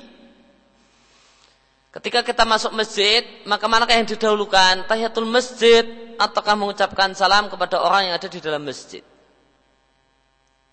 Ketika 1.95 2.27
kita 2.27 2.43
masuk 2.43 2.75
masjid, 2.75 3.23
maka 3.47 3.71
manakah 3.71 3.95
yang 3.95 4.03
didahulukan? 4.03 4.91
Tahiyatul 4.91 5.31
masjid 5.31 5.87
ataukah 6.19 6.59
mengucapkan 6.59 7.15
salam 7.15 7.47
kepada 7.47 7.79
orang 7.79 8.11
yang 8.11 8.15
ada 8.19 8.27
di 8.27 8.43
dalam 8.43 8.67
masjid? 8.67 9.07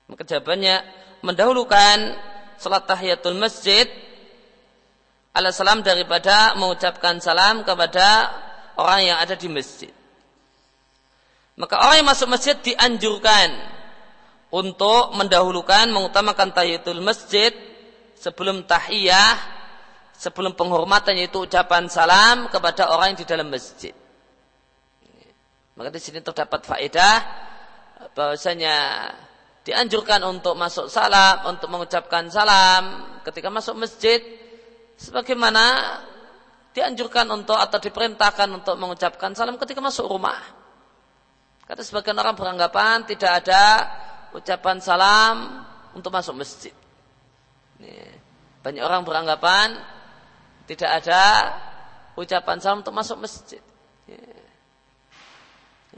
Maka 0.10 0.26
jawabannya 0.26 0.82
mendahulukan 1.22 1.98
salat 2.58 2.90
tahiyatul 2.90 3.38
masjid 3.38 3.86
ala 5.38 5.54
salam 5.54 5.86
daripada 5.86 6.58
mengucapkan 6.58 7.22
salam 7.22 7.62
kepada 7.62 8.34
orang 8.82 9.14
yang 9.14 9.18
ada 9.22 9.38
di 9.38 9.46
masjid. 9.46 9.94
Maka 11.62 11.78
orang 11.78 12.02
yang 12.02 12.10
masuk 12.10 12.26
masjid 12.26 12.58
dianjurkan 12.58 13.81
untuk 14.52 15.16
mendahulukan 15.16 15.88
mengutamakan 15.90 16.52
tahiyatul 16.52 17.00
masjid 17.00 17.56
sebelum 18.20 18.68
tahiyah 18.68 19.40
sebelum 20.22 20.54
penghormatan 20.54 21.18
yaitu 21.18 21.42
ucapan 21.42 21.90
salam 21.90 22.46
kepada 22.54 22.94
orang 22.94 23.16
yang 23.16 23.20
di 23.24 23.28
dalam 23.28 23.50
masjid. 23.50 23.96
Maka 25.74 25.90
di 25.90 25.98
sini 25.98 26.22
terdapat 26.22 26.62
faedah 26.62 27.16
bahwasanya 28.14 29.10
dianjurkan 29.66 30.22
untuk 30.22 30.54
masuk 30.54 30.94
salam, 30.94 31.50
untuk 31.50 31.74
mengucapkan 31.74 32.30
salam 32.30 33.18
ketika 33.26 33.50
masuk 33.50 33.82
masjid 33.82 34.22
sebagaimana 34.94 35.98
dianjurkan 36.78 37.26
untuk 37.34 37.58
atau 37.58 37.82
diperintahkan 37.82 38.48
untuk 38.62 38.78
mengucapkan 38.78 39.34
salam 39.34 39.58
ketika 39.58 39.82
masuk 39.82 40.06
rumah. 40.06 40.38
Kata 41.66 41.82
sebagian 41.82 42.20
orang 42.22 42.38
beranggapan 42.38 43.10
tidak 43.10 43.42
ada 43.42 43.64
ucapan 44.36 44.78
salam 44.80 45.66
untuk 45.96 46.12
masuk 46.14 46.36
masjid. 46.38 46.74
Banyak 48.62 48.84
orang 48.86 49.02
beranggapan 49.02 49.74
tidak 50.70 51.04
ada 51.04 51.24
ucapan 52.16 52.58
salam 52.62 52.80
untuk 52.86 52.96
masuk 52.96 53.18
masjid. 53.20 53.62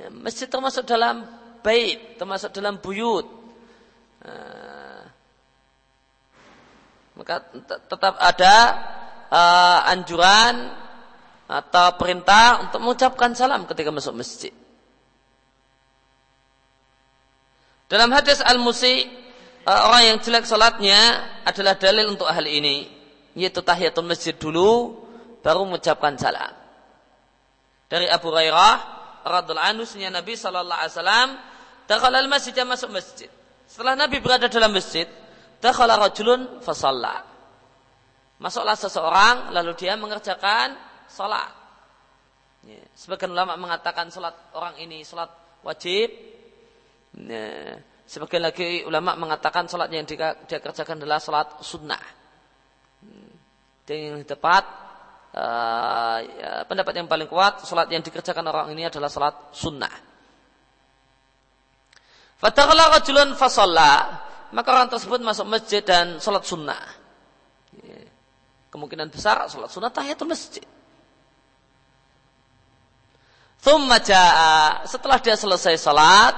Masjid 0.10 0.50
termasuk 0.50 0.90
dalam 0.90 1.22
bait, 1.62 2.18
termasuk 2.18 2.50
dalam 2.50 2.82
buyut. 2.82 3.28
Nah, 4.24 5.06
maka 7.14 7.46
tetap 7.62 8.18
ada 8.18 8.56
uh, 9.30 9.80
anjuran 9.94 10.74
atau 11.46 11.94
perintah 12.00 12.66
untuk 12.66 12.82
mengucapkan 12.82 13.38
salam 13.38 13.70
ketika 13.70 13.94
masuk 13.94 14.18
masjid. 14.18 14.50
Dalam 17.94 18.10
hadis 18.10 18.42
al-musi 18.42 19.06
eh, 19.70 19.70
orang 19.70 20.02
yang 20.10 20.18
jelek 20.18 20.50
salatnya 20.50 20.98
adalah 21.46 21.78
dalil 21.78 22.10
untuk 22.10 22.26
hal 22.26 22.42
ini, 22.42 22.90
yaitu 23.38 23.62
tahiyatul 23.62 24.10
masjid 24.10 24.34
dulu 24.34 24.98
baru 25.46 25.62
mengucapkan 25.70 26.18
salam. 26.18 26.50
Dari 27.86 28.10
Abu 28.10 28.34
Hurairah 28.34 28.74
radhiallahu 29.22 29.70
anhu 29.78 29.86
Nabi 30.10 30.34
sallallahu 30.34 30.74
alaihi 30.82 30.94
wasallam 30.98 31.30
dakhala 31.86 32.18
al-masjid 32.18 32.58
masuk 32.66 32.90
masjid. 32.90 33.30
Setelah 33.70 33.94
Nabi 33.94 34.18
berada 34.26 34.50
dalam 34.50 34.74
masjid, 34.74 35.06
dakhala 35.62 36.02
rajulun 36.02 36.66
fa 36.66 36.74
Masuklah 38.42 38.74
seseorang 38.74 39.54
lalu 39.54 39.78
dia 39.78 39.94
mengerjakan 40.02 40.74
salat. 41.06 41.54
Ya, 42.66 42.82
sebagian 42.98 43.38
ulama 43.38 43.54
mengatakan 43.54 44.10
salat 44.10 44.34
orang 44.58 44.82
ini 44.82 45.06
salat 45.06 45.30
wajib, 45.62 46.33
Nah, 47.14 47.78
sebagian 48.10 48.42
lagi 48.42 48.82
ulama 48.90 49.14
mengatakan 49.14 49.70
sholat 49.70 49.94
yang 49.94 50.06
dia, 50.10 50.34
dia 50.50 50.58
kerjakan 50.58 50.98
adalah 50.98 51.22
sholat 51.22 51.62
sunnah. 51.62 52.04
Hmm. 53.06 53.32
Dan 53.86 53.98
yang 54.02 54.18
tepat, 54.26 54.64
uh, 55.38 56.18
ya, 56.26 56.66
pendapat 56.66 56.94
yang 56.98 57.06
paling 57.06 57.30
kuat, 57.30 57.62
sholat 57.68 57.86
yang 57.94 58.02
dikerjakan 58.02 58.50
orang 58.50 58.74
ini 58.74 58.90
adalah 58.90 59.14
sholat 59.14 59.54
sunnah. 59.54 59.94
Fatakala 62.42 62.98
rajulun 62.98 63.38
fasalla, 63.38 64.20
maka 64.52 64.68
orang 64.74 64.90
tersebut 64.90 65.22
masuk 65.22 65.48
masjid 65.48 65.86
dan 65.86 66.18
sholat 66.18 66.44
sunnah. 66.44 66.82
Ya. 67.78 68.04
Kemungkinan 68.74 69.14
besar 69.14 69.46
sholat 69.48 69.70
sunnah 69.70 69.94
tahiyatul 69.94 70.28
masjid. 70.28 70.66
Thumma 73.64 73.96
ja'a, 74.04 74.84
setelah 74.84 75.24
dia 75.24 75.40
selesai 75.40 75.80
sholat, 75.80 76.36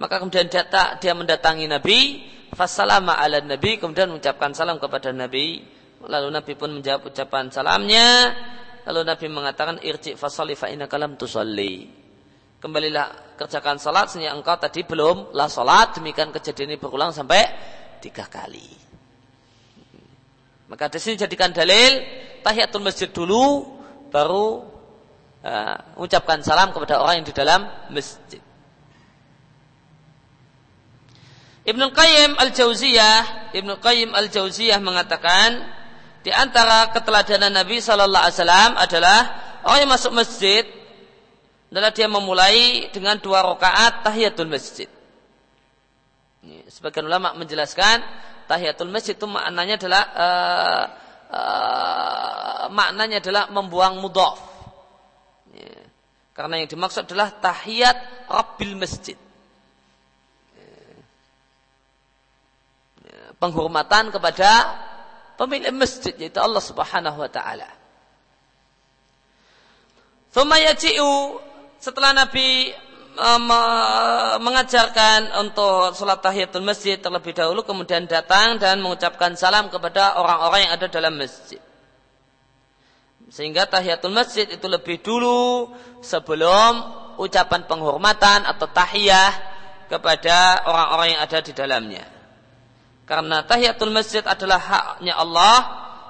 maka 0.00 0.20
kemudian 0.20 0.48
dia, 0.48 0.64
dia 0.96 1.12
mendatangi 1.12 1.68
Nabi, 1.68 1.98
fasalama 2.56 3.16
ala 3.16 3.40
Nabi, 3.44 3.76
kemudian 3.76 4.08
mengucapkan 4.12 4.52
salam 4.56 4.80
kepada 4.80 5.12
Nabi. 5.12 5.60
Lalu 6.02 6.28
Nabi 6.34 6.52
pun 6.58 6.70
menjawab 6.74 7.12
ucapan 7.12 7.52
salamnya. 7.52 8.34
Lalu 8.82 9.00
Nabi 9.06 9.26
mengatakan 9.30 9.78
irji 9.78 10.18
fasali 10.18 10.58
fa 10.58 10.66
inna 10.66 10.90
kalam 10.90 11.14
tusalli. 11.14 11.86
Kembalilah 12.58 13.38
kerjakan 13.38 13.78
salat 13.78 14.10
sehingga 14.10 14.34
engkau 14.34 14.58
tadi 14.58 14.82
belum 14.82 15.34
lah 15.34 15.46
salat. 15.46 15.98
Demikian 15.98 16.34
kejadian 16.34 16.74
ini 16.74 16.78
berulang 16.78 17.14
sampai 17.14 17.42
tiga 18.02 18.26
kali. 18.26 18.66
Maka 20.66 20.90
di 20.90 20.98
sini 20.98 21.14
jadikan 21.20 21.54
dalil 21.54 22.02
tahiyatul 22.42 22.82
masjid 22.82 23.10
dulu 23.10 23.78
baru 24.10 24.66
uh, 25.42 25.76
mengucapkan 25.94 26.42
salam 26.42 26.74
kepada 26.74 26.98
orang 26.98 27.22
yang 27.22 27.26
di 27.30 27.34
dalam 27.34 27.60
masjid. 27.94 28.42
Ibnu 31.62 31.94
Qayyim 31.94 32.34
Al-Jauziyah, 32.42 33.54
Ibnu 33.54 33.78
Qayyim 33.78 34.10
Al-Jauziyah 34.10 34.82
mengatakan 34.82 35.62
di 36.26 36.34
antara 36.34 36.90
keteladanan 36.90 37.54
Nabi 37.54 37.78
sallallahu 37.78 38.22
alaihi 38.26 38.38
wasallam 38.38 38.72
adalah 38.78 39.18
orang 39.62 39.78
yang 39.86 39.92
masuk 39.94 40.12
masjid 40.14 40.66
adalah 41.70 41.94
dia 41.94 42.10
memulai 42.10 42.90
dengan 42.90 43.16
dua 43.22 43.46
rakaat 43.46 44.02
tahiyatul 44.02 44.50
masjid. 44.50 44.90
Sebagian 46.66 47.06
ulama 47.06 47.30
menjelaskan 47.38 48.02
tahiyatul 48.50 48.90
masjid 48.90 49.14
itu 49.14 49.30
maknanya 49.30 49.78
adalah 49.78 50.02
uh, 50.18 50.84
uh, 51.30 52.64
maknanya 52.74 53.22
adalah 53.22 53.46
membuang 53.54 54.02
mudhaf. 54.02 54.50
Karena 56.32 56.58
yang 56.58 56.68
dimaksud 56.68 57.06
adalah 57.06 57.30
tahiyat 57.38 58.26
rabbil 58.26 58.74
masjid. 58.74 59.14
Penghormatan 63.42 64.14
kepada 64.14 64.78
pemilik 65.34 65.74
masjid 65.74 66.14
yaitu 66.14 66.38
Allah 66.38 66.62
Subhanahu 66.62 67.18
wa 67.18 67.26
taala. 67.26 67.66
setelah 71.82 72.14
Nabi 72.14 72.70
um, 73.18 73.50
mengajarkan 74.38 75.42
untuk 75.42 75.98
sholat 75.98 76.22
tahiyatul 76.22 76.62
masjid 76.62 76.96
terlebih 76.96 77.34
dahulu 77.34 77.66
kemudian 77.66 78.06
datang 78.06 78.56
dan 78.62 78.78
mengucapkan 78.78 79.34
salam 79.34 79.66
kepada 79.66 80.16
orang-orang 80.16 80.70
yang 80.70 80.72
ada 80.78 80.86
dalam 80.86 81.18
masjid. 81.18 81.58
Sehingga 83.32 83.66
tahiyatul 83.66 84.14
masjid 84.14 84.46
itu 84.46 84.66
lebih 84.70 85.02
dulu 85.02 85.72
sebelum 86.04 86.72
ucapan 87.18 87.64
penghormatan 87.64 88.44
atau 88.44 88.68
tahiyah 88.68 89.32
kepada 89.88 90.64
orang-orang 90.68 91.16
yang 91.16 91.20
ada 91.24 91.38
di 91.44 91.52
dalamnya. 91.52 92.21
Karena 93.12 93.44
tahiyatul 93.44 93.92
masjid 93.92 94.24
adalah 94.24 94.56
haknya 94.56 95.20
Allah, 95.20 95.56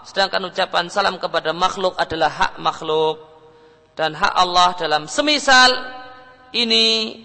sedangkan 0.06 0.54
ucapan 0.54 0.86
salam 0.86 1.18
kepada 1.18 1.50
makhluk 1.50 1.98
adalah 1.98 2.30
hak 2.30 2.62
makhluk. 2.62 3.18
Dan 3.98 4.14
hak 4.14 4.30
Allah 4.30 4.78
dalam 4.78 5.10
semisal 5.10 5.82
ini 6.54 7.18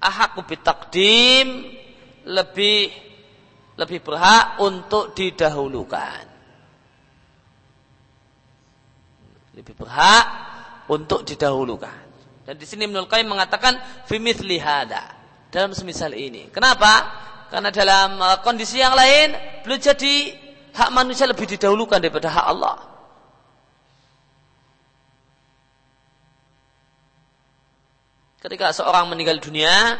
ahakku 0.00 0.48
bitakdim 0.48 1.76
lebih 2.24 2.88
lebih 3.76 4.00
berhak 4.00 4.64
untuk 4.64 5.12
didahulukan. 5.12 6.24
Lebih 9.60 9.74
berhak 9.76 10.26
untuk 10.88 11.20
didahulukan. 11.20 12.00
Dan 12.48 12.56
di 12.56 12.64
sini 12.64 12.88
Ibnu 12.88 13.04
Qayyim 13.04 13.28
mengatakan 13.28 13.76
fi 14.08 14.16
mithli 14.16 14.56
dalam 15.52 15.76
semisal 15.76 16.16
ini. 16.16 16.48
Kenapa? 16.48 17.26
Karena 17.46 17.70
dalam 17.70 18.18
uh, 18.18 18.38
kondisi 18.42 18.82
yang 18.82 18.94
lain 18.94 19.34
belum 19.62 19.78
jadi 19.78 20.14
hak 20.74 20.90
manusia 20.92 21.30
lebih 21.30 21.46
didahulukan 21.46 22.02
daripada 22.02 22.28
hak 22.28 22.46
Allah. 22.46 22.76
Ketika 28.42 28.70
seorang 28.70 29.10
meninggal 29.10 29.42
dunia, 29.42 29.98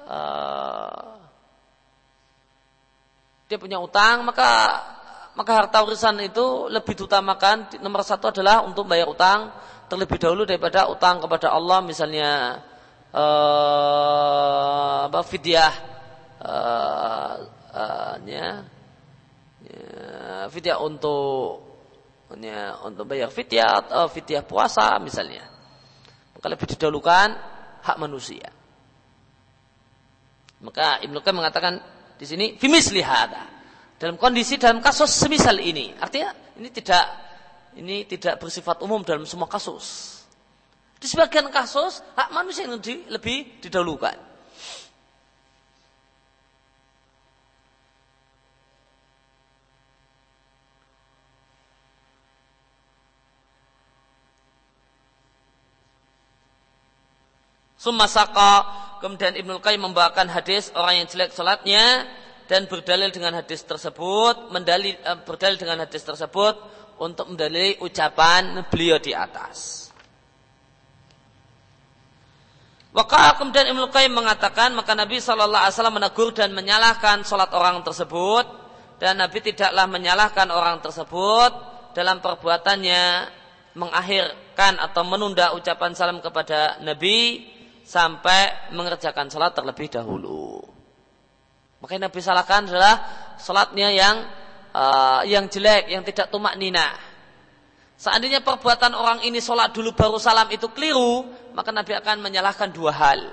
uh, 0.05 1.18
dia 3.47 3.57
punya 3.57 3.80
utang 3.80 4.28
maka 4.28 4.84
maka 5.38 5.51
harta 5.53 5.86
warisan 5.86 6.18
itu 6.20 6.68
lebih 6.68 6.97
diutamakan 6.97 7.80
nomor 7.80 8.01
satu 8.03 8.34
adalah 8.34 8.65
untuk 8.65 8.89
bayar 8.89 9.07
utang 9.07 9.53
terlebih 9.88 10.20
dahulu 10.20 10.44
daripada 10.44 10.92
utang 10.92 11.24
kepada 11.24 11.52
Allah 11.52 11.80
misalnya 11.80 12.60
uh, 13.16 15.08
apa 15.08 15.20
fidyah 15.24 15.74
uh, 16.44 17.34
uh, 17.72 18.16
ya, 18.28 18.64
ya, 19.64 20.48
fidyah 20.52 20.78
untuk 20.84 21.64
ya, 22.36 22.84
untuk 22.84 23.08
bayar 23.08 23.32
fidyah 23.32 23.88
atau 23.88 24.12
fidyah 24.12 24.44
puasa 24.44 25.00
misalnya. 25.00 25.48
Maka 26.38 26.46
lebih 26.54 26.68
didahulukan 26.70 27.28
hak 27.82 27.98
manusia. 27.98 28.52
Maka 30.62 31.02
Ibnu 31.06 31.22
Qayyim 31.22 31.38
mengatakan 31.38 31.82
di 32.18 32.26
sini 32.26 32.46
fimis 32.58 32.90
lihada 32.90 33.46
dalam 33.98 34.18
kondisi 34.18 34.58
dalam 34.62 34.82
kasus 34.82 35.10
semisal 35.10 35.58
ini. 35.58 35.94
Artinya 35.98 36.34
ini 36.58 36.70
tidak 36.74 37.27
ini 37.78 38.04
tidak 38.10 38.42
bersifat 38.42 38.82
umum 38.82 39.06
dalam 39.06 39.24
semua 39.30 39.46
kasus. 39.46 40.18
Di 40.98 41.06
sebagian 41.06 41.46
kasus 41.54 42.02
hak 42.18 42.34
manusia 42.34 42.66
yang 42.66 42.82
lebih 43.14 43.62
didahulukan. 43.62 44.18
Sumasaka 57.78 58.66
kemudian 59.06 59.38
Ibnu 59.38 59.62
Qayyim 59.62 59.86
membawakan 59.86 60.28
hadis 60.34 60.74
orang 60.74 61.06
yang 61.06 61.08
jelek 61.08 61.30
salatnya 61.30 62.10
dan 62.50 62.66
berdalil 62.66 63.14
dengan 63.14 63.38
hadis 63.38 63.62
tersebut, 63.62 64.50
mendalil 64.50 64.98
eh, 64.98 65.18
berdalil 65.24 65.62
dengan 65.62 65.86
hadis 65.86 66.02
tersebut 66.02 66.58
untuk 66.98 67.30
mendalili 67.34 67.78
ucapan 67.82 68.66
beliau 68.70 68.98
di 68.98 69.14
atas. 69.14 69.88
Maka 72.98 73.38
kemudian 73.38 73.70
Ibnu 73.70 73.93
Qayyim 73.93 74.10
mengatakan 74.10 74.74
maka 74.74 74.98
Nabi 74.98 75.22
Shallallahu 75.22 75.62
Alaihi 75.62 75.76
Wasallam 75.78 75.98
menegur 76.02 76.34
dan 76.34 76.50
menyalahkan 76.50 77.22
sholat 77.22 77.54
orang 77.54 77.86
tersebut 77.86 78.45
dan 78.98 79.22
Nabi 79.22 79.38
tidaklah 79.45 79.86
menyalahkan 79.86 80.50
orang 80.50 80.82
tersebut 80.82 81.52
dalam 81.93 82.18
perbuatannya 82.18 83.30
mengakhirkan 83.78 84.82
atau 84.82 85.06
menunda 85.06 85.54
ucapan 85.54 85.93
salam 85.93 86.18
kepada 86.18 86.82
Nabi 86.82 87.45
sampai 87.86 88.74
mengerjakan 88.74 89.30
sholat 89.30 89.54
terlebih 89.54 89.93
dahulu. 89.93 90.66
Makanya 91.78 92.10
Nabi 92.10 92.20
salahkan 92.20 92.66
adalah 92.66 92.95
sholatnya 93.38 93.93
yang 93.93 94.16
uh, 94.78 95.26
yang 95.26 95.50
jelek, 95.50 95.90
yang 95.90 96.06
tidak 96.06 96.30
tumak 96.30 96.54
nina. 96.54 96.94
Seandainya 97.98 98.46
perbuatan 98.46 98.94
orang 98.94 99.26
ini 99.26 99.42
sholat 99.42 99.74
dulu 99.74 99.98
baru 99.98 100.22
salam 100.22 100.46
itu 100.54 100.70
keliru, 100.70 101.26
maka 101.58 101.74
Nabi 101.74 101.98
akan 101.98 102.22
menyalahkan 102.22 102.70
dua 102.70 102.94
hal. 102.94 103.26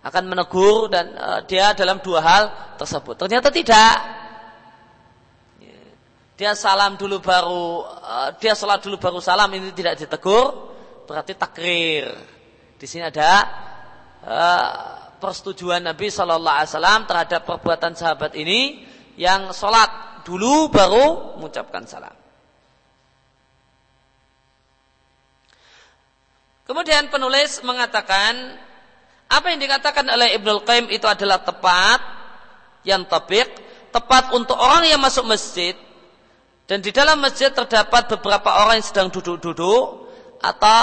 Akan 0.00 0.24
menegur 0.24 0.88
dan 0.88 1.12
uh, 1.12 1.40
dia 1.44 1.76
dalam 1.76 2.00
dua 2.00 2.24
hal 2.24 2.44
tersebut. 2.80 3.20
Ternyata 3.20 3.52
tidak. 3.52 3.96
Dia 6.32 6.56
salam 6.56 6.96
dulu 6.96 7.20
baru, 7.20 7.84
uh, 7.84 8.28
dia 8.40 8.56
sholat 8.56 8.80
dulu 8.80 8.96
baru 8.96 9.20
salam 9.20 9.52
ini 9.52 9.76
tidak 9.76 10.00
ditegur, 10.00 10.72
berarti 11.04 11.36
takrir. 11.36 12.08
Di 12.80 12.88
sini 12.88 13.06
ada 13.06 13.46
Eh, 14.22 14.66
persetujuan 15.18 15.82
Nabi 15.82 16.06
Shallallahu 16.06 16.62
Alaihi 16.62 17.06
terhadap 17.10 17.42
perbuatan 17.42 17.98
sahabat 17.98 18.38
ini 18.38 18.86
yang 19.18 19.50
sholat 19.50 19.90
dulu 20.24 20.70
baru 20.72 21.38
mengucapkan 21.38 21.86
salam. 21.86 22.14
Kemudian 26.62 27.10
penulis 27.10 27.60
mengatakan 27.66 28.56
apa 29.26 29.46
yang 29.50 29.60
dikatakan 29.60 30.06
oleh 30.08 30.38
Ibnul 30.38 30.62
Qayyim 30.62 30.88
itu 30.88 31.04
adalah 31.04 31.42
tepat 31.42 32.00
yang 32.86 33.04
tabik, 33.06 33.48
tepat 33.90 34.32
untuk 34.32 34.56
orang 34.56 34.86
yang 34.88 35.02
masuk 35.02 35.26
masjid 35.26 35.74
dan 36.70 36.78
di 36.80 36.94
dalam 36.94 37.18
masjid 37.18 37.50
terdapat 37.50 38.08
beberapa 38.16 38.48
orang 38.62 38.80
yang 38.80 38.86
sedang 38.86 39.08
duduk-duduk 39.10 40.08
atau 40.40 40.82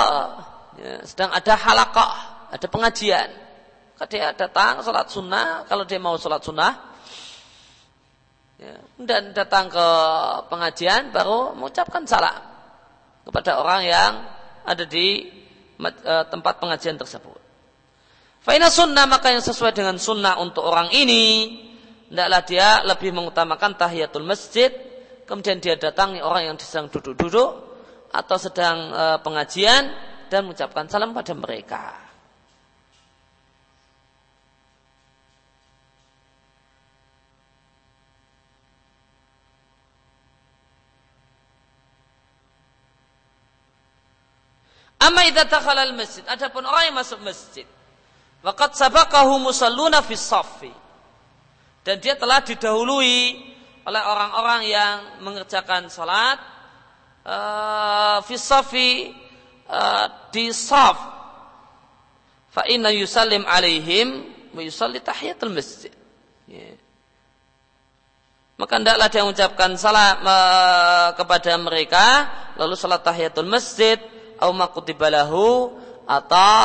ya, 0.77 1.01
sedang 1.07 1.31
ada 1.31 1.53
halakah 1.55 2.11
ada 2.51 2.67
pengajian. 2.67 3.29
Maka 3.95 4.05
dia 4.07 4.31
datang 4.31 4.79
sholat 4.79 5.11
sunnah, 5.11 5.67
kalau 5.67 5.83
dia 5.83 5.99
mau 5.99 6.15
sholat 6.15 6.39
sunnah, 6.39 6.88
ya, 8.59 8.75
dan 8.99 9.31
datang 9.31 9.71
ke 9.71 9.87
pengajian 10.51 11.15
baru 11.15 11.55
mengucapkan 11.55 12.03
salam 12.03 12.37
kepada 13.23 13.63
orang 13.63 13.81
yang 13.87 14.11
ada 14.67 14.83
di 14.83 15.25
uh, 15.79 16.25
tempat 16.27 16.59
pengajian 16.59 16.99
tersebut. 16.99 17.39
Faina 18.39 18.71
sunnah 18.71 19.07
maka 19.07 19.31
yang 19.31 19.43
sesuai 19.43 19.75
dengan 19.75 19.99
sunnah 19.99 20.39
untuk 20.39 20.63
orang 20.63 20.91
ini, 20.95 21.55
hendaklah 22.07 22.41
dia 22.43 22.67
lebih 22.87 23.11
mengutamakan 23.11 23.75
tahiyatul 23.75 24.23
masjid, 24.23 24.71
kemudian 25.27 25.59
dia 25.59 25.75
datangi 25.75 26.23
orang 26.23 26.53
yang 26.53 26.55
sedang 26.59 26.87
duduk-duduk 26.87 27.49
atau 28.09 28.37
sedang 28.41 28.77
uh, 28.89 29.17
pengajian 29.21 29.91
dan 30.31 30.45
mengucapkan 30.47 30.89
salam 30.89 31.13
pada 31.13 31.35
mereka. 31.37 32.08
Amma 44.99 45.23
idza 45.23 45.47
dakhala 45.47 45.87
al-masjid, 45.87 46.27
adapun 46.27 46.67
orang 46.67 46.91
yang 46.91 46.97
masuk 46.99 47.23
masjid, 47.23 47.63
waqad 48.43 48.75
sabaqahu 48.75 49.39
musalluna 49.39 50.03
fi 50.03 50.15
saffi. 50.19 50.73
Dan 51.87 52.03
dia 52.03 52.19
telah 52.19 52.43
didahului 52.43 53.39
oleh 53.87 54.01
orang-orang 54.03 54.61
yang 54.67 54.95
mengerjakan 55.23 55.87
salat 55.87 56.35
uh, 57.23 58.19
fi 58.27 58.35
saffi 58.35 59.15
uh, 59.71 60.29
di 60.35 60.51
saf. 60.51 60.99
Fa 62.51 62.67
inna 62.67 62.91
yusallim 62.91 63.47
alaihim 63.47 64.27
wa 64.51 64.59
yusalli 64.59 64.99
tahiyatul 64.99 65.55
masjid. 65.55 65.95
Yeah. 66.51 66.75
Maka 68.59 68.75
hendaklah 68.75 69.07
dia 69.07 69.23
mengucapkan 69.23 69.71
salam 69.79 70.19
uh, 70.27 71.15
kepada 71.15 71.55
mereka 71.55 72.27
lalu 72.59 72.75
salat 72.75 72.99
tahiyatul 73.07 73.47
masjid 73.47 73.95
au 74.39 74.51
makutibalahu 74.55 75.75
atau 76.09 76.63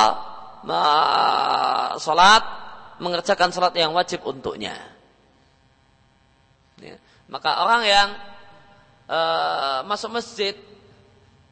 salat 2.01 2.45
mengerjakan 2.97 3.53
salat 3.53 3.75
yang 3.77 3.93
wajib 3.93 4.25
untuknya. 4.25 4.79
Ya. 6.81 6.97
Maka 7.29 7.61
orang 7.65 7.83
yang 7.85 8.09
uh, 9.09 9.85
masuk 9.85 10.15
masjid 10.15 10.57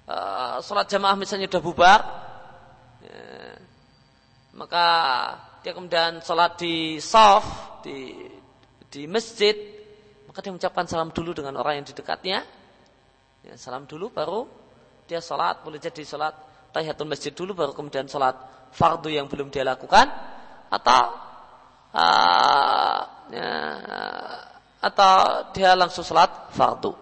uh, 0.09 0.63
salat 0.65 0.89
jamaah 0.89 1.17
misalnya 1.17 1.49
sudah 1.49 1.63
bubar, 1.65 2.01
ya, 3.05 3.23
maka 4.57 4.87
dia 5.63 5.73
kemudian 5.73 6.21
salat 6.25 6.59
di 6.59 6.99
saf 6.99 7.81
di 7.85 8.15
di 8.93 9.09
masjid, 9.09 9.57
maka 10.29 10.45
dia 10.45 10.53
mengucapkan 10.53 10.85
salam 10.85 11.11
dulu 11.13 11.33
dengan 11.33 11.57
orang 11.61 11.81
yang 11.81 11.87
di 11.87 11.95
dekatnya. 11.97 12.45
Ya, 13.43 13.59
salam 13.59 13.91
dulu 13.91 14.13
baru 14.13 14.62
dia 15.13 15.21
sholat, 15.21 15.61
boleh 15.61 15.77
jadi 15.77 16.01
sholat 16.09 16.33
tahiyatul 16.73 17.05
masjid 17.05 17.37
dulu 17.37 17.53
baru 17.53 17.77
kemudian 17.77 18.09
sholat 18.09 18.33
fardu 18.73 19.13
yang 19.13 19.29
belum 19.29 19.53
dia 19.53 19.61
lakukan 19.61 20.09
atau 20.73 21.01
uh, 21.93 22.99
ya, 23.29 23.53
atau 24.81 25.13
dia 25.53 25.77
langsung 25.77 26.01
sholat 26.01 26.49
fardu. 26.57 26.97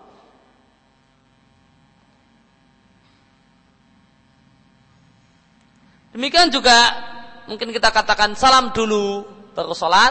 Demikian 6.11 6.51
juga 6.51 6.75
mungkin 7.47 7.71
kita 7.71 7.95
katakan 7.95 8.35
salam 8.35 8.75
dulu 8.75 9.23
baru 9.55 9.71
sholat 9.71 10.11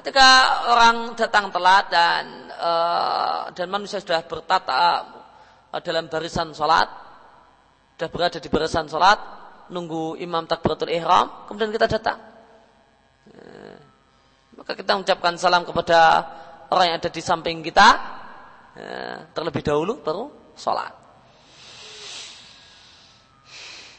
ketika 0.00 0.28
orang 0.72 1.12
datang 1.12 1.52
telat 1.52 1.92
dan 1.92 2.48
uh, 2.56 3.52
dan 3.52 3.68
manusia 3.68 4.00
sudah 4.00 4.24
bertata 4.24 5.04
dalam 5.84 6.08
barisan 6.08 6.56
sholat 6.56 7.07
sudah 7.98 8.14
berada 8.14 8.38
di 8.38 8.46
barisan 8.46 8.86
sholat, 8.86 9.18
nunggu 9.74 10.14
imam 10.22 10.46
takbiratul 10.46 10.86
ihram, 10.86 11.50
kemudian 11.50 11.74
kita 11.74 11.90
datang. 11.90 12.22
Ya. 13.26 13.74
Maka 14.54 14.78
kita 14.78 14.94
mengucapkan 14.94 15.34
salam 15.34 15.66
kepada 15.66 16.22
orang 16.70 16.94
yang 16.94 16.96
ada 17.02 17.10
di 17.10 17.18
samping 17.18 17.58
kita, 17.58 17.88
ya, 18.78 19.26
terlebih 19.34 19.66
dahulu 19.66 19.98
baru 19.98 20.30
sholat. 20.54 20.94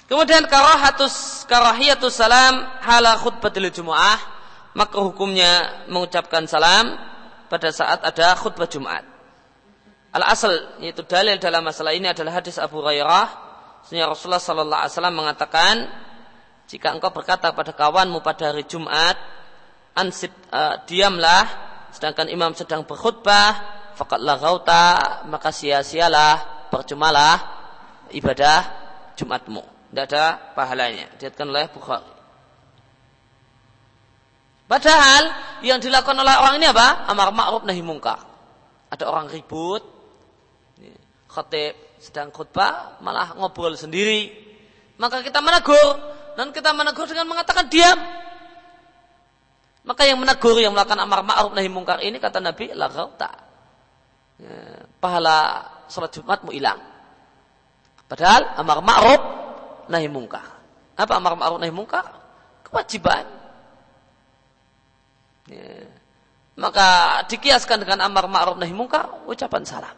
Kemudian 0.08 0.48
karahatus 0.48 1.44
karahiyatus 1.44 2.16
salam 2.16 2.56
hala 2.80 3.20
khutbatul 3.20 3.68
jumu'ah, 3.68 4.16
maka 4.80 4.96
hukumnya 4.96 5.84
mengucapkan 5.92 6.48
salam 6.48 6.96
pada 7.52 7.68
saat 7.76 8.00
ada 8.00 8.32
khutbah 8.40 8.72
Jumat. 8.72 9.04
Al 10.16 10.24
asal 10.24 10.56
yaitu 10.80 11.04
dalil 11.04 11.36
dalam 11.36 11.68
masalah 11.68 11.92
ini 11.92 12.08
adalah 12.08 12.40
hadis 12.40 12.56
Abu 12.64 12.80
Hurairah 12.80 13.49
Sehingga 13.88 14.12
Rasulullah 14.12 14.42
Sallallahu 14.42 14.82
Alaihi 14.86 14.94
Wasallam 14.96 15.18
mengatakan, 15.18 15.76
jika 16.70 16.94
engkau 16.94 17.10
berkata 17.10 17.50
pada 17.54 17.74
kawanmu 17.74 18.22
pada 18.22 18.54
hari 18.54 18.68
Jumat, 18.68 19.18
ansib 19.98 20.30
uh, 20.54 20.82
diamlah, 20.86 21.46
sedangkan 21.96 22.30
imam 22.30 22.54
sedang 22.54 22.86
berkhutbah, 22.86 23.58
fakat 23.98 24.22
lagauta 24.22 25.26
maka 25.28 25.50
sia-sialah, 25.50 26.68
percumalah 26.70 27.36
ibadah 28.14 28.60
Jumatmu. 29.18 29.92
Tidak 29.92 30.06
ada 30.06 30.54
pahalanya. 30.54 31.10
Diatkan 31.18 31.50
oleh 31.50 31.68
Bukhari. 31.74 32.14
Padahal 34.70 35.34
yang 35.66 35.82
dilakukan 35.82 36.14
oleh 36.14 36.36
orang 36.38 36.62
ini 36.62 36.70
apa? 36.70 37.10
Amar 37.10 37.34
ma'ruf 37.34 37.66
nahi 37.66 37.82
mungkar. 37.82 38.22
Ada 38.94 39.10
orang 39.10 39.26
ribut, 39.34 39.82
khatib 41.26 41.89
sedang 42.00 42.32
khutbah 42.32 42.98
malah 43.04 43.36
ngobrol 43.36 43.76
sendiri. 43.76 44.32
Maka 45.00 45.24
kita 45.24 45.44
menegur 45.44 45.96
dan 46.36 46.52
kita 46.56 46.72
menegur 46.72 47.08
dengan 47.08 47.28
mengatakan 47.28 47.68
diam. 47.68 48.00
Maka 49.84 50.08
yang 50.08 50.20
menegur 50.20 50.60
yang 50.60 50.76
melakukan 50.76 51.00
amar 51.00 51.24
ma'ruf 51.24 51.52
nahi 51.56 51.70
mungkar 51.72 52.04
ini 52.04 52.20
kata 52.20 52.40
Nabi 52.40 52.72
la 52.74 52.88
Ya, 54.40 54.88
pahala 55.04 55.68
salat 55.92 56.16
Jumatmu 56.16 56.56
hilang. 56.56 56.80
Padahal 58.08 58.56
amar 58.56 58.80
ma'ruf 58.80 59.22
nahi 59.92 60.08
mungkar. 60.08 60.48
Apa 60.96 61.20
amar 61.20 61.36
ma'ruf 61.36 61.60
nahi 61.60 61.76
mungkar? 61.76 62.08
Kewajiban 62.64 63.40
Ya. 65.50 65.90
Maka 66.60 66.88
dikiaskan 67.26 67.88
dengan 67.88 68.06
amar 68.06 68.30
ma'ruf 68.30 68.60
nahi 68.60 68.76
munkar, 68.76 69.26
ucapan 69.26 69.64
salam. 69.66 69.96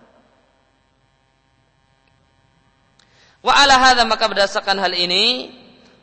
Wa 3.41 3.53
ala 3.57 3.81
hadha 3.81 4.05
maka 4.05 4.29
berdasarkan 4.29 4.77
hal 4.77 4.93
ini 4.93 5.49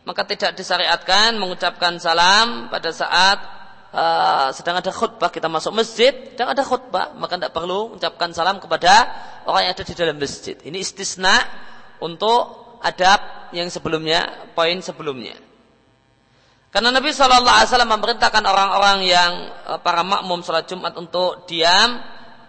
maka 0.02 0.26
tidak 0.26 0.58
disyariatkan 0.58 1.38
mengucapkan 1.38 2.00
salam 2.02 2.66
pada 2.72 2.90
saat 2.90 3.38
uh, 3.92 4.48
sedang 4.50 4.80
ada 4.80 4.90
khutbah 4.90 5.28
kita 5.28 5.46
masuk 5.46 5.76
masjid 5.76 6.12
dan 6.34 6.50
ada 6.50 6.64
khutbah 6.64 7.14
maka 7.14 7.36
tidak 7.38 7.52
perlu 7.54 7.94
mengucapkan 7.94 8.32
salam 8.32 8.56
kepada 8.58 9.06
orang 9.46 9.68
yang 9.68 9.72
ada 9.76 9.84
di 9.84 9.94
dalam 9.94 10.16
masjid. 10.16 10.56
Ini 10.64 10.76
istisna 10.80 11.44
untuk 12.00 12.78
adab 12.82 13.52
yang 13.54 13.68
sebelumnya, 13.68 14.50
poin 14.54 14.78
sebelumnya. 14.80 15.34
Karena 16.68 16.92
Nabi 16.92 17.10
Wasallam 17.16 17.90
memerintahkan 17.96 18.44
orang-orang 18.44 18.98
yang 19.08 19.32
eh, 19.72 19.78
para 19.80 20.04
makmum 20.04 20.44
sholat 20.44 20.68
Jumat 20.68 20.92
untuk 21.00 21.48
diam 21.48 22.00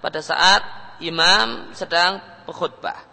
pada 0.04 0.20
saat 0.20 0.62
imam 1.00 1.72
sedang 1.72 2.20
berkhutbah. 2.44 3.09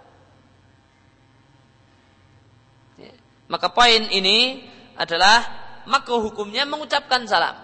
Maka 3.47 3.71
poin 3.71 4.11
ini 4.11 4.65
adalah 4.99 5.43
makruh 5.87 6.19
hukumnya 6.19 6.67
mengucapkan 6.67 7.23
salam 7.31 7.55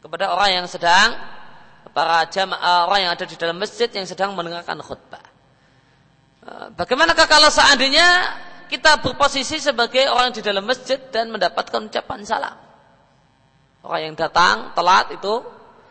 kepada 0.00 0.32
orang 0.32 0.62
yang 0.62 0.66
sedang 0.70 1.18
para 1.90 2.24
jamaah 2.30 2.86
orang 2.86 3.10
yang 3.10 3.12
ada 3.12 3.26
di 3.26 3.34
dalam 3.34 3.58
masjid 3.58 3.90
yang 3.90 4.06
sedang 4.06 4.32
mendengarkan 4.38 4.78
khutbah. 4.78 5.24
Eh, 6.40 6.66
bagaimanakah 6.72 7.26
kalau 7.26 7.50
seandainya 7.50 8.06
kita 8.70 9.02
berposisi 9.02 9.58
sebagai 9.58 10.06
orang 10.06 10.30
di 10.30 10.40
dalam 10.40 10.62
masjid 10.62 10.96
dan 11.10 11.34
mendapatkan 11.34 11.90
ucapan 11.90 12.22
salam. 12.22 12.56
Orang 13.82 14.00
yang 14.12 14.14
datang 14.14 14.70
telat 14.78 15.10
itu 15.10 15.42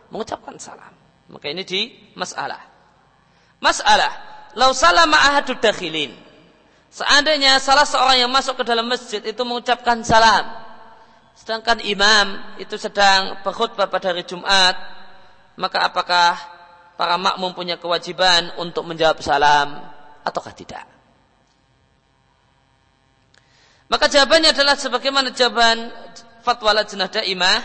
mengucapkan 0.08 0.56
salam. 0.56 0.94
Maka 1.28 1.46
ini 1.52 1.62
di 1.62 1.92
masalah. 2.16 2.58
Masalah. 3.60 4.12
Lau 4.56 4.72
salama 4.74 5.20
ahadud 5.20 5.60
dakhilin. 5.60 6.29
Seandainya 6.90 7.62
salah 7.62 7.86
seorang 7.86 8.26
yang 8.26 8.30
masuk 8.30 8.58
ke 8.58 8.64
dalam 8.66 8.90
masjid 8.90 9.22
itu 9.22 9.42
mengucapkan 9.46 10.02
salam. 10.02 10.42
Sedangkan 11.38 11.78
imam 11.86 12.58
itu 12.58 12.74
sedang 12.74 13.38
berkhutbah 13.46 13.86
pada 13.86 14.10
hari 14.10 14.26
Jumat. 14.26 14.74
Maka 15.54 15.86
apakah 15.86 16.34
para 16.98 17.14
makmum 17.14 17.54
punya 17.54 17.78
kewajiban 17.78 18.50
untuk 18.58 18.82
menjawab 18.90 19.22
salam 19.22 19.86
ataukah 20.26 20.50
tidak? 20.50 20.82
Maka 23.86 24.06
jawabannya 24.10 24.50
adalah 24.50 24.74
sebagaimana 24.74 25.30
jawaban 25.30 25.94
fatwa 26.42 26.74
lajnah 26.74 27.10
daimah. 27.10 27.58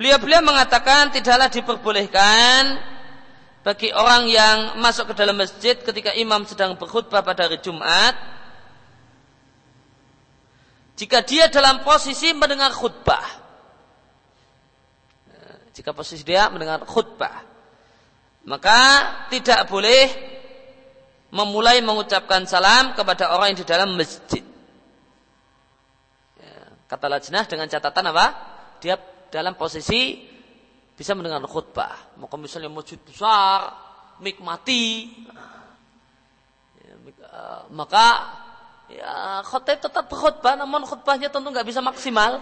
Beliau-beliau 0.00 0.40
mengatakan 0.40 1.12
tidaklah 1.12 1.52
diperbolehkan 1.52 2.91
bagi 3.62 3.94
orang 3.94 4.26
yang 4.26 4.58
masuk 4.82 5.10
ke 5.10 5.14
dalam 5.14 5.38
masjid 5.38 5.78
ketika 5.78 6.10
imam 6.18 6.42
sedang 6.46 6.74
berkhutbah 6.74 7.22
pada 7.22 7.46
hari 7.46 7.62
Jumat 7.62 8.14
jika 10.98 11.24
dia 11.24 11.48
dalam 11.48 11.82
posisi 11.82 12.30
mendengar 12.36 12.70
khutbah. 12.70 13.42
Jika 15.72 15.96
posisi 15.96 16.20
dia 16.20 16.52
mendengar 16.52 16.84
khutbah, 16.84 17.42
maka 18.44 18.78
tidak 19.32 19.64
boleh 19.72 20.04
memulai 21.32 21.80
mengucapkan 21.80 22.44
salam 22.44 22.92
kepada 22.92 23.32
orang 23.32 23.56
yang 23.56 23.60
di 23.64 23.66
dalam 23.66 23.96
masjid. 23.96 24.44
Ya, 26.36 26.54
kata 26.92 27.08
lajnah 27.08 27.48
dengan 27.48 27.72
catatan 27.72 28.04
apa? 28.12 28.26
Dia 28.84 29.00
dalam 29.32 29.56
posisi 29.56 30.28
bisa 31.02 31.18
mendengar 31.18 31.42
khutbah. 31.50 32.14
Maka 32.14 32.38
misalnya 32.38 32.70
masjid 32.70 32.94
besar, 33.02 33.74
mati, 34.38 35.10
ya, 36.78 36.94
eh, 36.94 37.62
maka 37.74 38.06
ya 38.86 39.42
khutbah 39.42 39.82
tetap 39.82 40.06
berkhutbah, 40.06 40.54
namun 40.54 40.86
khutbahnya 40.86 41.26
tentu 41.26 41.50
nggak 41.50 41.66
bisa 41.66 41.82
maksimal 41.82 42.38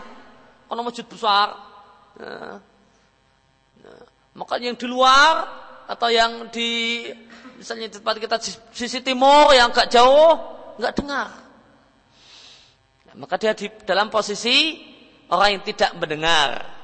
karena 0.69 0.83
masjid 0.85 1.09
besar. 1.09 1.57
Ya. 2.21 2.61
Nah, 3.81 4.05
maka 4.37 4.61
yang 4.61 4.77
di 4.77 4.85
luar 4.85 5.49
atau 5.89 6.13
yang 6.13 6.53
di 6.53 7.03
misalnya 7.57 7.89
di 7.89 7.97
tempat 7.97 8.17
kita 8.21 8.37
sisi 8.77 9.01
timur 9.01 9.57
yang 9.57 9.73
agak 9.73 9.89
jauh 9.89 10.37
nggak 10.79 10.95
dengar 10.97 11.29
nah, 13.09 13.15
maka 13.19 13.35
dia 13.41 13.57
di 13.59 13.67
dalam 13.83 14.07
posisi 14.07 14.79
orang 15.33 15.59
yang 15.59 15.63
tidak 15.67 15.91
mendengar 15.99 16.80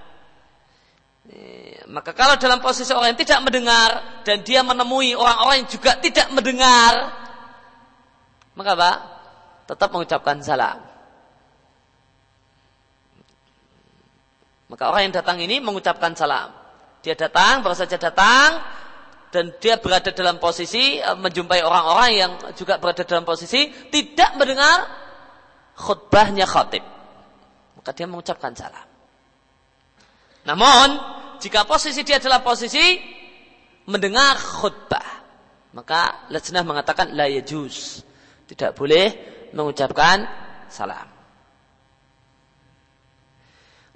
maka 1.87 2.15
kalau 2.15 2.39
dalam 2.39 2.59
posisi 2.63 2.91
orang 2.95 3.15
yang 3.15 3.21
tidak 3.21 3.41
mendengar 3.43 4.23
dan 4.23 4.43
dia 4.47 4.63
menemui 4.63 5.15
orang-orang 5.15 5.65
yang 5.65 5.71
juga 5.71 5.99
tidak 5.99 6.31
mendengar 6.35 6.95
maka 8.55 8.71
apa 8.75 8.91
tetap 9.67 9.89
mengucapkan 9.91 10.39
salam 10.43 10.79
maka 14.67 14.83
orang 14.91 15.11
yang 15.11 15.15
datang 15.15 15.39
ini 15.43 15.59
mengucapkan 15.59 16.15
salam 16.15 16.51
dia 17.03 17.15
datang 17.15 17.63
baru 17.63 17.75
saja 17.75 17.99
datang 17.99 18.63
dan 19.37 19.53
dia 19.61 19.77
berada 19.77 20.11
dalam 20.15 20.39
posisi 20.39 20.97
eh, 20.97 21.17
menjumpai 21.19 21.61
orang-orang 21.61 22.11
yang 22.15 22.33
juga 22.55 22.79
berada 22.79 23.05
dalam 23.05 23.27
posisi 23.27 23.69
tidak 23.91 24.39
mendengar 24.39 24.87
khutbahnya 25.77 26.49
khatib. 26.49 26.81
Maka 27.77 27.91
dia 27.93 28.07
mengucapkan 28.09 28.57
salam. 28.57 28.86
Namun, 30.47 30.89
jika 31.43 31.67
posisi 31.67 32.07
dia 32.07 32.23
adalah 32.23 32.41
posisi 32.41 33.03
mendengar 33.91 34.39
khutbah, 34.39 35.09
maka 35.75 36.31
lajnah 36.31 36.63
mengatakan 36.63 37.13
la 37.13 37.27
yajuz. 37.27 38.07
Tidak 38.47 38.79
boleh 38.79 39.07
mengucapkan 39.53 40.23
salam. 40.71 41.11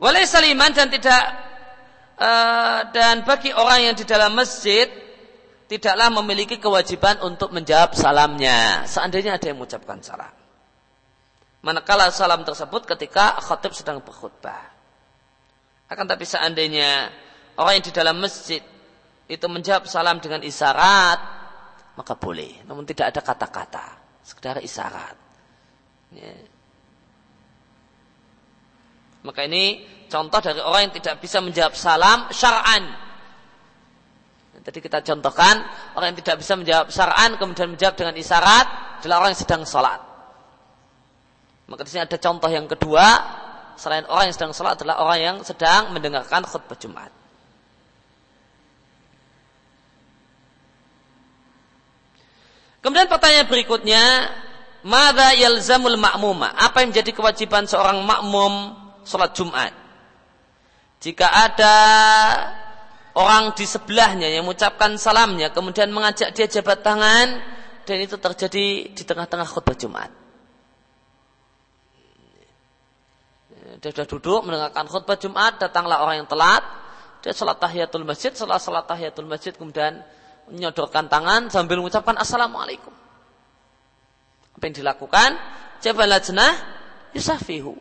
Walai 0.01 0.27
saliman 0.27 0.75
dan 0.75 0.91
tidak 0.91 1.23
uh, 2.19 2.89
dan 2.91 3.23
bagi 3.23 3.55
orang 3.55 3.93
yang 3.93 3.95
di 3.95 4.03
dalam 4.09 4.33
masjid 4.35 4.91
tidaklah 5.71 6.11
memiliki 6.11 6.59
kewajiban 6.59 7.23
untuk 7.23 7.55
menjawab 7.55 7.95
salamnya. 7.95 8.83
Seandainya 8.91 9.39
ada 9.39 9.47
yang 9.47 9.61
mengucapkan 9.61 10.03
salam. 10.03 10.35
Manakala 11.63 12.11
salam 12.11 12.43
tersebut 12.43 12.89
ketika 12.89 13.39
khatib 13.45 13.77
sedang 13.77 14.01
berkhutbah. 14.03 14.80
Akan 15.91 16.07
tapi 16.07 16.23
seandainya 16.23 17.11
orang 17.59 17.83
yang 17.83 17.85
di 17.85 17.95
dalam 17.95 18.17
masjid 18.23 18.63
itu 19.27 19.47
menjawab 19.51 19.91
salam 19.91 20.23
dengan 20.23 20.41
isyarat, 20.47 21.19
maka 21.99 22.15
boleh. 22.15 22.63
Namun 22.67 22.87
tidak 22.87 23.11
ada 23.11 23.21
kata-kata, 23.21 23.87
sekedar 24.23 24.63
isyarat. 24.63 25.17
Ya. 26.15 26.35
Maka 29.27 29.45
ini 29.45 29.85
contoh 30.09 30.41
dari 30.41 30.63
orang 30.63 30.89
yang 30.89 30.95
tidak 30.97 31.21
bisa 31.21 31.43
menjawab 31.45 31.75
salam 31.77 32.31
syar'an 32.33 33.11
Tadi 34.61 34.79
kita 34.85 35.01
contohkan 35.01 35.57
orang 35.97 36.13
yang 36.13 36.19
tidak 36.21 36.37
bisa 36.45 36.53
menjawab 36.53 36.93
syar'an 36.93 37.41
kemudian 37.41 37.73
menjawab 37.73 37.97
dengan 37.97 38.15
isyarat 38.21 38.67
adalah 39.01 39.25
orang 39.25 39.33
yang 39.33 39.41
sedang 39.41 39.63
sholat. 39.65 40.01
Maka 41.65 41.81
di 41.87 41.91
sini 41.91 42.05
ada 42.05 42.19
contoh 42.21 42.51
yang 42.53 42.69
kedua 42.69 43.05
selain 43.81 44.05
orang 44.13 44.29
yang 44.29 44.37
sedang 44.37 44.53
sholat 44.53 44.77
adalah 44.77 45.01
orang 45.01 45.19
yang 45.25 45.37
sedang 45.41 45.97
mendengarkan 45.97 46.45
khutbah 46.45 46.77
Jumat. 46.77 47.09
Kemudian 52.85 53.09
pertanyaan 53.09 53.49
berikutnya, 53.49 54.05
Mada 54.85 55.37
yalzamul 55.37 55.97
ma'muma? 56.01 56.57
Apa 56.57 56.85
yang 56.85 56.93
menjadi 56.93 57.13
kewajiban 57.13 57.69
seorang 57.69 58.01
makmum 58.05 58.77
sholat 59.05 59.33
Jumat? 59.37 59.73
Jika 61.01 61.29
ada 61.29 61.77
orang 63.17 63.57
di 63.57 63.65
sebelahnya 63.65 64.29
yang 64.29 64.45
mengucapkan 64.45 64.97
salamnya, 65.01 65.53
kemudian 65.53 65.89
mengajak 65.93 66.33
dia 66.37 66.49
jabat 66.49 66.85
tangan, 66.85 67.41
dan 67.85 67.97
itu 68.01 68.17
terjadi 68.21 68.93
di 68.93 69.03
tengah-tengah 69.05 69.49
khutbah 69.49 69.77
Jumat. 69.77 70.20
Dia 73.79 73.95
sudah 73.95 74.09
duduk 74.11 74.41
mendengarkan 74.43 74.91
khutbah 74.91 75.15
Jumat, 75.15 75.63
datanglah 75.63 76.03
orang 76.03 76.27
yang 76.27 76.29
telat, 76.31 76.67
dia 77.23 77.31
sholat 77.31 77.63
tahiyatul 77.63 78.03
masjid, 78.03 78.35
setelah 78.35 78.59
sholat 78.59 78.83
tahiyatul 78.91 79.31
masjid 79.31 79.55
kemudian 79.55 80.03
menyodorkan 80.51 81.07
tangan 81.07 81.47
sambil 81.55 81.79
mengucapkan 81.79 82.19
Assalamualaikum. 82.19 82.91
Apa 84.59 84.63
yang 84.67 84.75
dilakukan? 84.75 85.31
Jabat 85.79 86.07
lajnah, 86.11 86.53
yusafihu. 87.15 87.79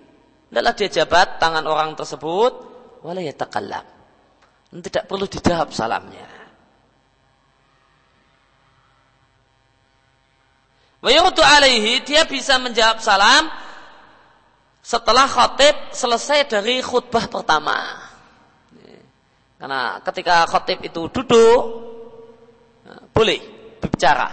Tidaklah 0.53 0.73
dia 0.77 0.89
jabat 1.01 1.41
tangan 1.41 1.65
orang 1.65 1.97
tersebut, 1.97 2.53
wala 3.01 3.21
yatakallam. 3.25 3.85
Tidak 4.69 5.09
perlu 5.09 5.25
dijawab 5.25 5.73
salamnya. 5.73 6.29
Wa 10.99 11.09
alaihi, 11.09 12.03
dia 12.03 12.27
bisa 12.27 12.59
menjawab 12.59 12.99
salam 12.99 13.47
setelah 14.89 15.29
khotib 15.29 15.93
selesai 15.93 16.49
dari 16.49 16.81
khutbah 16.81 17.29
pertama. 17.29 17.77
Karena 19.61 20.01
ketika 20.01 20.49
khotib 20.49 20.81
itu 20.81 21.05
duduk, 21.13 21.61
eh, 22.89 23.03
boleh 23.13 23.39
berbicara. 23.77 24.29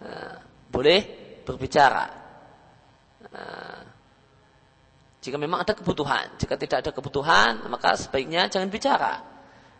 Eh, 0.00 0.36
boleh 0.72 1.00
berbicara. 1.44 2.04
Eh, 3.20 3.80
jika 5.20 5.36
memang 5.36 5.60
ada 5.60 5.76
kebutuhan. 5.76 6.40
Jika 6.40 6.56
tidak 6.56 6.78
ada 6.80 6.90
kebutuhan, 6.96 7.68
maka 7.68 8.00
sebaiknya 8.00 8.48
jangan 8.48 8.72
bicara. 8.72 9.20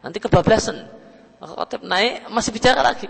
Nanti 0.04 0.20
kebablasan. 0.20 0.76
Khotib 1.40 1.88
naik, 1.88 2.28
masih 2.28 2.52
bicara 2.52 2.84
lagi. 2.84 3.08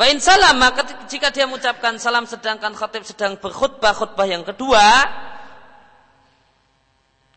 Wa 0.00 0.08
in 0.08 0.16
maka 0.56 0.80
jika 1.12 1.28
dia 1.28 1.44
mengucapkan 1.44 2.00
salam 2.00 2.24
sedangkan 2.24 2.72
khatib 2.72 3.04
sedang 3.04 3.36
berkhutbah 3.36 3.92
khutbah 3.92 4.24
yang 4.24 4.40
kedua 4.48 4.80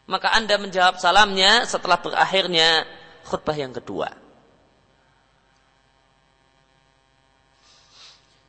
maka 0.08 0.32
Anda 0.32 0.56
menjawab 0.56 0.96
salamnya 0.96 1.68
setelah 1.68 2.00
berakhirnya 2.00 2.88
khutbah 3.28 3.52
yang 3.60 3.76
kedua. 3.76 4.08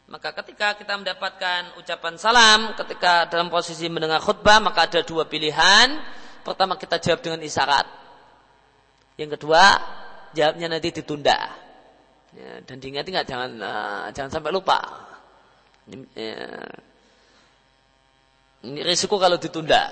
Maka 0.07 0.31
ketika 0.31 0.79
kita 0.79 0.95
mendapatkan 0.95 1.75
ucapan 1.83 2.15
salam, 2.15 2.61
ketika 2.79 3.27
dalam 3.27 3.51
posisi 3.51 3.91
mendengar 3.91 4.23
khutbah, 4.23 4.63
maka 4.63 4.87
ada 4.87 5.03
dua 5.03 5.27
pilihan. 5.27 5.91
Pertama 6.47 6.79
kita 6.79 7.03
jawab 7.03 7.19
dengan 7.19 7.43
isyarat. 7.43 7.87
Yang 9.19 9.43
kedua, 9.43 9.63
jawabnya 10.39 10.71
nanti 10.71 10.95
ditunda. 11.03 11.64
Ya, 12.35 12.59
dan 12.67 12.83
diingat-ingat 12.83 13.25
jangan 13.31 13.51
uh, 13.63 14.07
jangan 14.11 14.31
sampai 14.35 14.51
lupa. 14.51 14.83
Ini, 15.87 16.05
ya, 16.19 16.43
ini 18.67 18.81
risiko 18.83 19.23
kalau 19.23 19.39
ditunda. 19.39 19.87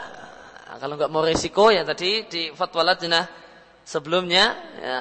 Nah, 0.66 0.76
kalau 0.82 0.98
nggak 0.98 1.12
mau 1.12 1.22
risiko 1.22 1.70
ya 1.70 1.86
tadi 1.86 2.26
di 2.26 2.50
fatwa 2.50 2.82
lajnah 2.82 3.30
sebelumnya 3.86 4.44
ya, 4.82 4.98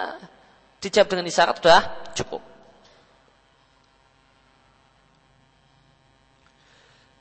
dijawab 0.86 1.08
dengan 1.10 1.26
isyarat 1.26 1.56
sudah 1.58 1.82
cukup. 2.14 2.42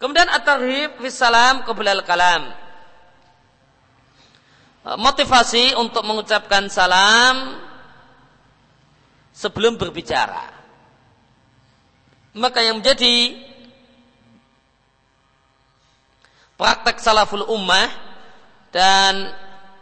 Kemudian 0.01 0.33
at-tarhib 0.33 0.97
salam 1.13 1.61
qabla 1.61 2.01
kalam 2.09 2.49
Motivasi 4.81 5.77
untuk 5.77 6.09
mengucapkan 6.09 6.73
salam 6.73 7.69
sebelum 9.35 9.79
berbicara. 9.81 10.53
Maka 12.37 12.63
yang 12.63 12.79
menjadi 12.79 13.35
praktek 16.55 17.03
salaful 17.03 17.49
ummah 17.51 17.91
dan 18.71 19.35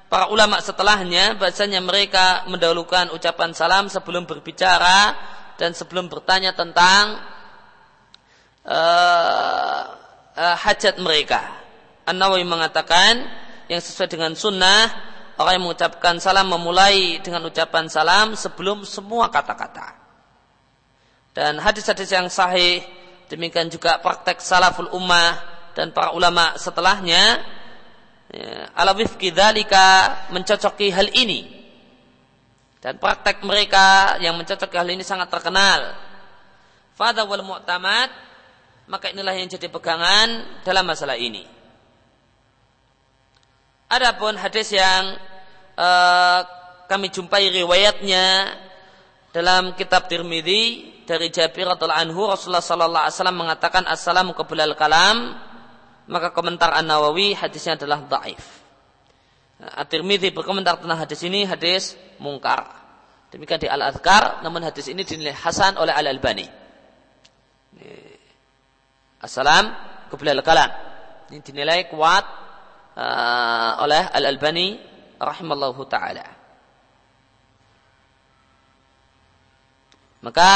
para 0.09 0.33
ulama 0.33 0.57
setelahnya 0.65 1.37
bahasanya 1.37 1.85
mereka 1.85 2.49
mendahulukan 2.49 3.13
ucapan 3.13 3.53
salam 3.53 3.93
sebelum 3.93 4.25
berbicara 4.25 5.13
dan 5.61 5.77
sebelum 5.77 6.09
bertanya 6.09 6.57
tentang 6.57 7.21
uh, 8.65 9.83
uh, 10.33 10.57
hajat 10.65 10.97
mereka. 11.03 11.45
An-Nawawi 12.09 12.49
mengatakan 12.49 13.21
yang 13.69 13.85
sesuai 13.85 14.09
dengan 14.09 14.33
sunnah 14.33 14.89
Orang 15.39 15.55
yang 15.55 15.65
mengucapkan 15.71 16.19
salam 16.19 16.51
memulai 16.51 17.23
dengan 17.23 17.47
ucapan 17.47 17.87
salam 17.87 18.35
sebelum 18.35 18.83
semua 18.83 19.31
kata-kata. 19.31 19.95
Dan 21.31 21.63
hadis-hadis 21.63 22.11
yang 22.11 22.27
sahih, 22.27 22.83
demikian 23.31 23.71
juga 23.71 24.03
praktek 24.03 24.43
salaful 24.43 24.91
ummah 24.91 25.39
dan 25.79 25.95
para 25.95 26.11
ulama 26.11 26.59
setelahnya, 26.59 27.39
ya, 28.35 28.75
ala 28.75 28.99
wifki 28.99 29.31
dalika 29.31 30.27
mencocoki 30.35 30.91
hal 30.91 31.07
ini. 31.15 31.47
Dan 32.83 32.99
praktek 32.99 33.47
mereka 33.47 34.19
yang 34.19 34.35
mencocoki 34.35 34.75
hal 34.75 34.91
ini 34.91 35.07
sangat 35.07 35.31
terkenal. 35.31 35.95
Fadha 36.99 37.23
wal 37.23 37.47
mu'tamad, 37.47 38.11
maka 38.91 39.15
inilah 39.15 39.39
yang 39.39 39.47
jadi 39.47 39.71
pegangan 39.71 40.43
dalam 40.67 40.83
masalah 40.83 41.15
ini. 41.15 41.58
Adapun 43.89 44.37
hadis 44.37 44.69
yang 44.77 45.17
uh, 45.81 46.41
kami 46.93 47.09
jumpai 47.09 47.49
riwayatnya 47.49 48.53
dalam 49.33 49.73
kitab 49.73 50.13
Tirmidzi 50.13 50.93
dari 51.09 51.33
Jabir 51.33 51.65
radhiyallahu 51.73 52.05
anhu 52.05 52.29
Rasulullah 52.29 52.61
sallallahu 52.61 53.05
alaihi 53.09 53.17
wasallam 53.17 53.39
mengatakan 53.41 53.89
assalamu 53.89 54.37
qablal 54.37 54.77
kalam 54.77 55.41
maka 56.05 56.37
komentar 56.37 56.77
An-Nawawi 56.77 57.33
hadisnya 57.33 57.81
adalah 57.81 58.05
dhaif. 58.05 58.45
At-Tirmidzi 59.57 60.37
berkomentar 60.37 60.85
tentang 60.85 61.01
hadis 61.01 61.25
ini 61.25 61.49
hadis 61.49 61.97
mungkar. 62.21 62.69
Demikian 63.33 63.57
di 63.57 63.73
Al-Adhkar 63.73 64.45
namun 64.45 64.69
hadis 64.69 64.93
ini 64.93 65.01
dinilai 65.01 65.33
hasan 65.33 65.81
oleh 65.81 65.97
Al-Albani. 65.97 66.45
Assalam 69.25 69.73
qablal 70.13 70.45
kalam. 70.45 70.69
Ini 71.33 71.41
dinilai 71.41 71.89
kuat 71.89 72.48
uh, 72.99 73.73
oleh 73.87 74.03
Al-Albani 74.11 74.75
rahimallahu 75.23 75.83
taala. 75.87 76.27
Maka 80.19 80.53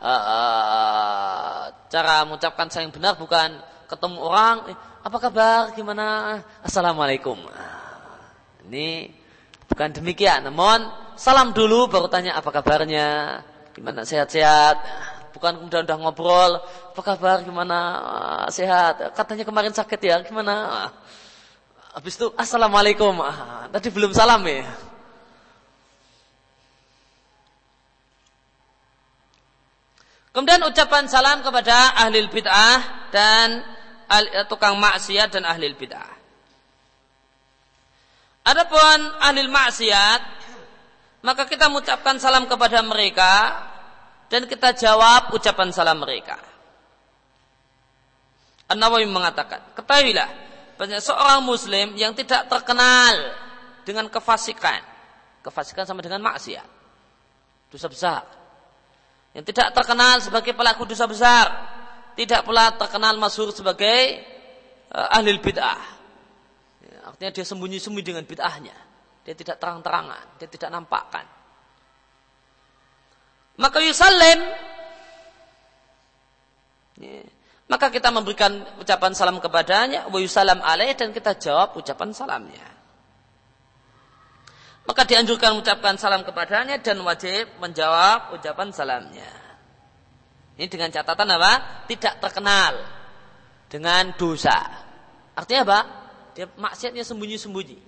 uh, 0.00 0.24
uh, 0.32 1.60
cara 1.92 2.24
mengucapkan 2.24 2.72
saya 2.72 2.88
yang 2.88 2.94
benar 2.96 3.20
bukan 3.20 3.60
ketemu 3.88 4.16
orang, 4.20 4.56
eh, 4.72 4.76
apa 5.04 5.16
kabar, 5.16 5.72
gimana, 5.72 6.40
assalamualaikum. 6.60 7.36
Ini 8.68 9.08
bukan 9.64 9.88
demikian, 9.96 10.44
namun 10.44 10.84
salam 11.16 11.56
dulu 11.56 11.88
baru 11.88 12.08
tanya 12.08 12.36
apa 12.36 12.52
kabarnya, 12.52 13.40
gimana 13.72 14.04
sehat-sehat. 14.04 14.76
Bukan 15.32 15.60
kemudian 15.60 15.84
udah 15.88 15.98
ngobrol, 16.00 16.52
apa 16.92 17.00
kabar, 17.00 17.40
gimana, 17.44 17.78
sehat. 18.52 19.16
Katanya 19.16 19.44
kemarin 19.48 19.72
sakit 19.72 20.00
ya, 20.04 20.16
gimana. 20.20 20.88
Habis 21.96 22.20
itu 22.20 22.28
assalamualaikum. 22.36 23.16
Ah, 23.24 23.68
tadi 23.72 23.88
belum 23.88 24.12
salam 24.12 24.44
ya. 24.44 24.68
Kemudian 30.36 30.62
ucapan 30.68 31.08
salam 31.08 31.42
kepada 31.42 31.98
ahli 31.98 32.22
bid'ah 32.28 33.10
dan 33.10 33.64
tukang 34.46 34.76
maksiat 34.78 35.34
dan 35.34 35.42
ahli 35.48 35.72
bid'ah. 35.74 36.14
Adapun 38.46 38.98
ahli 39.18 39.50
maksiat, 39.50 40.22
maka 41.26 41.42
kita 41.48 41.66
mengucapkan 41.66 42.22
salam 42.22 42.46
kepada 42.46 42.84
mereka 42.86 43.32
dan 44.30 44.46
kita 44.46 44.76
jawab 44.78 45.34
ucapan 45.34 45.74
salam 45.74 45.98
mereka. 45.98 46.38
An-Nawawi 48.68 49.08
mengatakan, 49.08 49.64
ketahuilah 49.74 50.28
banyak 50.78 51.02
seorang 51.02 51.42
muslim 51.42 51.98
yang 51.98 52.14
tidak 52.14 52.46
terkenal 52.46 53.34
dengan 53.82 54.06
kefasikan. 54.06 54.78
Kefasikan 55.42 55.82
sama 55.82 56.06
dengan 56.06 56.22
maksiat. 56.22 56.68
Dosa 57.66 57.90
besar. 57.90 58.22
Yang 59.34 59.50
tidak 59.50 59.74
terkenal 59.74 60.22
sebagai 60.22 60.54
pelaku 60.54 60.86
dosa 60.86 61.10
besar. 61.10 61.46
Tidak 62.14 62.46
pula 62.46 62.70
terkenal 62.78 63.18
masyhur 63.18 63.50
sebagai 63.50 64.22
uh, 64.94 65.18
ahli 65.18 65.34
bid'ah. 65.38 65.82
Ya, 66.86 66.98
artinya 67.10 67.30
dia 67.34 67.44
sembunyi-sembunyi 67.46 68.06
dengan 68.06 68.24
bid'ahnya. 68.26 68.76
dia 69.28 69.36
tidak 69.36 69.60
terang-terangan, 69.60 70.40
dia 70.40 70.48
tidak 70.48 70.72
nampakkan. 70.72 71.20
Maka 73.60 73.84
yusallim 73.84 74.40
ya. 76.96 77.37
Maka 77.68 77.92
kita 77.92 78.08
memberikan 78.08 78.64
ucapan 78.80 79.12
salam 79.12 79.36
kepadanya 79.44 80.08
wa 80.08 80.16
yusalam 80.16 80.64
alaih 80.64 80.96
dan 80.96 81.12
kita 81.12 81.36
jawab 81.36 81.76
ucapan 81.76 82.16
salamnya. 82.16 82.64
Maka 84.88 85.04
dianjurkan 85.04 85.52
mengucapkan 85.52 86.00
salam 86.00 86.24
kepadanya 86.24 86.80
dan 86.80 86.96
wajib 87.04 87.44
menjawab 87.60 88.32
ucapan 88.40 88.72
salamnya. 88.72 89.28
Ini 90.56 90.64
dengan 90.64 90.88
catatan 90.88 91.28
apa? 91.28 91.84
Tidak 91.84 92.24
terkenal 92.24 92.72
dengan 93.68 94.16
dosa. 94.16 94.56
Artinya 95.36 95.62
apa? 95.68 95.80
Dia 96.32 96.48
maksiatnya 96.48 97.04
sembunyi-sembunyi. 97.04 97.78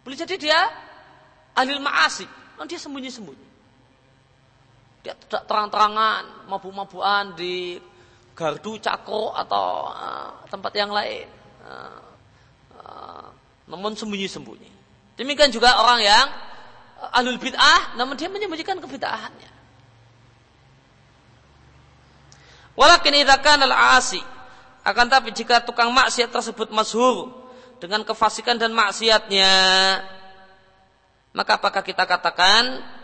Boleh 0.00 0.16
jadi 0.16 0.34
dia 0.40 0.58
ahli 1.52 1.76
maasi, 1.76 2.24
dia 2.64 2.80
sembunyi-sembunyi. 2.80 3.51
Dia 5.02 5.18
tidak 5.18 5.50
terang-terangan, 5.50 6.46
mabu-mabuan 6.46 7.34
di 7.34 7.78
gardu, 8.32 8.78
cakro 8.78 9.34
atau 9.34 9.90
uh, 9.90 10.46
tempat 10.46 10.72
yang 10.78 10.94
lain. 10.94 11.26
Uh, 11.66 12.02
uh, 12.78 13.26
namun 13.66 13.98
sembunyi-sembunyi. 13.98 14.70
Demikian 15.18 15.50
juga 15.50 15.74
orang 15.82 16.00
yang 16.00 16.26
ahlul 17.10 17.38
bid'ah, 17.42 17.98
namun 17.98 18.14
dia 18.14 18.30
menyembunyikan 18.30 18.78
kebid'ahannya. 18.78 19.50
Walakin 22.72 23.20
idza 23.20 23.36
kana 23.44 23.68
al-asi 23.68 24.22
akan 24.82 25.06
tapi 25.06 25.30
jika 25.30 25.62
tukang 25.62 25.92
maksiat 25.94 26.32
tersebut 26.32 26.72
masyhur 26.74 27.30
dengan 27.78 28.02
kefasikan 28.02 28.58
dan 28.58 28.74
maksiatnya 28.74 29.52
maka 31.30 31.60
apakah 31.60 31.86
kita 31.86 32.02
katakan 32.02 32.82
uh, 32.82 33.01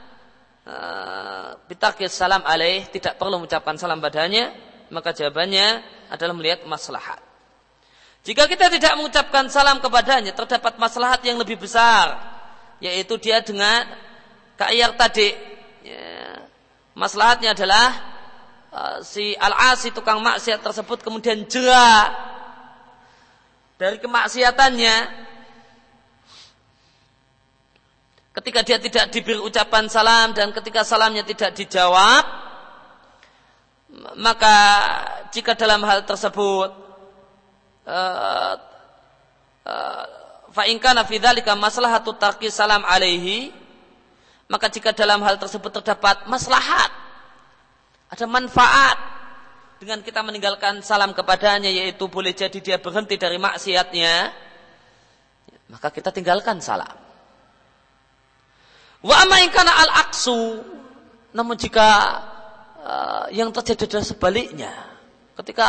bitakir 1.69 2.13
salam 2.13 2.45
alaih 2.45 2.85
tidak 2.93 3.17
perlu 3.17 3.41
mengucapkan 3.41 3.81
salam 3.81 3.99
padanya 4.05 4.53
maka 4.93 5.17
jawabannya 5.17 5.81
adalah 6.13 6.35
melihat 6.37 6.65
maslahat. 6.69 7.21
Jika 8.25 8.45
kita 8.45 8.69
tidak 8.69 8.93
mengucapkan 9.01 9.49
salam 9.49 9.81
kepadanya 9.81 10.37
terdapat 10.37 10.77
maslahat 10.77 11.25
yang 11.25 11.41
lebih 11.41 11.57
besar 11.57 12.21
yaitu 12.79 13.17
dia 13.19 13.41
dengan 13.41 13.89
kayak 14.61 14.95
tadi. 15.01 15.33
Ya, 15.83 16.45
maslahatnya 16.93 17.57
adalah 17.57 18.19
Eh, 18.69 19.01
si 19.01 19.33
al-asi 19.33 19.89
tukang 19.97 20.21
maksiat 20.21 20.61
tersebut 20.61 21.01
kemudian 21.01 21.49
jera 21.49 22.13
dari 23.81 23.97
kemaksiatannya 23.97 24.97
ketika 28.39 28.63
dia 28.63 28.79
tidak 28.79 29.11
diberi 29.11 29.43
ucapan 29.43 29.91
salam 29.91 30.31
dan 30.31 30.55
ketika 30.55 30.87
salamnya 30.87 31.27
tidak 31.27 31.59
dijawab 31.59 32.23
maka 34.15 34.55
jika 35.35 35.59
dalam 35.59 35.83
hal 35.83 36.07
tersebut 36.07 36.71
uh, 37.89 38.55
uh, 39.67 40.05
fa 40.55 40.63
in 40.71 40.79
kana 40.79 41.03
fi 41.03 41.19
dzalika 41.19 41.59
maslahatu 41.59 42.15
tarki 42.15 42.47
salam 42.47 42.87
alaihi 42.87 43.51
maka 44.47 44.71
jika 44.71 44.95
dalam 44.95 45.19
hal 45.27 45.35
tersebut 45.37 45.83
terdapat 45.83 46.31
maslahat 46.31 46.95
ada 48.09 48.25
manfaat 48.31 48.97
dengan 49.83 49.99
kita 50.03 50.23
meninggalkan 50.23 50.79
salam 50.87 51.11
kepadanya 51.11 51.71
yaitu 51.71 52.07
boleh 52.07 52.33
jadi 52.35 52.59
dia 52.63 52.79
berhenti 52.79 53.19
dari 53.19 53.37
maksiatnya 53.39 54.47
maka 55.69 55.93
kita 55.93 56.09
tinggalkan 56.09 56.65
salam. 56.65 57.08
Wa 58.99 59.15
amainkana 59.23 59.71
al-aksu 59.71 60.63
namun 61.37 61.55
jika 61.55 61.89
uh, 62.83 63.25
yang 63.31 63.55
terjadi 63.55 63.87
adalah 63.87 64.07
sebaliknya. 64.07 64.73
Ketika 65.39 65.69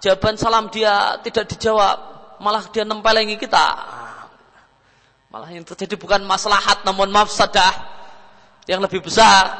jawaban 0.00 0.40
salam 0.40 0.72
dia 0.72 1.20
tidak 1.20 1.52
dijawab 1.52 1.98
malah 2.40 2.64
dia 2.72 2.88
nempelengi 2.88 3.36
kita. 3.36 3.66
Malah 5.28 5.52
yang 5.52 5.68
terjadi 5.68 6.00
bukan 6.00 6.24
maslahat 6.24 6.80
namun 6.86 7.12
mafsadah 7.12 7.72
yang 8.64 8.80
lebih 8.80 9.04
besar. 9.04 9.52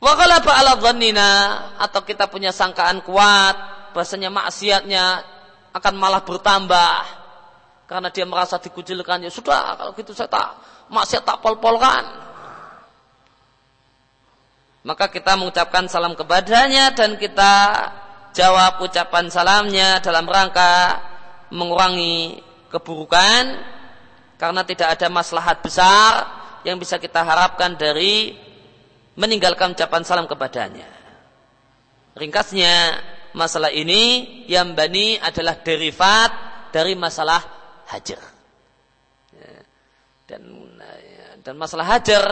Wa 0.00 0.16
ghalaba 0.16 0.56
ala 0.56 0.72
dhannina 0.80 1.30
atau 1.76 2.00
kita 2.00 2.32
punya 2.32 2.48
sangkaan 2.48 3.04
kuat 3.04 3.56
bahasanya 3.92 4.32
maksiatnya 4.32 5.20
akan 5.76 5.94
malah 6.00 6.24
bertambah 6.24 7.19
karena 7.90 8.06
dia 8.14 8.22
merasa 8.22 8.62
dikucilkan 8.62 9.26
ya 9.26 9.30
sudah 9.34 9.74
kalau 9.74 9.90
gitu 9.98 10.14
saya 10.14 10.30
tak 10.30 10.48
maksiat 10.94 11.26
tak 11.26 11.42
pol-polkan 11.42 12.06
maka 14.86 15.10
kita 15.10 15.34
mengucapkan 15.34 15.90
salam 15.90 16.14
kepadanya 16.14 16.94
dan 16.94 17.18
kita 17.18 17.52
jawab 18.30 18.78
ucapan 18.78 19.26
salamnya 19.26 19.98
dalam 19.98 20.22
rangka 20.24 21.02
mengurangi 21.50 22.38
keburukan 22.70 23.58
karena 24.38 24.62
tidak 24.64 24.94
ada 24.94 25.10
maslahat 25.10 25.58
besar 25.60 26.12
yang 26.62 26.78
bisa 26.78 26.96
kita 26.96 27.26
harapkan 27.26 27.74
dari 27.74 28.32
meninggalkan 29.20 29.76
ucapan 29.76 30.00
salam 30.00 30.24
kepadanya. 30.24 30.88
Ringkasnya, 32.16 32.96
masalah 33.36 33.68
ini 33.68 34.24
yang 34.48 34.72
bani 34.72 35.20
adalah 35.20 35.60
derivat 35.60 36.30
dari 36.72 36.96
masalah 36.96 37.59
hajar. 37.96 38.20
Ya. 39.34 39.52
Dan 40.30 40.42
ya, 40.78 41.28
dan 41.42 41.54
masalah 41.58 41.86
hajar 41.90 42.24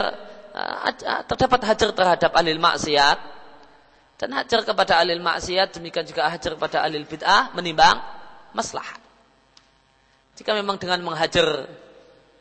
uh, 0.55 1.23
terdapat 1.27 1.61
hajar 1.67 1.91
terhadap 1.91 2.31
alil 2.39 2.63
maksiat 2.63 3.19
dan 4.19 4.35
hajar 4.35 4.67
kepada 4.67 4.99
alil 4.99 5.23
maksiat 5.23 5.79
demikian 5.79 6.03
juga 6.03 6.27
hajar 6.27 6.59
kepada 6.59 6.83
alil 6.83 7.07
bid'ah 7.07 7.55
menimbang 7.55 8.03
maslahat. 8.51 8.99
Jika 10.35 10.55
memang 10.59 10.79
dengan 10.79 11.03
menghajar 11.03 11.71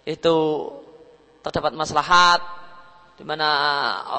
itu 0.06 0.38
terdapat 1.46 1.74
maslahat 1.78 2.42
di 3.18 3.26
mana 3.26 3.50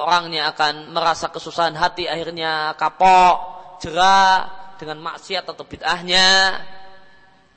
orangnya 0.07 0.51
akan 0.55 0.91
merasa 0.91 1.31
kesusahan 1.31 1.75
hati 1.79 2.11
akhirnya 2.11 2.75
kapok, 2.75 3.37
jerah 3.83 4.51
dengan 4.79 5.03
maksiat 5.03 5.47
atau 5.47 5.66
bid'ahnya 5.66 6.59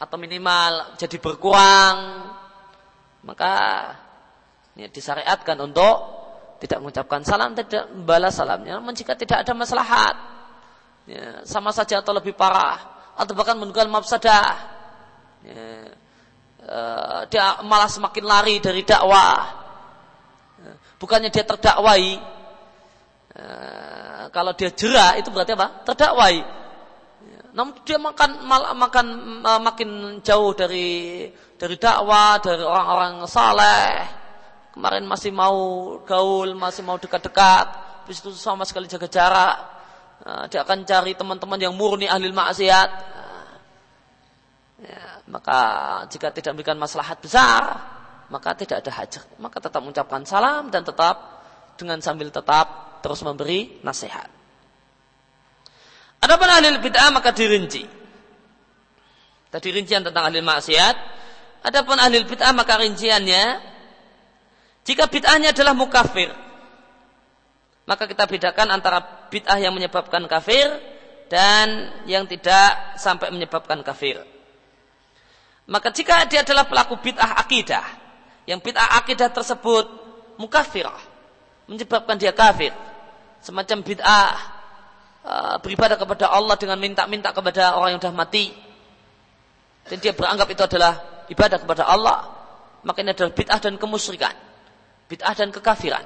atau 0.02 0.18
minimal 0.18 0.98
jadi 0.98 1.18
berkurang 1.22 2.26
maka 3.22 3.54
ini 4.74 4.90
disyariatkan 4.90 5.62
untuk 5.62 5.96
tidak 6.58 6.82
mengucapkan 6.82 7.22
salam 7.22 7.54
tidak 7.54 7.86
membalas 7.94 8.34
salamnya 8.34 8.82
namun 8.82 8.98
jika 8.98 9.14
tidak 9.14 9.46
ada 9.46 9.54
maslahat 9.54 10.16
ya, 11.06 11.46
sama 11.46 11.70
saja 11.70 12.02
atau 12.02 12.18
lebih 12.18 12.34
parah 12.34 12.82
atau 13.14 13.38
bahkan 13.38 13.54
menunggal 13.62 13.86
mafsadah 13.86 14.50
ya, 15.46 15.62
uh, 16.66 17.22
dia 17.30 17.62
malah 17.62 17.86
semakin 17.86 18.26
lari 18.26 18.58
dari 18.58 18.82
dakwah 18.82 19.62
bukannya 21.02 21.34
dia 21.34 21.42
terdakwai. 21.42 22.22
E, 23.34 23.44
kalau 24.30 24.54
dia 24.54 24.70
jerah 24.70 25.18
itu 25.18 25.34
berarti 25.34 25.58
apa? 25.58 25.82
Terdakwai. 25.90 26.38
Namun 27.52 27.76
dia 27.84 28.00
makan 28.00 28.48
mal, 28.48 28.72
makan 28.76 29.08
uh, 29.44 29.60
makin 29.60 29.90
jauh 30.24 30.56
dari 30.56 31.28
dari 31.60 31.76
dakwah, 31.76 32.40
dari 32.40 32.64
orang-orang 32.64 33.28
saleh. 33.28 33.88
Kemarin 34.72 35.04
masih 35.04 35.36
mau 35.36 35.60
gaul, 36.08 36.56
masih 36.56 36.80
mau 36.88 36.96
dekat-dekat, 36.96 37.68
habis 38.08 38.24
itu 38.24 38.32
sama 38.32 38.64
sekali 38.64 38.88
jaga 38.88 39.08
jarak. 39.12 39.56
Uh, 40.24 40.46
dia 40.48 40.64
akan 40.64 40.88
cari 40.88 41.12
teman-teman 41.12 41.60
yang 41.60 41.76
murni 41.76 42.08
ahli 42.08 42.32
maksiat. 42.32 42.90
Uh, 43.20 43.52
ya, 44.88 45.04
maka 45.28 45.60
jika 46.08 46.32
tidak 46.32 46.56
memberikan 46.56 46.80
maslahat 46.80 47.20
besar, 47.20 47.84
maka 48.32 48.56
tidak 48.56 48.80
ada 48.88 48.92
hajat. 48.96 49.28
Maka 49.44 49.60
tetap 49.60 49.84
mengucapkan 49.84 50.24
salam 50.24 50.72
dan 50.72 50.88
tetap 50.88 51.44
dengan 51.76 52.00
sambil 52.00 52.32
tetap 52.32 53.02
terus 53.04 53.20
memberi 53.28 53.84
nasihat. 53.84 54.41
Adapun 56.22 56.48
ahli 56.48 56.78
bid'ah 56.78 57.10
maka 57.10 57.34
dirinci. 57.34 57.84
Tadi 59.52 59.68
rincian 59.74 60.06
tentang 60.06 60.30
ahli 60.30 60.40
maksiat. 60.40 60.96
Adapun 61.66 61.98
ahli 61.98 62.22
bid'ah 62.24 62.54
maka 62.54 62.78
rinciannya 62.78 63.72
jika 64.82 65.06
bid'ahnya 65.06 65.54
adalah 65.54 65.78
mukafir 65.78 66.34
maka 67.86 68.08
kita 68.08 68.26
bedakan 68.30 68.72
antara 68.72 69.28
bid'ah 69.30 69.58
yang 69.60 69.74
menyebabkan 69.74 70.26
kafir 70.30 70.70
dan 71.28 71.92
yang 72.06 72.24
tidak 72.30 72.98
sampai 72.98 73.34
menyebabkan 73.34 73.82
kafir. 73.82 74.22
Maka 75.68 75.90
jika 75.94 76.26
dia 76.28 76.44
adalah 76.44 76.68
pelaku 76.68 77.00
bid'ah 77.00 77.40
akidah, 77.40 77.86
yang 78.46 78.60
bid'ah 78.60 79.00
akidah 79.02 79.30
tersebut 79.32 79.86
mukafirah 80.36 81.00
menyebabkan 81.70 82.18
dia 82.18 82.34
kafir 82.34 82.74
semacam 83.40 83.80
bid'ah 83.86 84.61
uh, 85.26 85.56
beribadah 85.62 85.98
kepada 85.98 86.30
Allah 86.30 86.56
dengan 86.58 86.78
minta-minta 86.78 87.34
kepada 87.36 87.76
orang 87.78 87.98
yang 87.98 88.02
sudah 88.02 88.16
mati 88.16 88.72
dan 89.88 89.98
dia 89.98 90.14
beranggap 90.14 90.48
itu 90.52 90.62
adalah 90.62 91.26
ibadah 91.32 91.58
kepada 91.58 91.84
Allah, 91.88 92.18
maka 92.86 93.02
ini 93.02 93.16
adalah 93.16 93.34
bid'ah 93.34 93.60
dan 93.60 93.76
kemusyrikan. 93.82 94.34
Bid'ah 95.10 95.34
dan 95.34 95.50
kekafiran. 95.50 96.06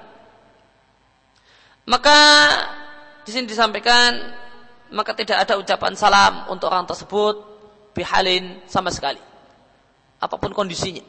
Maka 1.86 2.18
di 3.26 3.30
sini 3.30 3.46
disampaikan 3.46 4.18
maka 4.90 5.18
tidak 5.18 5.46
ada 5.46 5.58
ucapan 5.58 5.94
salam 5.98 6.50
untuk 6.50 6.70
orang 6.70 6.86
tersebut 6.86 7.36
bihalin 7.94 8.62
sama 8.66 8.90
sekali. 8.94 9.22
Apa 10.22 10.40
pun 10.42 10.54
kondisinya. 10.56 11.04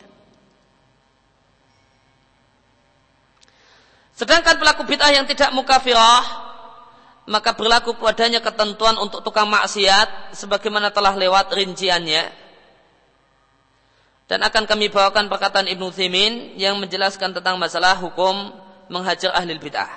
Sedangkan 4.17 4.57
pelaku 4.57 4.89
bid'ah 4.89 5.13
yang 5.13 5.29
tidak 5.29 5.53
mukafirah, 5.53 6.46
maka 7.27 7.59
berlaku 7.59 7.99
padanya 7.99 8.39
ketentuan 8.39 8.95
untuk 9.03 9.21
tukang 9.27 9.51
maksiat 9.51 10.35
sebagaimana 10.35 10.95
telah 10.95 11.13
lewat 11.19 11.51
rinciannya. 11.51 12.31
Dan 14.27 14.43
akan 14.43 14.67
kami 14.67 14.91
bawakan 14.91 15.31
perkataan 15.31 15.71
Ibnu 15.71 15.91
Thimin 15.95 16.59
yang 16.59 16.79
menjelaskan 16.83 17.35
tentang 17.35 17.59
masalah 17.59 17.95
hukum 17.99 18.51
menghajar 18.91 19.35
ahli 19.35 19.55
bid'ah. 19.59 19.91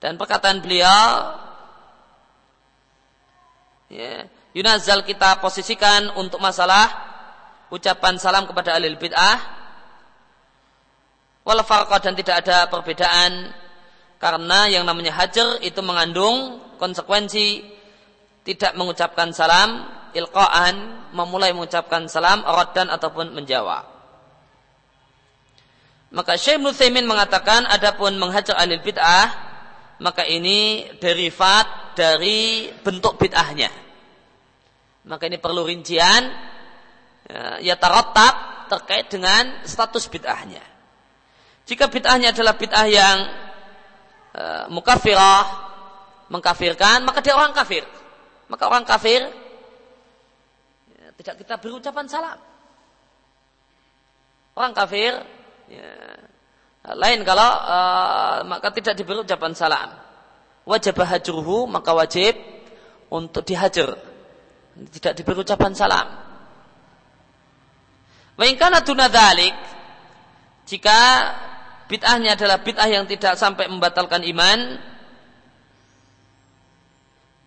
Dan 0.00 0.20
perkataan 0.20 0.60
beliau 0.60 1.00
ya, 3.88 4.28
Yunazal 4.52 5.04
kita 5.04 5.40
posisikan 5.40 6.12
untuk 6.16 6.40
masalah 6.44 6.92
ucapan 7.72 8.20
salam 8.20 8.44
kepada 8.44 8.76
ahli 8.76 8.92
bid'ah 9.00 9.38
wal 11.42 11.60
dan 12.04 12.14
tidak 12.14 12.36
ada 12.44 12.68
perbedaan 12.68 13.50
karena 14.22 14.70
yang 14.70 14.86
namanya 14.86 15.10
hajar 15.18 15.58
itu 15.66 15.82
mengandung 15.82 16.62
konsekuensi 16.78 17.66
tidak 18.46 18.78
mengucapkan 18.78 19.34
salam 19.34 19.82
ilqaan 20.14 21.10
memulai 21.10 21.50
mengucapkan 21.50 22.06
salam 22.06 22.46
raddan 22.46 22.86
ataupun 22.86 23.34
menjawab. 23.34 23.82
Maka 26.14 26.38
Syekh 26.38 26.62
Nuthaimin 26.62 27.02
mengatakan 27.02 27.66
adapun 27.66 28.14
menghajar 28.14 28.54
alil 28.62 28.78
bid'ah 28.78 29.26
maka 29.98 30.22
ini 30.22 30.86
derivat 31.02 31.98
dari 31.98 32.70
bentuk 32.78 33.18
bid'ahnya. 33.18 33.74
Maka 35.02 35.26
ini 35.26 35.42
perlu 35.42 35.66
rincian 35.66 36.22
ya, 37.26 37.58
ya 37.58 37.74
tarotab 37.74 38.70
terkait 38.70 39.10
dengan 39.10 39.66
status 39.66 40.06
bid'ahnya. 40.06 40.62
Jika 41.66 41.90
bid'ahnya 41.90 42.30
adalah 42.30 42.54
bid'ah 42.54 42.86
yang 42.86 43.18
uh, 44.36 44.64
mukafirah, 44.72 45.44
mengkafirkan, 46.32 47.04
maka 47.04 47.20
dia 47.20 47.36
orang 47.36 47.52
kafir. 47.52 47.84
Maka 48.48 48.68
orang 48.68 48.84
kafir 48.84 49.24
ya, 50.92 51.08
tidak 51.16 51.34
kita 51.44 51.54
beri 51.60 51.72
ucapan 51.76 52.06
salam. 52.08 52.38
Orang 54.52 54.76
kafir 54.76 55.16
ya, 55.72 55.88
lain 56.92 57.24
kalau 57.24 57.50
uh, 57.64 58.44
maka 58.44 58.68
tidak 58.76 58.96
diberi 58.96 59.24
ucapan 59.24 59.52
salam. 59.56 59.88
Wajib 60.68 60.94
hajruhu 61.00 61.64
maka 61.68 61.96
wajib 61.96 62.36
untuk 63.08 63.44
dihajar. 63.44 63.96
Tidak 64.72 65.12
diberi 65.16 65.40
ucapan 65.40 65.72
salam. 65.72 66.06
Wa 68.36 68.44
in 68.48 68.56
kana 68.56 68.80
jika 70.62 70.98
bid'ahnya 71.92 72.40
adalah 72.40 72.64
bid'ah 72.64 72.88
yang 72.88 73.04
tidak 73.04 73.36
sampai 73.36 73.68
membatalkan 73.68 74.24
iman, 74.24 74.80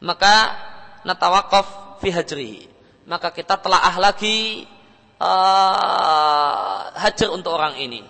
maka 0.06 0.54
natawakaf 1.02 1.98
fi 2.06 2.14
hajri. 2.14 2.70
Maka 3.10 3.34
kita 3.34 3.58
telaah 3.58 3.96
lagi 3.98 4.70
uh, 5.18 6.94
hajar 6.94 7.34
untuk 7.34 7.58
orang 7.58 7.82
ini. 7.82 8.06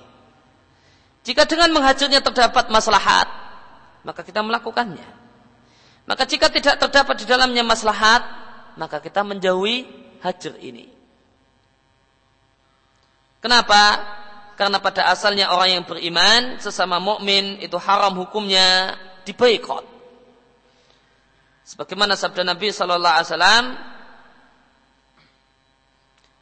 Jika 1.24 1.48
dengan 1.48 1.72
menghajarnya 1.72 2.20
terdapat 2.20 2.68
maslahat, 2.68 3.28
maka 4.04 4.22
kita 4.22 4.44
melakukannya. 4.44 5.08
Maka 6.06 6.24
jika 6.28 6.52
tidak 6.52 6.78
terdapat 6.78 7.16
di 7.18 7.26
dalamnya 7.26 7.64
maslahat, 7.66 8.22
maka 8.76 9.00
kita 9.00 9.24
menjauhi 9.26 9.88
hajar 10.22 10.54
ini. 10.62 10.92
Kenapa? 13.42 14.00
Karena 14.56 14.80
pada 14.80 15.12
asalnya 15.12 15.52
orang 15.52 15.80
yang 15.80 15.84
beriman 15.84 16.64
sesama 16.64 16.96
mukmin 16.96 17.60
itu 17.60 17.76
haram 17.76 18.16
hukumnya 18.16 18.96
diboikot. 19.28 19.84
Sebagaimana 21.68 22.16
sabda 22.16 22.48
Nabi 22.48 22.72
Shallallahu 22.72 23.16
Alaihi 23.20 23.28
Wasallam, 23.28 23.66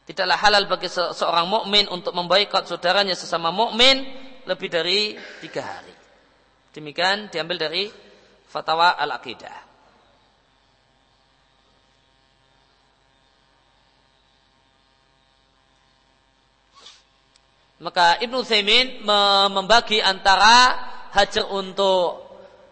tidaklah 0.04 0.38
halal 0.38 0.64
bagi 0.70 0.86
seorang 0.92 1.48
mukmin 1.48 1.90
untuk 1.90 2.14
memboikot 2.14 2.70
saudaranya 2.70 3.16
sesama 3.18 3.50
mukmin 3.50 4.04
lebih 4.44 4.68
dari 4.68 5.16
tiga 5.40 5.64
hari. 5.64 5.94
Demikian 6.76 7.32
diambil 7.32 7.56
dari 7.66 7.88
fatwa 8.46 8.94
al-aqidah. 8.94 9.63
Maka 17.84 18.16
Ibnu 18.24 18.40
Thaimin 18.48 19.04
membagi 19.52 20.00
antara 20.00 20.72
hajar 21.12 21.44
untuk 21.52 22.24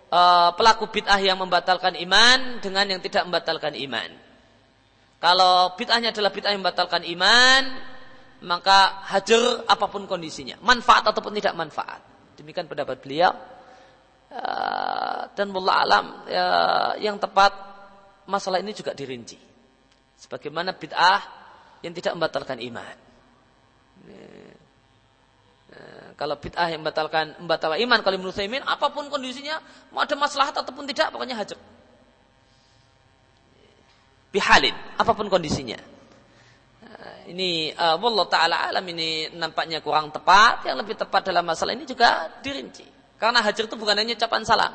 uh, 0.09 0.51
pelaku 0.57 0.89
bid'ah 0.89 1.21
yang 1.21 1.37
membatalkan 1.37 2.01
iman 2.01 2.65
dengan 2.65 2.89
yang 2.89 3.01
tidak 3.05 3.29
membatalkan 3.29 3.77
iman. 3.77 4.09
Kalau 5.21 5.77
bid'ahnya 5.77 6.17
adalah 6.17 6.33
bid'ah 6.33 6.57
yang 6.57 6.65
membatalkan 6.65 7.05
iman, 7.05 7.63
maka 8.43 9.05
hajar 9.13 9.69
apa 9.69 9.87
pun 9.87 10.09
kondisinya, 10.09 10.57
manfaat 10.65 11.05
ataupun 11.05 11.37
tidak 11.37 11.55
manfaat. 11.61 12.01
Demikian 12.41 12.65
pendapat 12.65 12.99
beliau. 13.05 13.31
Uh, 14.33 15.29
dan 15.37 15.53
mullah 15.53 15.85
alam 15.85 16.25
uh, 16.25 16.97
yang 16.97 17.21
tepat 17.21 17.53
masalah 18.25 18.65
ini 18.65 18.73
juga 18.73 18.97
dirinci. 18.97 19.37
Sebagaimana 20.17 20.73
bid'ah 20.73 21.21
yang 21.85 21.93
tidak 21.93 22.17
membatalkan 22.17 22.57
iman. 22.65 22.97
Kalau 26.15 26.37
bid'ah 26.37 26.69
yang 26.69 26.85
membatalkan 26.85 27.37
membatalkan 27.41 27.79
iman 27.83 27.99
kalau 28.05 28.17
menurut 28.21 28.37
Saimin 28.37 28.61
apa 28.63 28.93
pun 28.93 29.09
kondisinya 29.09 29.59
mau 29.91 30.05
ada 30.05 30.13
maslahat 30.15 30.55
ataupun 30.55 30.85
tidak 30.89 31.11
pokoknya 31.11 31.37
hajar. 31.39 31.59
Bihalin 34.33 34.77
apa 34.97 35.13
pun 35.13 35.29
kondisinya. 35.29 35.77
Nah, 36.85 37.17
ini 37.29 37.73
uh, 37.73 37.97
wallah 38.01 38.29
taala 38.29 38.69
alam 38.69 38.85
ini 38.89 39.33
nampaknya 39.37 39.85
kurang 39.85 40.13
tepat. 40.13 40.69
Yang 40.69 40.77
lebih 40.85 40.95
tepat 41.01 41.29
dalam 41.29 41.45
masalah 41.45 41.73
ini 41.73 41.85
juga 41.85 42.29
dirinci. 42.41 42.85
Karena 43.21 43.39
hajar 43.45 43.69
itu 43.69 43.77
bukan 43.79 43.95
hanya 43.95 44.19
ucapan 44.19 44.43
salam. 44.43 44.73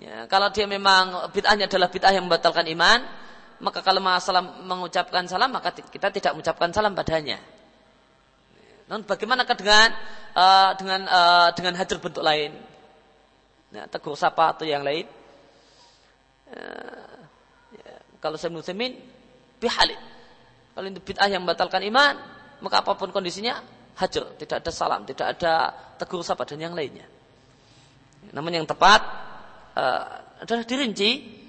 Ya, 0.00 0.26
kalau 0.26 0.50
dia 0.50 0.66
memang 0.66 1.30
bid'ahnya 1.30 1.70
adalah 1.70 1.86
bid'ah 1.86 2.10
yang 2.10 2.26
membatalkan 2.26 2.66
iman, 2.74 3.06
maka 3.62 3.78
kalau 3.86 4.02
masalah 4.02 4.42
mengucapkan 4.42 5.22
salam 5.30 5.54
maka 5.54 5.70
kita 5.70 6.10
tidak 6.10 6.32
mengucapkan 6.34 6.74
salam 6.74 6.92
padanya. 6.98 7.38
Namun 8.92 9.08
bagaimana 9.08 9.48
dengan 9.48 9.88
uh, 10.36 10.76
dengan 10.76 11.00
uh, 11.08 11.48
dengan 11.56 11.80
hajar 11.80 11.96
bentuk 11.96 12.20
lain? 12.20 12.52
Ya, 13.72 13.88
tegur 13.88 14.12
sapa 14.20 14.52
atau 14.52 14.68
yang 14.68 14.84
lain? 14.84 15.08
Uh, 16.52 17.16
ya, 17.72 17.92
kalau 18.20 18.36
saya 18.36 18.52
muslimin 18.52 19.00
bihalin. 19.56 19.96
Kalau 20.76 20.84
itu 20.92 21.00
bid'ah 21.00 21.24
yang 21.32 21.40
membatalkan 21.40 21.80
iman, 21.88 22.20
maka 22.60 22.84
apa 22.84 22.92
pun 22.92 23.08
kondisinya 23.08 23.64
hajar, 23.96 24.36
tidak 24.36 24.60
ada 24.60 24.68
salam, 24.68 25.08
tidak 25.08 25.40
ada 25.40 25.72
tegur 25.96 26.20
sapa 26.20 26.44
dan 26.44 26.60
yang 26.60 26.76
lainnya. 26.76 27.08
Namun 28.36 28.60
yang 28.60 28.68
tepat 28.68 29.00
uh, 29.72 30.04
adalah 30.44 30.68
dirinci. 30.68 31.40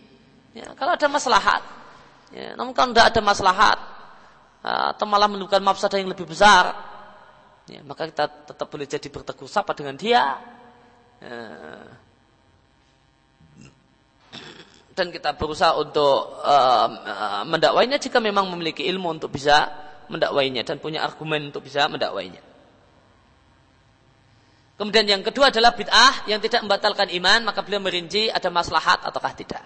Ya, 0.56 0.72
kalau 0.80 0.96
ada 0.96 1.12
maslahat, 1.12 1.60
ya, 2.32 2.56
namun 2.56 2.72
kalau 2.72 2.96
tidak 2.96 3.12
ada 3.12 3.20
maslahat 3.20 3.78
uh, 4.64 4.96
atau 4.96 5.04
malah 5.12 5.28
menunjukkan 5.28 5.60
mafsadah 5.60 6.00
yang 6.00 6.08
lebih 6.08 6.24
besar, 6.24 6.93
ya, 7.70 7.82
maka 7.84 8.10
kita 8.12 8.26
tetap 8.50 8.68
boleh 8.68 8.88
jadi 8.88 9.08
bertegur 9.08 9.48
sapa 9.48 9.72
dengan 9.78 9.96
dia 9.96 10.40
ya. 11.24 11.36
dan 14.94 15.10
kita 15.10 15.34
berusaha 15.34 15.74
untuk 15.80 16.38
uh, 16.44 16.88
mendakwainya 17.50 17.98
jika 17.98 18.22
memang 18.22 18.50
memiliki 18.54 18.86
ilmu 18.86 19.18
untuk 19.18 19.34
bisa 19.34 19.72
mendakwainya 20.12 20.62
dan 20.62 20.78
punya 20.78 21.02
argumen 21.02 21.50
untuk 21.50 21.66
bisa 21.66 21.90
mendakwainya. 21.90 22.54
Kemudian 24.74 25.06
yang 25.06 25.22
kedua 25.22 25.54
adalah 25.54 25.78
bid'ah 25.78 26.26
yang 26.26 26.42
tidak 26.42 26.66
membatalkan 26.66 27.08
iman, 27.14 27.46
maka 27.46 27.62
beliau 27.62 27.80
merinci 27.80 28.28
ada 28.28 28.50
maslahat 28.50 29.06
ataukah 29.06 29.34
tidak. 29.38 29.64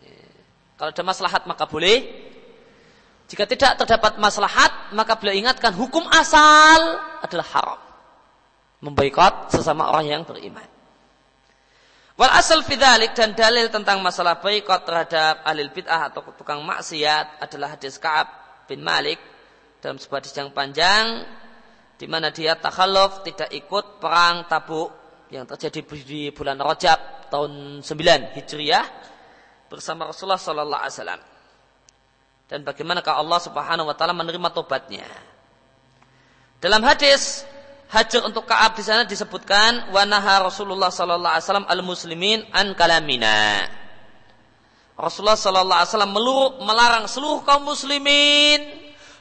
Ya. 0.00 0.14
Kalau 0.78 0.90
ada 0.94 1.04
maslahat 1.04 1.42
maka 1.44 1.66
boleh, 1.66 2.06
jika 3.28 3.44
tidak 3.44 3.76
terdapat 3.84 4.16
maslahat, 4.16 4.96
maka 4.96 5.20
beliau 5.20 5.36
ingatkan 5.36 5.76
hukum 5.76 6.00
asal 6.08 6.96
adalah 7.20 7.46
haram. 7.52 7.80
Memboikot 8.80 9.52
sesama 9.52 9.92
orang 9.92 10.08
yang 10.08 10.22
beriman. 10.24 10.64
Wal 12.18 12.32
asal 12.34 12.64
fidalik 12.64 13.14
dan 13.14 13.36
dalil 13.36 13.68
tentang 13.70 14.00
masalah 14.02 14.40
boikot 14.40 14.82
terhadap 14.82 15.44
alil 15.44 15.70
bid'ah 15.70 16.10
atau 16.10 16.24
tukang 16.34 16.64
maksiat 16.64 17.38
adalah 17.44 17.78
hadis 17.78 18.00
Ka'ab 18.00 18.26
bin 18.66 18.82
Malik 18.82 19.20
dalam 19.78 20.02
sebuah 20.02 20.18
hadis 20.24 20.34
yang 20.34 20.50
panjang 20.50 21.22
di 21.94 22.06
mana 22.10 22.34
dia 22.34 22.58
takhalluf 22.58 23.22
tidak 23.22 23.54
ikut 23.54 24.02
perang 24.02 24.50
Tabuk 24.50 24.90
yang 25.30 25.44
terjadi 25.46 25.84
di 25.84 26.32
bulan 26.34 26.58
Rajab 26.58 27.30
tahun 27.30 27.84
9 27.84 28.34
Hijriah 28.40 28.86
bersama 29.68 30.08
Rasulullah 30.08 30.40
sallallahu 30.40 30.82
alaihi 30.82 30.96
wasallam. 30.96 31.20
Dan 32.48 32.64
bagaimanakah 32.64 33.20
Allah 33.20 33.40
Subhanahu 33.44 33.86
wa 33.88 33.94
taala 33.94 34.16
menerima 34.16 34.48
tobatnya? 34.56 35.04
Dalam 36.58 36.80
hadis 36.82 37.44
hajar 37.92 38.24
untuk 38.24 38.48
Ka'ab 38.48 38.74
di 38.74 38.82
sana 38.82 39.04
disebutkan 39.04 39.92
wanaha 39.92 40.48
Rasulullah 40.48 40.88
sallallahu 40.88 41.32
alaihi 41.38 41.44
wasallam 41.44 41.68
al 41.68 41.82
muslimin 41.84 42.40
an 42.50 42.72
kalamina. 42.72 43.68
Rasulullah 44.98 45.38
sallallahu 45.38 45.78
alaihi 45.78 45.92
wasallam 45.94 46.14
melarang 46.64 47.04
seluruh 47.06 47.46
kaum 47.46 47.68
muslimin, 47.68 48.64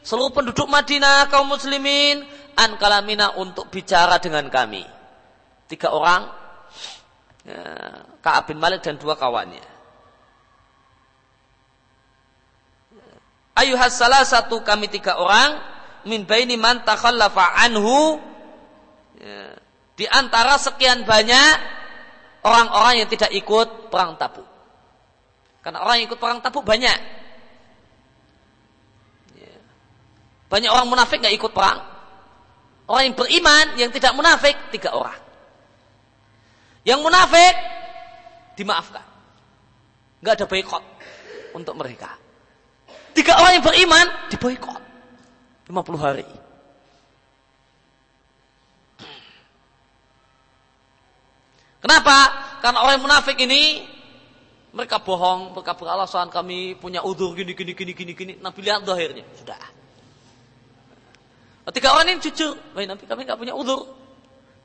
seluruh 0.02 0.34
penduduk 0.34 0.66
Madinah 0.66 1.30
kaum 1.30 1.52
muslimin 1.52 2.26
an 2.58 2.80
kalamina 2.82 3.38
untuk 3.38 3.70
bicara 3.70 4.18
dengan 4.18 4.50
kami 4.50 4.98
tiga 5.68 5.92
orang 5.92 6.32
ya, 7.44 7.62
Ka'ab 8.24 8.50
bin 8.50 8.58
Malik 8.58 8.82
dan 8.82 8.96
dua 8.96 9.20
kawannya. 9.20 9.77
Ayuhas 13.58 13.98
salah 13.98 14.22
satu 14.22 14.62
kami 14.62 14.86
tiga 14.86 15.18
orang 15.18 15.58
min 16.06 16.30
baini 16.30 16.62
man 16.62 16.86
takhallafa 16.86 17.58
anhu 17.66 18.22
ya, 19.18 19.58
di 19.98 20.06
antara 20.06 20.62
sekian 20.62 21.10
banyak 21.10 21.58
orang-orang 22.46 23.02
yang 23.02 23.10
tidak 23.10 23.34
ikut 23.34 23.90
perang 23.90 24.14
Tabuk. 24.14 24.46
Karena 25.66 25.82
orang 25.82 25.98
yang 25.98 26.06
ikut 26.06 26.22
perang 26.22 26.38
Tabuk 26.38 26.62
banyak. 26.62 27.00
Ya. 29.42 29.58
Banyak 30.54 30.70
orang 30.70 30.88
munafik 30.94 31.18
nggak 31.18 31.34
ikut 31.34 31.50
perang. 31.50 31.82
Orang 32.86 33.10
yang 33.10 33.16
beriman 33.18 33.66
yang 33.82 33.90
tidak 33.90 34.14
munafik 34.14 34.54
tiga 34.70 34.94
orang. 34.94 35.18
Yang 36.86 37.00
munafik 37.02 37.54
dimaafkan. 38.54 39.04
Enggak 40.22 40.34
ada 40.40 40.46
boykot 40.46 40.84
untuk 41.58 41.74
mereka. 41.74 42.27
Tiga 43.18 43.34
orang 43.34 43.58
yang 43.58 43.66
beriman 43.66 44.06
diboykot. 44.30 44.82
50 45.66 45.98
hari. 45.98 46.28
Kenapa? 51.82 52.18
Karena 52.62 52.86
orang 52.86 53.02
munafik 53.02 53.42
ini 53.42 53.90
mereka 54.70 55.02
bohong, 55.02 55.58
mereka 55.58 55.74
beralasan 55.74 56.30
kami 56.30 56.78
punya 56.78 57.02
udur 57.02 57.34
gini 57.34 57.58
gini 57.58 57.74
gini 57.74 57.92
gini 57.98 58.14
gini. 58.14 58.34
Nabi 58.38 58.60
lihat 58.62 58.86
akhirnya 58.86 59.26
sudah. 59.34 59.62
Tiga 61.74 61.98
orang 61.98 62.14
ini 62.14 62.22
jujur, 62.22 62.54
baik 62.78 62.86
Nabi 62.86 63.04
kami 63.10 63.28
nggak 63.28 63.40
punya 63.42 63.58
udur, 63.58 63.92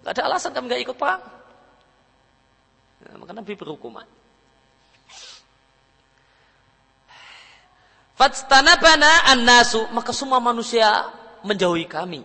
nggak 0.04 0.12
ada 0.12 0.22
alasan 0.28 0.52
kami 0.52 0.70
nggak 0.70 0.82
ikut 0.86 0.96
perang. 1.00 1.24
Nah, 3.02 3.16
maka 3.16 3.32
Nabi 3.32 3.52
berhukuman. 3.56 4.06
Fatstanabana 8.22 9.34
an-nasu, 9.34 9.82
maka 9.90 10.14
semua 10.14 10.38
manusia 10.38 11.10
menjauhi 11.42 11.90
kami. 11.90 12.22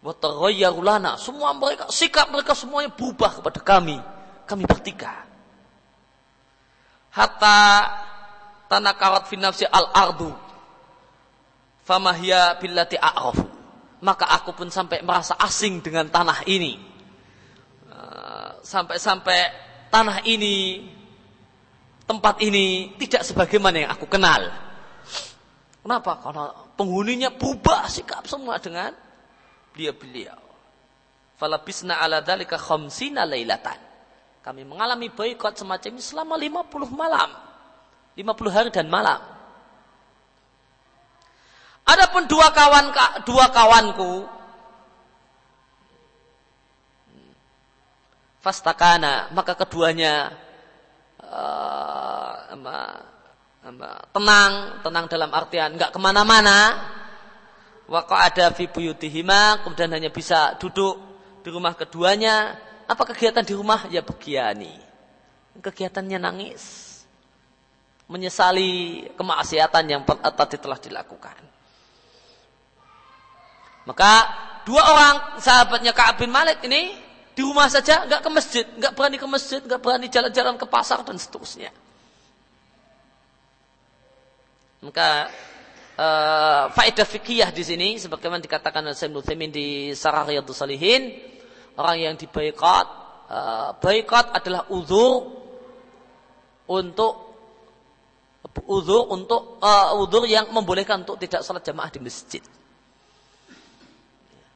Wataghayyarulana, 0.00 1.20
semua 1.20 1.52
mereka 1.52 1.92
sikap 1.92 2.32
mereka 2.32 2.56
semuanya 2.56 2.88
berubah 2.88 3.36
kepada 3.36 3.60
kami. 3.60 4.00
Kami 4.48 4.64
bertiga. 4.64 5.28
Hatta 7.12 7.92
tanakarat 8.72 9.28
fi 9.28 9.36
nafsi 9.36 9.68
al-ardu. 9.68 10.32
Famahya 11.84 12.56
billati 12.56 12.96
a'rafu. 12.96 13.44
Maka 14.00 14.32
aku 14.32 14.56
pun 14.56 14.72
sampai 14.72 15.04
merasa 15.04 15.36
asing 15.36 15.84
dengan 15.84 16.08
tanah 16.08 16.40
ini. 16.48 16.80
Sampai-sampai 18.64 19.40
tanah 19.92 20.24
ini, 20.24 20.88
tempat 22.08 22.40
ini 22.40 22.96
tidak 22.96 23.28
sebagaimana 23.28 23.84
yang 23.84 23.92
aku 23.92 24.08
kenal. 24.08 24.64
Kenapa? 25.86 26.18
Karena 26.18 26.50
penghuninya 26.74 27.30
berubah 27.30 27.86
sikap 27.86 28.26
semua 28.26 28.58
dengan 28.58 28.90
beliau-beliau. 29.70 30.34
Falabisna 31.38 32.02
ala 32.02 32.18
dalika 32.18 32.58
khamsina 32.58 33.22
lailatan. 33.22 33.78
Kami 34.42 34.66
mengalami 34.66 35.14
boykot 35.14 35.54
semacam 35.54 35.94
ini 35.94 36.02
selama 36.02 36.34
50 36.34 36.90
malam. 36.90 37.30
50 38.18 38.50
hari 38.50 38.74
dan 38.74 38.90
malam. 38.90 39.22
Adapun 41.86 42.26
dua 42.26 42.50
kawan 42.50 42.90
dua 43.22 43.46
kawanku 43.54 44.26
fastakana 48.42 49.30
maka 49.30 49.54
keduanya 49.54 50.34
uh, 51.22 52.58
tenang 54.14 54.52
tenang 54.86 55.04
dalam 55.10 55.30
artian 55.34 55.74
nggak 55.74 55.90
ke 55.90 55.98
mana-mana. 55.98 56.58
Waktu 57.86 58.14
ada 58.14 58.46
fi 58.50 58.66
buyutihima 58.66 59.62
kemudian 59.62 59.90
hanya 59.94 60.10
bisa 60.10 60.54
duduk 60.58 60.98
di 61.42 61.50
rumah 61.50 61.74
keduanya. 61.74 62.58
Apa 62.86 63.02
kegiatan 63.10 63.42
di 63.42 63.54
rumah? 63.54 63.90
Ya 63.90 64.02
begiani. 64.02 64.74
Kegiatannya 65.58 66.18
nangis. 66.22 66.62
Menyesali 68.06 69.02
kemaksiatan 69.18 69.84
yang 69.90 70.02
tadi 70.06 70.56
telah 70.62 70.78
dilakukan. 70.78 71.34
Maka 73.86 74.12
dua 74.66 74.82
orang 74.82 75.16
sahabatnya 75.42 75.94
Ka'ab 75.94 76.22
bin 76.22 76.30
Malik 76.30 76.62
ini 76.66 76.94
di 77.34 77.42
rumah 77.42 77.70
saja 77.70 78.06
nggak 78.06 78.22
ke 78.22 78.30
masjid, 78.30 78.64
nggak 78.66 78.92
berani 78.94 79.16
ke 79.18 79.26
masjid, 79.26 79.60
nggak 79.62 79.80
berani 79.82 80.06
jalan-jalan 80.10 80.54
ke 80.58 80.66
pasar 80.66 81.02
dan 81.06 81.18
seterusnya. 81.18 81.70
Maka 84.86 85.26
uh, 85.98 86.70
faedah 86.70 87.02
fikih 87.02 87.50
di 87.50 87.62
sini 87.66 87.88
sebagaimana 87.98 88.38
dikatakan 88.38 88.86
oleh 88.86 88.94
Sayyid 88.94 89.10
Nuthimin 89.10 89.50
di 89.50 89.90
Sarah 89.98 90.22
Riyadus 90.22 90.54
Salihin, 90.54 91.10
orang 91.74 91.96
yang 91.98 92.14
diboykot, 92.14 92.86
uh, 93.26 93.74
boykot 93.82 94.26
adalah 94.30 94.70
uzur 94.70 95.42
untuk 96.70 97.26
uzur 98.70 99.10
untuk 99.10 99.58
uh, 99.58 99.98
uzur 99.98 100.24
yang 100.30 100.48
membolehkan 100.54 101.02
untuk 101.02 101.18
tidak 101.18 101.42
sholat 101.42 101.66
jamaah 101.66 101.90
di 101.90 101.98
masjid. 101.98 102.42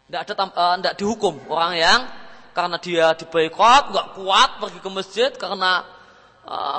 Tidak 0.06 0.20
ada 0.30 0.34
uh, 0.46 0.94
dihukum 0.94 1.42
orang 1.50 1.74
yang 1.74 2.00
karena 2.54 2.78
dia 2.78 3.18
diboykot, 3.18 3.82
nggak 3.90 4.08
kuat 4.14 4.50
pergi 4.62 4.78
ke 4.78 4.90
masjid 4.94 5.30
karena 5.34 5.98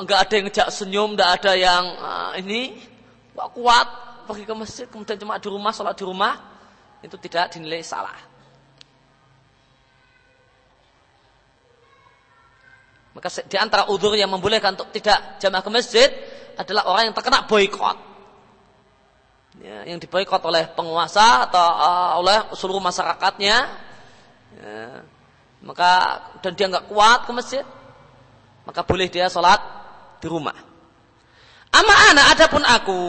nggak 0.03 0.19
ada 0.19 0.33
yang 0.35 0.45
ngejak 0.51 0.67
senyum, 0.67 1.09
nggak 1.15 1.31
ada 1.39 1.51
yang 1.55 1.83
uh, 1.95 2.31
ini 2.35 2.90
nggak 3.31 3.49
kuat 3.55 3.87
pergi 4.27 4.43
ke 4.43 4.53
masjid, 4.55 4.85
kemudian 4.87 5.17
cuma 5.19 5.39
di 5.39 5.49
rumah 5.49 5.71
sholat 5.71 5.95
di 5.95 6.05
rumah 6.05 6.33
itu 7.01 7.15
tidak 7.17 7.51
dinilai 7.51 7.81
salah. 7.81 8.15
Maka 13.11 13.27
di 13.43 13.57
antara 13.59 13.91
udur 13.91 14.15
yang 14.15 14.31
membolehkan 14.31 14.71
untuk 14.79 14.87
tidak 14.95 15.41
jamaah 15.43 15.59
ke 15.59 15.71
masjid 15.71 16.09
adalah 16.55 16.87
orang 16.87 17.11
yang 17.11 17.15
terkena 17.15 17.43
boykot. 17.43 17.97
Ya, 19.59 19.83
yang 19.83 19.99
diboykot 19.99 20.39
oleh 20.47 20.71
penguasa 20.71 21.43
atau 21.51 21.59
uh, 21.59 22.11
oleh 22.23 22.55
seluruh 22.55 22.79
masyarakatnya. 22.79 23.57
Ya, 24.55 25.03
maka 25.59 26.23
dan 26.39 26.55
dia 26.55 26.71
nggak 26.71 26.87
kuat 26.87 27.27
ke 27.27 27.31
masjid, 27.35 27.65
maka 28.63 28.79
boleh 28.87 29.11
dia 29.11 29.27
sholat 29.27 29.59
di 30.23 30.31
rumah. 30.31 30.70
Ama 31.71 31.93
anak 32.11 32.25
adapun 32.35 32.63
aku, 32.67 33.01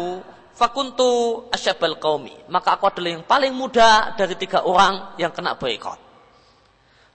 fakuntu 0.54 1.10
asyabal 1.50 1.98
kaumi. 1.98 2.34
Maka 2.46 2.78
aku 2.78 2.86
adalah 2.86 3.10
yang 3.18 3.24
paling 3.26 3.50
muda 3.50 4.14
dari 4.14 4.38
tiga 4.38 4.62
orang 4.62 5.18
yang 5.18 5.34
kena 5.34 5.58
boykot. 5.58 5.98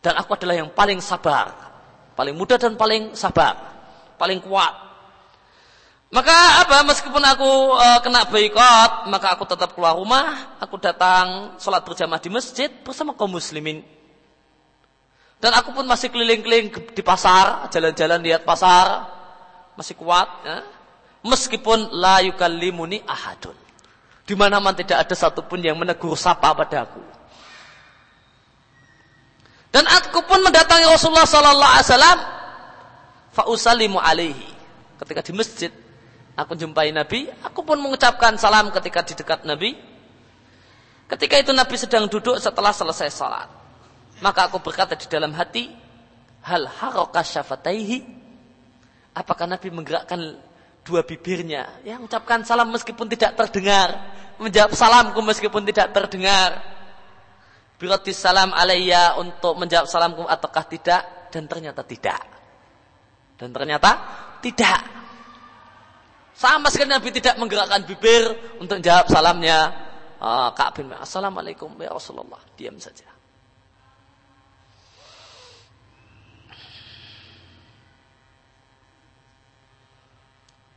Dan 0.04 0.20
aku 0.20 0.36
adalah 0.36 0.56
yang 0.60 0.70
paling 0.72 1.00
sabar. 1.00 1.56
Paling 2.14 2.36
muda 2.36 2.60
dan 2.60 2.76
paling 2.76 3.16
sabar. 3.16 3.56
Paling 4.20 4.44
kuat. 4.44 4.74
Maka 6.08 6.64
apa 6.64 6.88
meskipun 6.88 7.20
aku 7.20 7.52
e, 7.76 7.88
kena 8.00 8.24
boykot, 8.28 8.92
maka 9.12 9.36
aku 9.36 9.44
tetap 9.44 9.76
keluar 9.76 10.00
rumah, 10.00 10.56
aku 10.60 10.80
datang 10.80 11.60
sholat 11.60 11.84
berjamaah 11.84 12.24
di 12.24 12.32
masjid 12.32 12.72
bersama 12.72 13.12
kaum 13.12 13.36
muslimin 13.36 13.84
dan 15.38 15.54
aku 15.54 15.70
pun 15.70 15.86
masih 15.86 16.10
keliling-keliling 16.10 16.74
di 16.98 17.04
pasar, 17.06 17.70
jalan-jalan 17.70 18.18
lihat 18.26 18.42
pasar, 18.42 19.06
masih 19.78 19.94
kuat. 19.94 20.26
Ya. 20.42 20.66
Meskipun 21.28 21.92
la 21.92 22.24
yukallimuni 22.24 23.04
ahadun. 23.04 23.56
Di 24.24 24.36
mana-mana 24.36 24.76
tidak 24.76 25.08
ada 25.08 25.16
satupun 25.16 25.60
yang 25.60 25.76
menegur 25.76 26.16
sapa 26.16 26.56
padaku. 26.56 27.00
Dan 29.72 29.84
aku 29.88 30.24
pun 30.24 30.40
mendatangi 30.40 30.88
Rasulullah 30.88 31.28
Sallallahu 31.28 31.74
Alaihi 31.76 31.88
Wasallam. 31.92 32.20
Fausalimu 33.36 34.00
alaihi. 34.02 34.50
Ketika 34.98 35.22
di 35.22 35.32
masjid, 35.36 35.72
aku 36.34 36.58
jumpai 36.58 36.90
Nabi. 36.90 37.30
Aku 37.46 37.62
pun 37.62 37.78
mengucapkan 37.78 38.34
salam 38.40 38.74
ketika 38.74 39.06
di 39.06 39.14
dekat 39.14 39.46
Nabi. 39.46 39.78
Ketika 41.08 41.36
itu 41.40 41.52
Nabi 41.54 41.76
sedang 41.78 42.10
duduk 42.10 42.42
setelah 42.42 42.74
selesai 42.74 43.14
salat. 43.14 43.48
Maka 44.20 44.50
aku 44.50 44.58
berkata 44.58 44.98
di 44.98 45.06
dalam 45.06 45.32
hati, 45.38 45.70
hal 46.42 46.66
haraka 46.66 47.22
syafataihi? 47.22 48.02
Apakah 49.14 49.46
Nabi 49.46 49.70
menggerakkan 49.70 50.42
dua 50.88 51.04
bibirnya? 51.04 51.84
Ya, 51.84 52.00
mengucapkan 52.00 52.48
salam 52.48 52.72
meskipun 52.72 53.12
tidak 53.12 53.36
terdengar. 53.36 54.16
Menjawab 54.40 54.72
salamku 54.72 55.20
meskipun 55.20 55.68
tidak 55.68 55.92
terdengar. 55.92 56.64
Biratis 57.76 58.16
salam 58.16 58.56
alaiya 58.56 59.20
untuk 59.20 59.60
menjawab 59.60 59.86
salamku 59.92 60.24
ataukah 60.24 60.66
tidak? 60.66 61.30
Dan 61.30 61.46
ternyata 61.52 61.84
tidak. 61.84 62.24
Dan 63.36 63.52
ternyata 63.52 63.92
tidak. 64.40 64.82
Sama 66.38 66.70
sekali 66.70 66.94
Nabi 66.94 67.10
tidak 67.12 67.36
menggerakkan 67.42 67.82
bibir 67.84 68.24
untuk 68.62 68.78
jawab 68.78 69.10
salamnya 69.10 69.74
uh, 70.22 70.54
Ka'ab 70.54 70.80
bin 70.80 70.94
Assalamualaikum 70.94 71.74
ya 71.82 71.92
Rasulullah. 71.92 72.38
Diam 72.54 72.78
saja. 72.78 73.07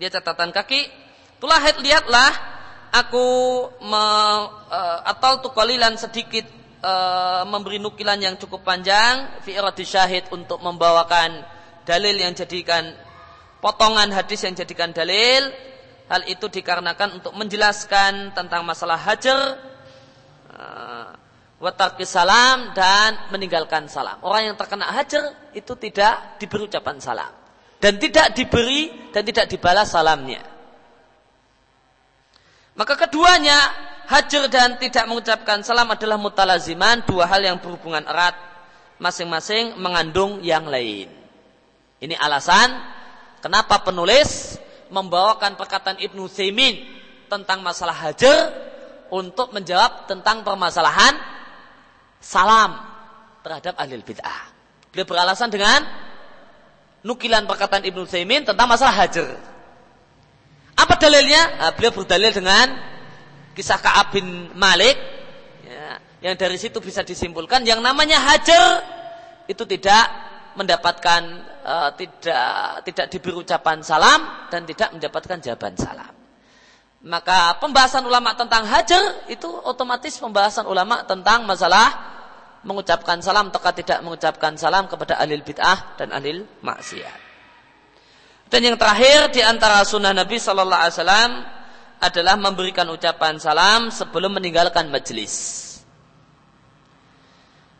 Dia 0.01 0.09
catatan 0.09 0.49
kaki. 0.49 0.89
Itulah 1.37 1.61
lihatlah 1.85 2.33
aku 2.89 3.27
me, 3.85 4.05
uh, 4.73 4.99
atau 5.05 5.45
tukolilan 5.45 5.93
sedikit 6.01 6.49
uh, 6.81 7.45
memberi 7.45 7.77
nukilan 7.77 8.17
yang 8.17 8.41
cukup 8.41 8.65
panjang 8.65 9.29
fi 9.45 9.61
syahid 9.85 10.25
untuk 10.33 10.65
membawakan 10.65 11.45
dalil 11.85 12.17
yang 12.17 12.33
jadikan 12.33 12.97
potongan 13.61 14.09
hadis 14.09 14.41
yang 14.41 14.57
jadikan 14.57 14.89
dalil 14.97 15.53
Hal 16.11 16.27
itu 16.27 16.51
dikarenakan 16.51 17.23
untuk 17.23 17.39
menjelaskan 17.39 18.35
tentang 18.35 18.67
masalah 18.67 18.99
hajar, 18.99 19.63
uh, 20.51 21.15
watarki 21.63 22.03
salam 22.03 22.75
dan 22.75 23.31
meninggalkan 23.31 23.87
salam. 23.87 24.19
Orang 24.27 24.51
yang 24.51 24.57
terkena 24.59 24.91
hajar 24.91 25.55
itu 25.55 25.71
tidak 25.79 26.43
diberi 26.43 26.67
ucapan 26.67 26.99
salam 26.99 27.40
dan 27.81 27.97
tidak 27.97 28.37
diberi 28.37 29.11
dan 29.11 29.25
tidak 29.25 29.49
dibalas 29.49 29.91
salamnya. 29.91 30.45
Maka 32.77 32.95
keduanya 32.97 33.57
hajar 34.07 34.47
dan 34.49 34.77
tidak 34.81 35.05
mengucapkan 35.09 35.61
salam 35.65 35.91
adalah 35.91 36.17
mutalaziman 36.17 37.03
dua 37.05 37.27
hal 37.27 37.43
yang 37.43 37.59
berhubungan 37.59 38.05
erat 38.07 38.37
masing-masing 39.01 39.81
mengandung 39.81 40.45
yang 40.45 40.69
lain. 40.69 41.09
Ini 42.01 42.15
alasan 42.17 42.69
kenapa 43.45 43.81
penulis 43.85 44.61
membawakan 44.93 45.57
perkataan 45.57 46.01
Ibnu 46.01 46.29
Saimin 46.29 46.81
tentang 47.29 47.65
masalah 47.65 47.97
hajar 47.97 48.53
untuk 49.13 49.53
menjawab 49.53 50.07
tentang 50.07 50.45
permasalahan 50.45 51.17
salam 52.21 52.77
terhadap 53.41 53.77
ahli 53.77 54.01
bid'ah. 54.01 54.53
Beliau 54.93 55.07
beralasan 55.09 55.49
dengan 55.49 56.10
nukilan 57.05 57.49
perkataan 57.49 57.85
Ibnu 57.85 58.05
Saimin 58.05 58.45
tentang 58.45 58.69
masalah 58.69 58.95
hajar. 58.95 59.37
Apa 60.77 60.97
dalilnya? 60.97 61.61
Nah, 61.61 61.71
beliau 61.77 61.93
berdalil 61.93 62.33
dengan 62.33 62.73
kisah 63.53 63.77
Ka'ab 63.77 64.17
bin 64.17 64.49
Malik 64.57 64.97
ya, 65.67 66.01
yang 66.25 66.35
dari 66.39 66.57
situ 66.57 66.81
bisa 66.81 67.05
disimpulkan 67.05 67.61
yang 67.67 67.85
namanya 67.85 68.17
hajar 68.17 68.81
itu 69.51 69.67
tidak 69.67 70.09
mendapatkan 70.57 71.23
uh, 71.67 71.91
tidak 71.95 72.87
tidak 72.87 73.07
diberi 73.13 73.35
ucapan 73.37 73.85
salam 73.85 74.49
dan 74.49 74.65
tidak 74.65 74.95
mendapatkan 74.97 75.37
jawaban 75.43 75.75
salam. 75.77 76.13
Maka 77.01 77.57
pembahasan 77.57 78.05
ulama 78.05 78.37
tentang 78.37 78.69
hajar 78.69 79.25
itu 79.33 79.49
otomatis 79.49 80.21
pembahasan 80.21 80.69
ulama 80.69 81.01
tentang 81.09 81.49
masalah 81.49 82.20
mengucapkan 82.63 83.25
salam 83.25 83.49
atau 83.49 83.73
tidak 83.73 84.05
mengucapkan 84.05 84.53
salam 84.57 84.85
kepada 84.85 85.17
ahli 85.17 85.41
bid'ah 85.41 85.97
dan 85.97 86.13
ahli 86.13 86.45
maksiat. 86.61 87.19
Dan 88.51 88.61
yang 88.67 88.77
terakhir 88.77 89.31
di 89.31 89.41
antara 89.47 89.87
sunnah 89.87 90.11
Nabi 90.11 90.37
Shallallahu 90.37 90.83
Alaihi 90.83 90.97
Wasallam 90.99 91.33
adalah 92.01 92.35
memberikan 92.35 92.89
ucapan 92.91 93.39
salam 93.39 93.95
sebelum 93.95 94.35
meninggalkan 94.35 94.91
majelis. 94.91 95.69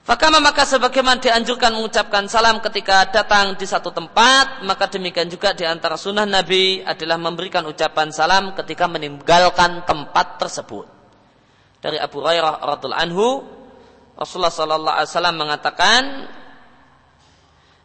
Fakama 0.07 0.43
maka 0.43 0.67
sebagaimana 0.67 1.23
dianjurkan 1.23 1.71
mengucapkan 1.77 2.27
salam 2.27 2.59
ketika 2.65 3.07
datang 3.13 3.55
di 3.55 3.63
satu 3.69 3.93
tempat, 3.95 4.65
maka 4.67 4.89
demikian 4.91 5.29
juga 5.29 5.55
di 5.55 5.63
antara 5.63 5.95
sunnah 5.95 6.27
Nabi 6.27 6.83
adalah 6.83 7.21
memberikan 7.21 7.63
ucapan 7.69 8.11
salam 8.11 8.57
ketika 8.57 8.89
meninggalkan 8.91 9.85
tempat 9.85 10.41
tersebut. 10.41 10.87
Dari 11.81 11.97
Abu 12.01 12.21
Hurairah 12.21 12.59
radhiallahu 12.59 13.05
anhu, 13.07 13.29
Rasulullah 14.19 14.53
sallallahu 14.53 14.97
alaihi 14.97 15.11
wasallam 15.11 15.37
mengatakan, 15.37 16.03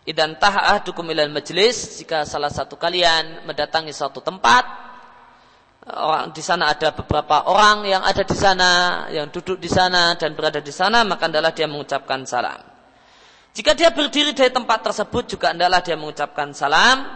"Idan 0.06 0.38
taha 0.38 0.78
ahdukum 0.78 1.06
ilal 1.10 1.34
majlis, 1.34 2.02
jika 2.02 2.24
salah 2.24 2.50
satu 2.54 2.78
kalian 2.78 3.46
mendatangi 3.50 3.94
suatu 3.94 4.22
tempat, 4.22 4.86
orang 5.86 6.34
di 6.34 6.42
sana 6.42 6.74
ada 6.74 6.90
beberapa 6.98 7.46
orang 7.46 7.86
yang 7.86 8.02
ada 8.02 8.26
di 8.26 8.34
sana, 8.34 8.72
yang 9.14 9.30
duduk 9.30 9.62
di 9.62 9.70
sana 9.70 10.18
dan 10.18 10.34
berada 10.34 10.58
di 10.58 10.74
sana, 10.74 11.06
maka 11.06 11.30
adalah 11.30 11.54
dia 11.54 11.70
mengucapkan 11.70 12.26
salam. 12.26 12.58
Jika 13.56 13.72
dia 13.72 13.94
berdiri 13.94 14.36
dari 14.36 14.52
tempat 14.52 14.84
tersebut 14.84 15.38
juga 15.38 15.56
adalah 15.56 15.80
dia 15.80 15.96
mengucapkan 15.96 16.52
salam. 16.52 17.08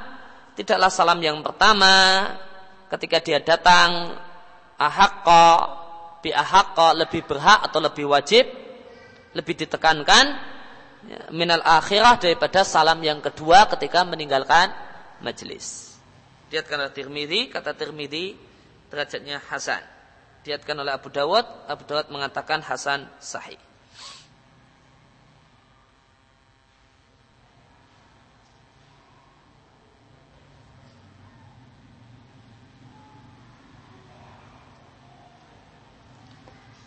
Tidaklah 0.55 0.87
salam 0.87 1.19
yang 1.19 1.43
pertama 1.43 1.91
ketika 2.87 3.17
dia 3.19 3.39
datang 3.43 4.15
ahakko 4.79 5.47
bi 6.23 6.31
ahakko 6.31 6.95
lebih 6.95 7.27
berhak 7.27 7.67
atau 7.67 7.79
lebih 7.83 8.07
wajib, 8.07 8.47
lebih 9.33 9.53
ditekankan 9.65 10.25
ya, 11.05 11.19
minal 11.29 11.61
akhirah 11.61 12.17
daripada 12.17 12.65
salam 12.65 12.97
yang 13.05 13.21
kedua 13.21 13.69
ketika 13.69 14.01
meninggalkan 14.05 14.73
majelis. 15.21 15.97
Lihat 16.49 16.65
kata 16.65 16.89
Tirmidzi, 16.89 17.53
kata 17.53 17.77
Tirmidzi 17.77 18.33
derajatnya 18.89 19.37
hasan. 19.53 19.85
Diatkan 20.41 20.81
oleh 20.81 20.95
Abu 20.95 21.13
Dawud, 21.13 21.45
Abu 21.69 21.83
Dawud 21.85 22.09
mengatakan 22.09 22.65
hasan 22.65 23.05
sahih. 23.21 23.59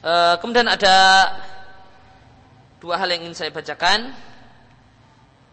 Uh, 0.02 0.34
kemudian 0.42 0.66
ada 0.66 1.30
dua 2.82 2.98
hal 2.98 3.14
yang 3.14 3.22
ingin 3.30 3.38
saya 3.38 3.54
bacakan. 3.54 4.10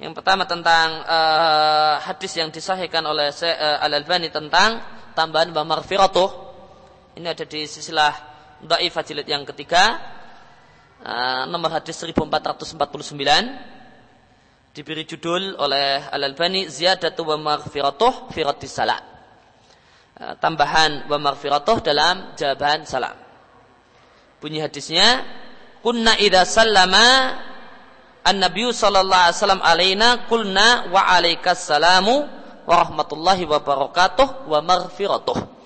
Yang 0.02 0.18
pertama 0.18 0.50
tentang 0.50 1.06
uh, 1.06 2.02
hadis 2.02 2.34
yang 2.34 2.50
disahihkan 2.50 3.06
oleh 3.06 3.30
uh, 3.30 3.86
Al 3.86 3.94
Albani 3.94 4.34
tentang 4.34 4.82
tambahan 5.14 5.54
wa 5.54 5.62
maghfiratuh. 5.62 6.50
Ini 7.22 7.30
ada 7.30 7.46
di 7.46 7.70
sisilah 7.70 8.10
Dhaif 8.66 8.98
jilid 9.06 9.30
yang 9.30 9.46
ketiga. 9.46 10.02
Uh, 11.06 11.46
nomor 11.54 11.70
hadis 11.70 12.02
1449 12.02 12.74
diberi 14.76 15.06
judul 15.06 15.56
oleh 15.56 16.04
Al-Albani 16.12 16.68
Ziyadatu 16.68 17.24
wa 17.24 17.38
maghfiratuh 17.40 18.34
fi 18.34 18.42
salat. 18.68 19.06
Uh, 20.18 20.34
tambahan 20.42 21.06
wa 21.06 21.32
dalam 21.80 22.34
jawaban 22.36 22.90
salam. 22.90 23.16
Bunyi 24.44 24.60
hadisnya 24.60 25.24
kunna 25.80 26.20
idza 26.20 26.44
sallama 26.46 27.40
an-nabiy 28.24 28.72
sallallahu 28.72 29.24
alaihi 29.28 29.38
wasallam 29.40 29.64
alaina 29.64 30.08
qulna 30.28 30.92
wa 30.92 31.02
alaikas 31.08 31.66
salamu 31.66 32.28
warahmatullahi 32.70 33.50
wabarakatuh 33.50 34.46
wa 34.46 34.60
maghfiratuh. 34.62 35.60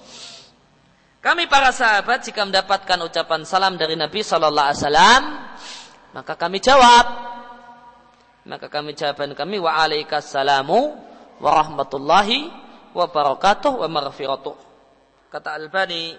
Kami 1.24 1.48
para 1.48 1.72
sahabat 1.72 2.28
jika 2.28 2.44
mendapatkan 2.44 3.00
ucapan 3.00 3.48
salam 3.48 3.80
dari 3.80 3.96
Nabi 3.96 4.20
Shallallahu 4.20 4.68
Alaihi 4.68 4.82
Wasallam, 4.84 5.24
maka 6.12 6.36
kami 6.36 6.60
jawab, 6.60 7.06
maka 8.44 8.68
kami 8.68 8.92
jawaban 8.92 9.32
kami 9.32 9.56
wa 9.56 9.72
alaikassalamu 9.72 11.00
warahmatullahi 11.40 12.52
wabarakatuh 12.92 13.72
wa 13.72 13.88
maghfiratuh. 13.88 14.56
Kata 15.32 15.56
Al-Bani 15.56 16.12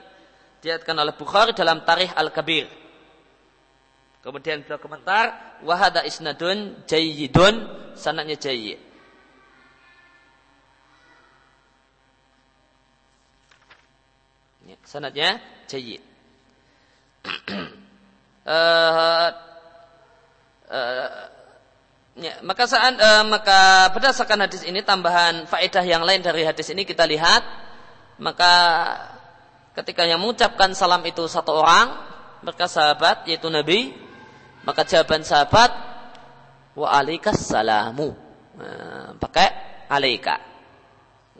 diatkan 0.65 0.97
oleh 0.97 1.13
Bukhari 1.13 1.53
dalam 1.53 1.85
Tarikh 1.85 2.17
Al-Kabir. 2.17 2.84
Kemudian 4.25 4.65
beliau 4.65 4.81
komentar, 4.81 5.61
wahada 5.61 6.01
isnadun 6.01 6.81
jayyidun, 6.89 7.69
sanadnya 7.93 8.41
jayyid. 8.41 8.81
sanadnya 14.95 15.41
jayyid. 15.67 16.03
uh, 18.47 19.29
uh, 20.71 21.25
ya, 22.21 22.35
maka 22.45 22.65
saat 22.69 22.95
uh, 23.01 23.25
maka 23.27 23.91
berdasarkan 23.97 24.45
hadis 24.45 24.63
ini 24.63 24.85
tambahan 24.85 25.49
faedah 25.49 25.83
yang 25.83 26.05
lain 26.05 26.21
dari 26.21 26.45
hadis 26.45 26.69
ini 26.71 26.85
kita 26.85 27.09
lihat 27.09 27.43
maka 28.21 28.53
ketika 29.75 30.07
yang 30.07 30.21
mengucapkan 30.23 30.71
salam 30.77 31.03
itu 31.09 31.27
satu 31.27 31.59
orang 31.59 31.91
mereka 32.45 32.69
sahabat 32.69 33.27
yaitu 33.27 33.49
Nabi 33.49 34.04
maka 34.65 34.83
jawaban 34.89 35.23
sahabat 35.23 35.71
wa 36.75 36.89
alaikas 36.91 37.45
salamu 37.45 38.17
nah, 38.57 39.15
pakai 39.21 39.49
alaika. 39.93 40.41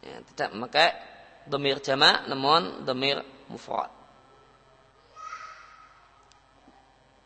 Ya, 0.05 0.21
tidak 0.33 0.53
pakai 0.69 0.89
domir 1.49 1.81
jama 1.81 2.29
namun 2.29 2.85
domir 2.85 3.25
mufrad. 3.49 3.89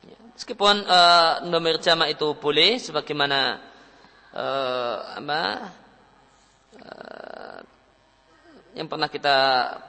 Ya, 0.07 0.19
meskipun 0.39 0.87
uh, 0.87 1.43
domir 1.51 1.83
jama 1.83 2.07
itu 2.07 2.39
boleh 2.39 2.79
sebagaimana 2.79 3.59
uh, 4.33 4.97
apa 5.19 5.41
uh, 6.79 7.59
yang 8.79 8.87
pernah 8.87 9.11
kita 9.11 9.37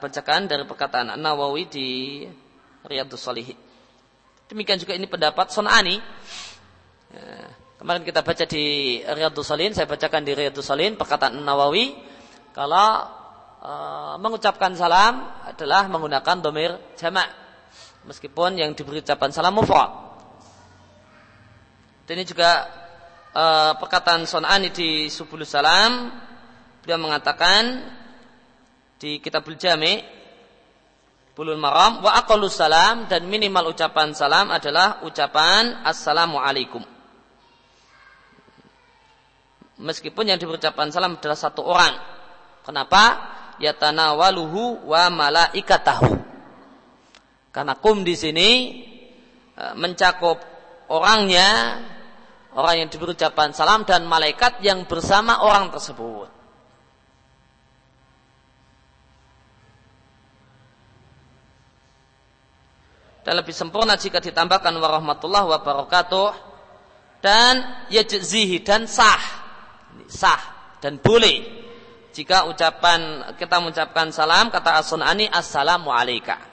bacakan 0.02 0.50
dari 0.50 0.66
perkataan 0.66 1.14
An-Nawawi 1.14 1.62
di 1.70 1.88
Riyadhus 2.82 3.22
Salihin. 3.22 3.69
Demikian 4.50 4.82
juga 4.82 4.98
ini 4.98 5.06
pendapat 5.06 5.54
Sonani. 5.54 5.94
Ya, 7.14 7.26
kemarin 7.78 8.02
kita 8.02 8.26
baca 8.26 8.44
di 8.50 8.98
Riyadhus 8.98 9.46
Salihin, 9.46 9.78
saya 9.78 9.86
bacakan 9.86 10.26
di 10.26 10.34
Riyadhus 10.34 10.66
Salihin 10.66 10.98
perkataan 10.98 11.38
An-Nawawi 11.38 11.94
kalau 12.50 13.06
uh, 13.62 14.18
mengucapkan 14.18 14.74
salam 14.74 15.22
adalah 15.46 15.86
menggunakan 15.86 16.42
domir 16.42 16.74
jamak 16.98 17.30
meskipun 18.10 18.58
yang 18.58 18.74
diberi 18.74 19.06
ucapan 19.06 19.30
salam 19.30 19.54
mufrad. 19.54 19.86
Dan 22.10 22.18
ini 22.18 22.26
juga 22.26 22.66
uh, 23.30 23.78
perkataan 23.78 24.26
Sonani 24.26 24.74
di 24.74 25.06
Subul 25.06 25.46
Salam 25.46 26.10
beliau 26.82 26.98
mengatakan 26.98 27.86
di 28.98 29.22
Kitabul 29.22 29.54
Jami 29.54 30.19
Bulul 31.40 31.56
Maram 31.56 32.04
wa 32.04 32.20
aqallu 32.20 32.52
salam 32.52 33.08
dan 33.08 33.24
minimal 33.24 33.72
ucapan 33.72 34.12
salam 34.12 34.52
adalah 34.52 35.00
ucapan 35.08 35.88
assalamu 35.88 36.36
alaikum. 36.36 36.84
Meskipun 39.80 40.28
yang 40.28 40.36
diucapkan 40.36 40.92
salam 40.92 41.16
adalah 41.16 41.40
satu 41.40 41.64
orang. 41.64 41.96
Kenapa? 42.60 43.32
Yatanawaluhu 43.56 44.84
wa 44.84 45.08
malaikatahu. 45.08 46.12
Karena 47.48 47.72
kum 47.80 48.04
di 48.04 48.20
sini 48.20 48.50
e, 49.56 49.64
mencakup 49.80 50.44
orangnya, 50.92 51.80
orang 52.52 52.84
yang 52.84 52.88
diberi 52.92 53.16
ucapan 53.16 53.56
salam 53.56 53.88
dan 53.88 54.04
malaikat 54.04 54.60
yang 54.60 54.84
bersama 54.84 55.40
orang 55.40 55.72
tersebut. 55.72 56.39
Dan 63.20 63.32
lebih 63.36 63.52
sempurna 63.52 64.00
jika 64.00 64.18
ditambahkan 64.18 64.72
warahmatullah 64.76 65.44
wabarakatuh. 65.58 66.48
Dan 67.20 67.86
yajzihi 67.92 68.64
dan 68.64 68.88
sah. 68.88 69.20
Sah 70.08 70.40
dan 70.80 70.96
boleh. 70.96 71.60
Jika 72.10 72.48
ucapan 72.48 73.32
kita 73.36 73.60
mengucapkan 73.60 74.10
salam 74.10 74.48
kata 74.50 74.82
as-sunani 74.82 75.30
assalamu 75.30 75.94
alayka 75.94 76.50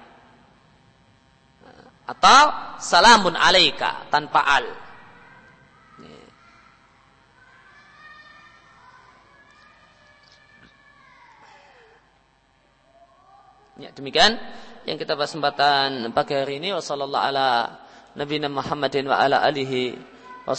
atau 2.08 2.44
salamun 2.80 3.36
alayka 3.36 4.08
tanpa 4.08 4.40
al. 4.48 4.66
Ya, 13.78 13.94
demikian 13.94 14.42
yang 14.88 14.96
kita 14.96 15.20
bahas 15.20 15.36
kesempatan 15.36 16.16
pagi 16.16 16.32
hari 16.32 16.64
ini. 16.64 16.72
Wasallallahu 16.72 17.20
ala 17.28 17.76
nabiyina 18.16 18.48
Muhammadin 18.48 19.12
wa 19.12 19.20
ala 19.20 19.44
alihi 19.44 20.00
wa 20.48 20.56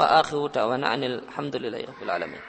wa 0.00 0.06
akhiru 0.24 0.48
da'wana 0.48 0.96
anil 0.96 1.20
hamdulillahi 1.28 1.84
rabbil 1.84 2.08
alamin. 2.08 2.42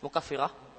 Mukafirah 0.00 0.69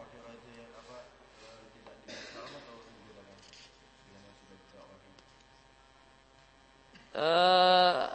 Uh, 7.11 8.07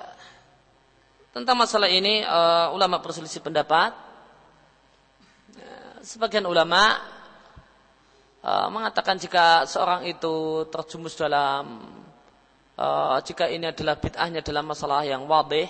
tentang 1.37 1.53
masalah 1.53 1.85
ini 1.85 2.25
uh, 2.25 2.73
ulama 2.73 2.97
berselisih 2.97 3.45
pendapat. 3.45 3.93
Uh, 5.53 6.01
sebagian 6.01 6.49
ulama 6.49 6.97
uh, 8.41 8.73
mengatakan 8.73 9.21
jika 9.21 9.69
seorang 9.69 10.09
itu 10.09 10.65
terjumus 10.73 11.13
dalam 11.13 11.85
uh, 12.81 13.21
jika 13.21 13.53
ini 13.53 13.69
adalah 13.69 14.01
bid'ahnya 14.01 14.41
dalam 14.41 14.65
masalah 14.65 15.05
yang 15.05 15.29
wadih 15.29 15.69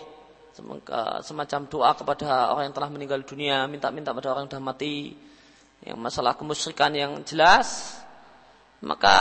semacam 1.21 1.69
doa 1.69 1.93
kepada 1.93 2.49
orang 2.55 2.73
yang 2.73 2.77
telah 2.79 2.89
meninggal 2.89 3.21
dunia, 3.29 3.69
minta-minta 3.69 4.17
pada 4.17 4.33
orang 4.33 4.49
yang 4.49 4.57
sudah 4.57 4.65
mati, 4.65 5.13
yang 5.85 6.01
masalah 6.01 6.33
kemusyrikan 6.33 6.97
yang 6.97 7.13
jelas, 7.29 8.01
maka 8.81 9.19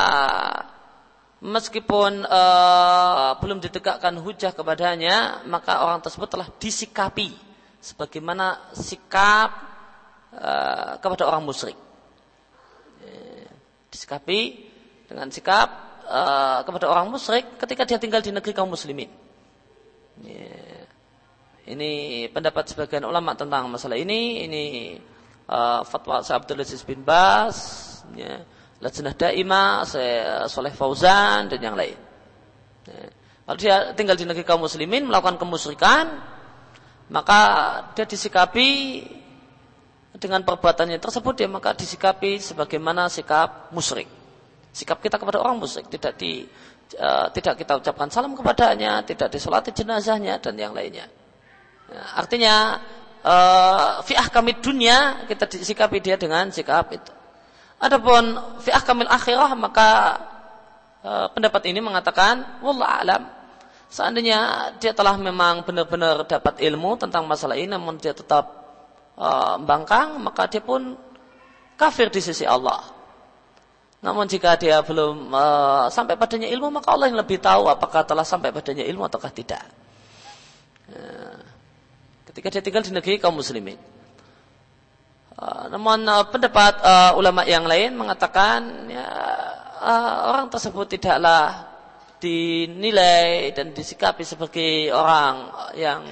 meskipun 1.45 2.25
uh, 2.25 3.37
belum 3.37 3.61
ditegakkan 3.61 4.17
hujah 4.17 4.51
kepadanya, 4.51 5.45
maka 5.45 5.85
orang 5.85 6.01
tersebut 6.01 6.25
telah 6.25 6.49
disikapi 6.57 7.29
sebagaimana 7.77 8.73
sikap 8.73 9.49
uh, 10.33 10.97
kepada 10.97 11.29
orang 11.29 11.45
musyrik. 11.45 11.77
Eh, 13.05 13.45
disikapi 13.93 14.65
dengan 15.05 15.29
sikap 15.29 15.69
uh, 16.09 16.65
kepada 16.65 16.89
orang 16.89 17.13
musyrik 17.13 17.61
ketika 17.61 17.85
dia 17.85 18.01
tinggal 18.01 18.25
di 18.25 18.33
negeri 18.33 18.51
kaum 18.57 18.73
muslimin. 18.73 19.13
Ini 21.65 21.91
pendapat 22.29 22.73
sebagian 22.73 23.05
ulama 23.09 23.33
tentang 23.33 23.65
masalah 23.69 23.97
ini. 23.97 24.45
Ini 24.45 24.63
uh, 25.49 25.81
fatwa 25.81 26.21
Abdul 26.21 26.61
Aziz 26.61 26.81
bin 26.85 27.01
Bas. 27.01 27.57
Ya 28.13 28.45
Lajnah 28.83 29.15
Daimah, 29.15 29.87
Soleh 30.51 30.73
Fauzan 30.75 31.47
dan 31.47 31.59
yang 31.59 31.75
lain. 31.79 31.95
Ya. 32.85 33.07
Kalau 33.45 33.57
dia 33.61 33.75
tinggal 33.93 34.17
di 34.17 34.25
negeri 34.25 34.41
kaum 34.41 34.65
muslimin 34.65 35.05
melakukan 35.05 35.37
kemusyrikan, 35.37 36.17
maka 37.13 37.39
dia 37.93 38.09
disikapi 38.09 38.69
dengan 40.17 40.41
perbuatannya 40.41 40.97
tersebut 40.97 41.33
dia 41.37 41.49
maka 41.51 41.77
disikapi 41.77 42.41
sebagaimana 42.41 43.05
sikap 43.11 43.69
musyrik. 43.69 44.09
Sikap 44.73 44.99
kita 44.99 45.21
kepada 45.21 45.39
orang 45.39 45.61
musyrik 45.61 45.87
tidak 45.87 46.17
di 46.17 46.43
uh, 46.97 47.29
tidak 47.31 47.61
kita 47.61 47.79
ucapkan 47.79 48.09
salam 48.09 48.33
kepadanya, 48.33 49.05
tidak 49.05 49.31
disolati 49.31 49.71
jenazahnya 49.71 50.41
dan 50.41 50.57
yang 50.57 50.73
lainnya. 50.73 51.07
Ya, 51.85 52.03
artinya 52.17 52.55
uh, 53.21 54.01
fi 54.01 54.17
ahkamid 54.17 54.59
dunia 54.65 55.29
kita 55.29 55.45
disikapi 55.47 56.01
dia 56.01 56.17
dengan 56.17 56.49
sikap 56.49 56.89
itu. 56.91 57.13
Adapun 57.75 58.39
fi 58.63 58.71
ahkamil 58.71 59.11
akhirah 59.11 59.51
maka 59.59 59.89
e, 61.03 61.11
pendapat 61.35 61.67
ini 61.67 61.83
mengatakan 61.83 62.63
wallah 62.63 63.03
alam 63.03 63.23
seandainya 63.91 64.71
dia 64.79 64.95
telah 64.95 65.19
memang 65.19 65.67
benar-benar 65.67 66.23
dapat 66.23 66.63
ilmu 66.63 66.95
tentang 66.95 67.27
masalah 67.27 67.59
ini 67.59 67.67
namun 67.67 67.99
dia 67.99 68.15
tetap 68.15 68.47
e, 69.19 69.27
bangkang 69.59 70.23
maka 70.23 70.47
dia 70.47 70.63
pun 70.63 70.95
kafir 71.75 72.07
di 72.07 72.23
sisi 72.23 72.47
Allah. 72.47 72.79
Namun 73.99 74.23
jika 74.31 74.55
dia 74.55 74.79
belum 74.79 75.35
e, 75.35 75.45
sampai 75.91 76.15
padanya 76.15 76.47
ilmu 76.47 76.79
maka 76.79 76.95
Allah 76.95 77.11
yang 77.11 77.19
lebih 77.19 77.43
tahu 77.43 77.67
apakah 77.67 78.07
telah 78.07 78.23
sampai 78.23 78.55
padanya 78.55 78.87
ilmu 78.87 79.03
ataukah 79.03 79.35
tidak. 79.35 79.67
E, 80.87 80.99
ketika 82.31 82.47
dia 82.55 82.63
tinggal 82.63 82.83
di 82.87 82.95
negeri 82.95 83.19
kaum 83.19 83.35
muslimin. 83.35 83.94
Uh, 85.35 85.67
namun 85.67 86.07
uh, 86.07 86.23
pendapat 86.31 86.79
uh, 86.79 87.11
ulama 87.19 87.43
yang 87.43 87.67
lain 87.67 87.91
mengatakan 87.99 88.87
ya, 88.87 89.03
uh, 89.83 90.31
orang 90.31 90.47
tersebut 90.47 90.95
tidaklah 90.95 91.75
dinilai 92.23 93.51
dan 93.51 93.75
disikapi 93.75 94.23
sebagai 94.23 94.95
orang 94.95 95.51
yang 95.75 96.07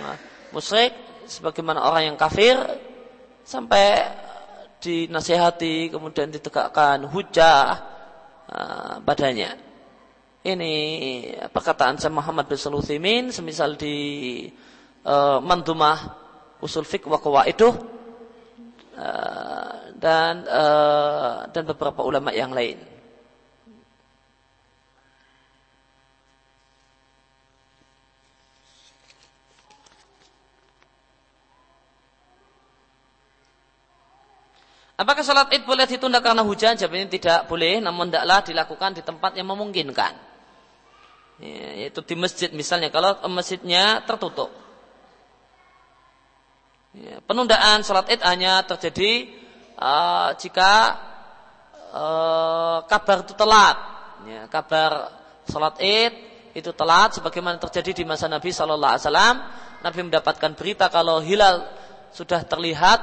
musyrik, 0.52 0.92
sebagaimana 1.24 1.88
orang 1.88 2.12
yang 2.12 2.18
kafir 2.20 2.60
sampai 3.48 4.12
dinasihati 4.84 5.88
kemudian 5.88 6.28
ditegakkan 6.28 7.08
hujah 7.08 7.80
uh, 8.52 9.00
padanya. 9.08 9.56
Ini 10.44 10.76
perkataan 11.48 11.96
saya 11.96 12.12
Muhammad 12.12 12.52
bin 12.52 12.60
Saluthimin 12.60 13.32
semisal 13.32 13.80
di 13.80 13.96
uh, 15.08 15.40
Mandumah 15.40 16.20
Usul 16.60 16.84
Fiqh 16.84 17.08
wa 17.08 17.48
itu 17.48 17.72
Eh, 18.94 19.74
dan 19.98 20.46
uh, 20.46 21.50
dan 21.50 21.64
beberapa 21.66 22.06
ulama 22.06 22.30
yang 22.30 22.54
lain. 22.54 22.78
Apakah 34.94 35.26
sholat 35.26 35.50
id 35.50 35.66
boleh 35.66 35.90
ditunda 35.90 36.22
karena 36.22 36.46
hujan? 36.46 36.78
Jawabnya 36.78 37.10
tidak 37.10 37.50
boleh, 37.50 37.82
namun 37.82 38.14
tidaklah 38.14 38.46
dilakukan 38.46 38.92
di 38.94 39.02
tempat 39.02 39.34
yang 39.34 39.50
memungkinkan. 39.50 40.14
Ya, 41.42 41.70
yaitu 41.82 42.06
di 42.06 42.14
masjid 42.14 42.54
misalnya, 42.54 42.94
kalau 42.94 43.18
masjidnya 43.26 44.06
tertutup. 44.06 44.63
Ya, 46.94 47.18
penundaan 47.26 47.82
sholat 47.82 48.06
id 48.06 48.22
hanya 48.22 48.62
terjadi 48.70 49.26
uh, 49.82 50.30
jika 50.38 50.94
uh, 51.90 52.86
kabar 52.86 53.26
itu 53.26 53.34
telat. 53.34 53.78
Ya, 54.30 54.46
kabar 54.46 55.10
sholat 55.50 55.82
id 55.82 56.14
itu 56.54 56.70
telat, 56.78 57.18
sebagaimana 57.18 57.58
terjadi 57.58 57.98
di 57.98 58.04
masa 58.06 58.30
Nabi 58.30 58.54
Shallallahu 58.54 58.94
Alaihi 58.94 59.06
Wasallam. 59.10 59.36
Nabi 59.82 60.00
mendapatkan 60.06 60.54
berita 60.54 60.86
kalau 60.94 61.18
hilal 61.18 61.66
sudah 62.14 62.46
terlihat 62.46 63.02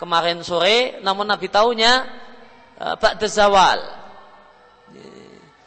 kemarin 0.00 0.40
sore, 0.40 0.96
namun 1.04 1.28
Nabi 1.28 1.52
tahunya 1.52 1.92
uh, 2.80 2.96
ba'da 2.96 3.28
zawal. 3.28 3.80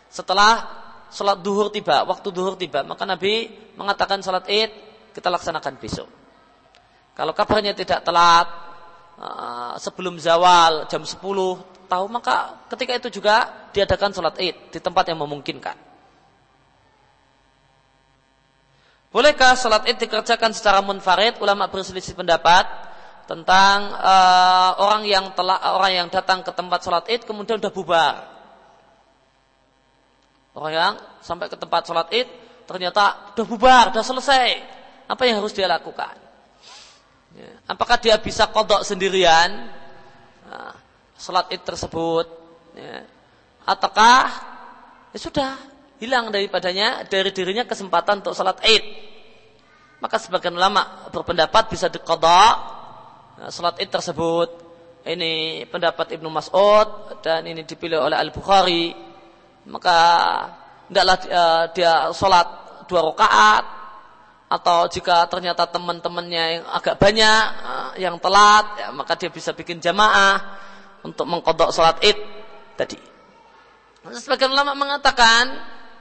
Setelah 0.10 0.66
sholat 1.14 1.38
duhur 1.46 1.70
tiba, 1.70 2.02
waktu 2.02 2.34
duhur 2.34 2.58
tiba, 2.58 2.82
maka 2.82 3.06
Nabi 3.06 3.46
mengatakan 3.78 4.26
sholat 4.26 4.50
id 4.50 4.74
kita 5.14 5.30
laksanakan 5.30 5.78
besok. 5.78 6.19
Kalau 7.20 7.36
kabarnya 7.36 7.76
tidak 7.76 8.00
telat 8.08 8.48
uh, 9.20 9.76
sebelum 9.76 10.16
zawal 10.16 10.88
jam 10.88 11.04
10 11.04 11.20
tahu 11.92 12.06
maka 12.08 12.64
ketika 12.72 12.96
itu 12.96 13.20
juga 13.20 13.68
diadakan 13.76 14.16
sholat 14.16 14.40
id 14.40 14.72
di 14.72 14.80
tempat 14.80 15.04
yang 15.12 15.20
memungkinkan. 15.20 15.76
Bolehkah 19.12 19.60
sholat 19.60 19.84
id 19.92 20.00
dikerjakan 20.00 20.56
secara 20.56 20.80
munfarid? 20.80 21.36
Ulama 21.44 21.68
berselisih 21.68 22.16
pendapat 22.16 22.64
tentang 23.28 23.92
uh, 24.00 24.80
orang 24.80 25.04
yang 25.04 25.36
telah 25.36 25.76
orang 25.76 25.92
yang 25.92 26.08
datang 26.08 26.40
ke 26.40 26.56
tempat 26.56 26.80
sholat 26.88 27.04
id 27.12 27.28
kemudian 27.28 27.60
sudah 27.60 27.74
bubar. 27.76 28.16
Orang 30.56 30.72
yang 30.72 30.94
sampai 31.20 31.52
ke 31.52 31.60
tempat 31.60 31.84
sholat 31.84 32.08
id 32.16 32.32
ternyata 32.64 33.36
sudah 33.36 33.44
bubar, 33.44 33.84
sudah 33.92 34.06
selesai. 34.08 34.48
Apa 35.12 35.28
yang 35.28 35.44
harus 35.44 35.52
dia 35.52 35.68
lakukan? 35.68 36.29
Apakah 37.70 38.02
dia 38.02 38.18
bisa 38.20 38.50
kodok 38.50 38.82
sendirian 38.82 39.70
nah, 40.48 40.74
sholat 41.16 41.52
id 41.54 41.62
tersebut? 41.64 42.28
Ya. 42.76 43.06
Ataukah 43.64 44.26
ya 45.14 45.20
sudah 45.20 45.52
hilang 46.00 46.34
daripadanya 46.34 47.06
dari 47.06 47.30
dirinya 47.30 47.64
kesempatan 47.64 48.26
untuk 48.26 48.34
sholat 48.34 48.60
id? 48.66 48.84
Maka 50.00 50.16
sebagian 50.16 50.56
ulama 50.56 51.12
berpendapat 51.12 51.68
bisa 51.72 51.92
dikodok 51.92 52.80
Nah, 53.40 53.48
salat 53.56 53.80
id 53.80 53.88
tersebut 53.88 54.52
ini 55.08 55.64
pendapat 55.72 56.12
Ibnu 56.20 56.28
Mas'ud 56.28 57.24
dan 57.24 57.48
ini 57.48 57.64
dipilih 57.64 58.04
oleh 58.04 58.20
Al 58.20 58.36
Bukhari 58.36 58.92
maka 59.64 59.98
tidaklah 60.92 61.18
uh, 61.32 61.64
dia 61.72 62.12
sholat 62.12 62.48
dua 62.92 63.00
rakaat 63.08 63.64
atau 64.50 64.90
jika 64.90 65.30
ternyata 65.30 65.70
teman-temannya 65.70 66.44
yang 66.58 66.66
agak 66.74 66.98
banyak 66.98 67.44
uh, 67.62 67.92
yang 68.02 68.18
telat 68.18 68.66
ya, 68.82 68.88
maka 68.90 69.14
dia 69.14 69.30
bisa 69.30 69.54
bikin 69.54 69.78
jamaah 69.78 70.42
untuk 71.06 71.30
mengkodok 71.30 71.70
sholat 71.70 72.02
id 72.02 72.18
tadi. 72.74 72.98
Sebagian 74.10 74.50
ulama 74.50 74.74
mengatakan 74.74 75.54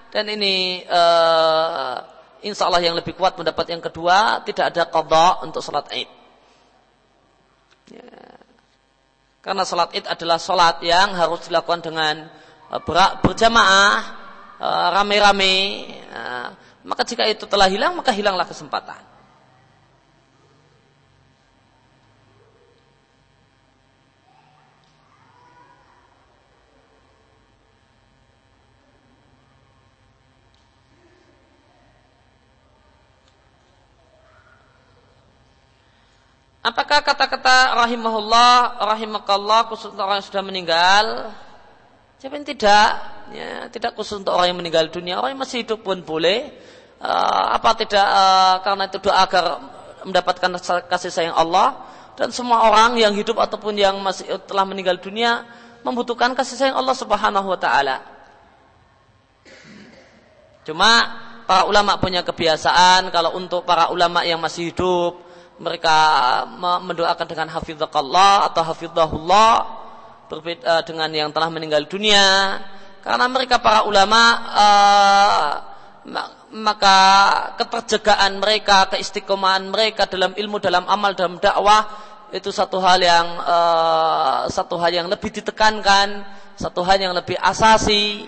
dan 0.09 0.25
ini 0.33 0.81
uh, 0.89 2.01
insya 2.41 2.73
Allah 2.73 2.81
yang 2.81 2.97
lebih 2.97 3.13
kuat 3.13 3.37
pendapat 3.37 3.69
yang 3.69 3.85
kedua 3.85 4.41
tidak 4.49 4.73
ada 4.73 4.89
kodok 4.89 5.45
untuk 5.45 5.61
sholat 5.61 5.85
id. 5.93 6.09
Ya. 7.93 8.09
Karena 9.45 9.69
sholat 9.69 9.93
id 9.93 10.09
adalah 10.09 10.41
sholat 10.41 10.81
yang 10.81 11.13
harus 11.13 11.53
dilakukan 11.53 11.85
dengan 11.85 12.33
uh, 12.73 12.81
berjamaah, 13.21 13.93
uh, 14.57 14.89
rame-rame. 14.97 15.57
Uh, 16.09 16.68
maka 16.89 17.05
jika 17.05 17.29
itu 17.29 17.45
telah 17.45 17.69
hilang, 17.69 17.93
maka 17.93 18.09
hilanglah 18.17 18.49
kesempatan. 18.49 19.19
Apakah 36.69 37.01
kata-kata 37.01 37.81
rahimahullah, 37.81 38.81
rahimakallah 38.85 39.73
khusus 39.73 39.89
untuk 39.89 40.05
orang 40.05 40.21
yang 40.21 40.29
sudah 40.29 40.45
meninggal? 40.45 41.05
Jawabnya 42.21 42.45
tidak, 42.45 42.89
ya, 43.33 43.51
tidak 43.73 43.97
khusus 43.97 44.21
untuk 44.21 44.37
orang 44.37 44.53
yang 44.53 44.59
meninggal 44.61 44.85
dunia. 44.93 45.17
Orang 45.17 45.33
yang 45.33 45.41
masih 45.41 45.65
hidup 45.65 45.81
pun 45.81 46.05
boleh. 46.05 46.53
Uh, 46.99 47.47
apa 47.55 47.79
tidak 47.79 48.03
uh, 48.03 48.59
karena 48.67 48.91
itu 48.91 48.99
doa 48.99 49.23
agar 49.23 49.45
mendapatkan 50.03 50.51
kasih 50.91 51.15
sayang 51.15 51.37
Allah 51.39 51.79
dan 52.19 52.35
semua 52.35 52.67
orang 52.67 52.99
yang 52.99 53.15
hidup 53.15 53.39
ataupun 53.39 53.79
yang 53.79 53.95
masih 54.03 54.27
telah 54.51 54.67
meninggal 54.67 54.99
dunia 54.99 55.47
membutuhkan 55.87 56.35
kasih 56.35 56.59
sayang 56.59 56.75
Allah 56.75 56.99
Subhanahu 56.99 57.55
wa 57.55 57.59
taala. 57.59 58.03
Cuma 60.67 60.91
para 61.47 61.65
ulama 61.71 61.97
punya 62.03 62.27
kebiasaan 62.27 63.09
kalau 63.15 63.39
untuk 63.39 63.63
para 63.63 63.89
ulama 63.95 64.27
yang 64.27 64.43
masih 64.43 64.75
hidup 64.75 65.17
mereka 65.59 65.97
mendoakan 66.59 67.27
dengan 67.27 67.49
hafizakallah 67.51 68.47
atau 68.53 68.63
hafizahullah 68.63 69.53
berbeda 70.29 70.63
eh, 70.63 70.83
dengan 70.85 71.09
yang 71.11 71.31
telah 71.33 71.49
meninggal 71.49 71.89
dunia 71.89 72.61
karena 73.01 73.27
mereka 73.33 73.57
para 73.57 73.89
ulama 73.89 74.21
uh, 74.53 75.51
maka 76.53 76.97
keterjagaan 77.61 78.41
mereka 78.41 78.89
keistiqomahan 78.93 79.69
mereka 79.69 80.09
dalam 80.09 80.33
ilmu 80.33 80.57
dalam 80.63 80.89
amal 80.89 81.13
dalam 81.13 81.37
dakwah 81.37 81.85
itu 82.33 82.49
satu 82.53 82.81
hal 82.81 83.01
yang 83.01 83.27
uh, 83.41 84.49
satu 84.49 84.77
hal 84.81 84.93
yang 84.93 85.09
lebih 85.09 85.29
ditekankan 85.29 86.25
satu 86.57 86.81
hal 86.85 87.01
yang 87.01 87.13
lebih 87.13 87.37
asasi 87.37 88.25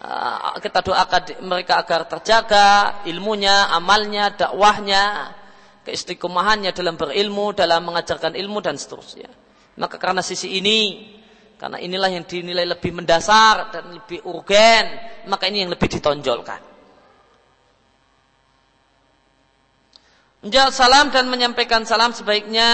uh, 0.00 0.56
kita 0.60 0.80
doakan 0.80 1.22
mereka 1.44 1.80
agar 1.84 2.08
terjaga 2.08 3.04
ilmunya 3.04 3.68
amalnya 3.72 4.32
dakwahnya 4.32 5.36
keistiqomahannya 5.84 6.70
dalam 6.70 6.94
berilmu, 6.94 7.50
dalam 7.56 7.82
mengajarkan 7.82 8.36
ilmu 8.36 8.62
dan 8.62 8.76
seterusnya. 8.76 9.26
Maka 9.80 9.96
karena 9.96 10.20
sisi 10.20 10.60
ini, 10.60 11.10
karena 11.56 11.80
inilah 11.80 12.10
yang 12.12 12.24
dinilai 12.28 12.68
lebih 12.68 12.94
mendasar 12.94 13.74
dan 13.74 13.90
lebih 13.96 14.22
urgen, 14.28 14.86
maka 15.26 15.48
ini 15.48 15.66
yang 15.66 15.72
lebih 15.72 15.88
ditonjolkan. 15.88 16.69
Menjawab 20.40 20.72
salam 20.72 21.12
dan 21.12 21.28
menyampaikan 21.28 21.84
salam 21.84 22.16
sebaiknya 22.16 22.64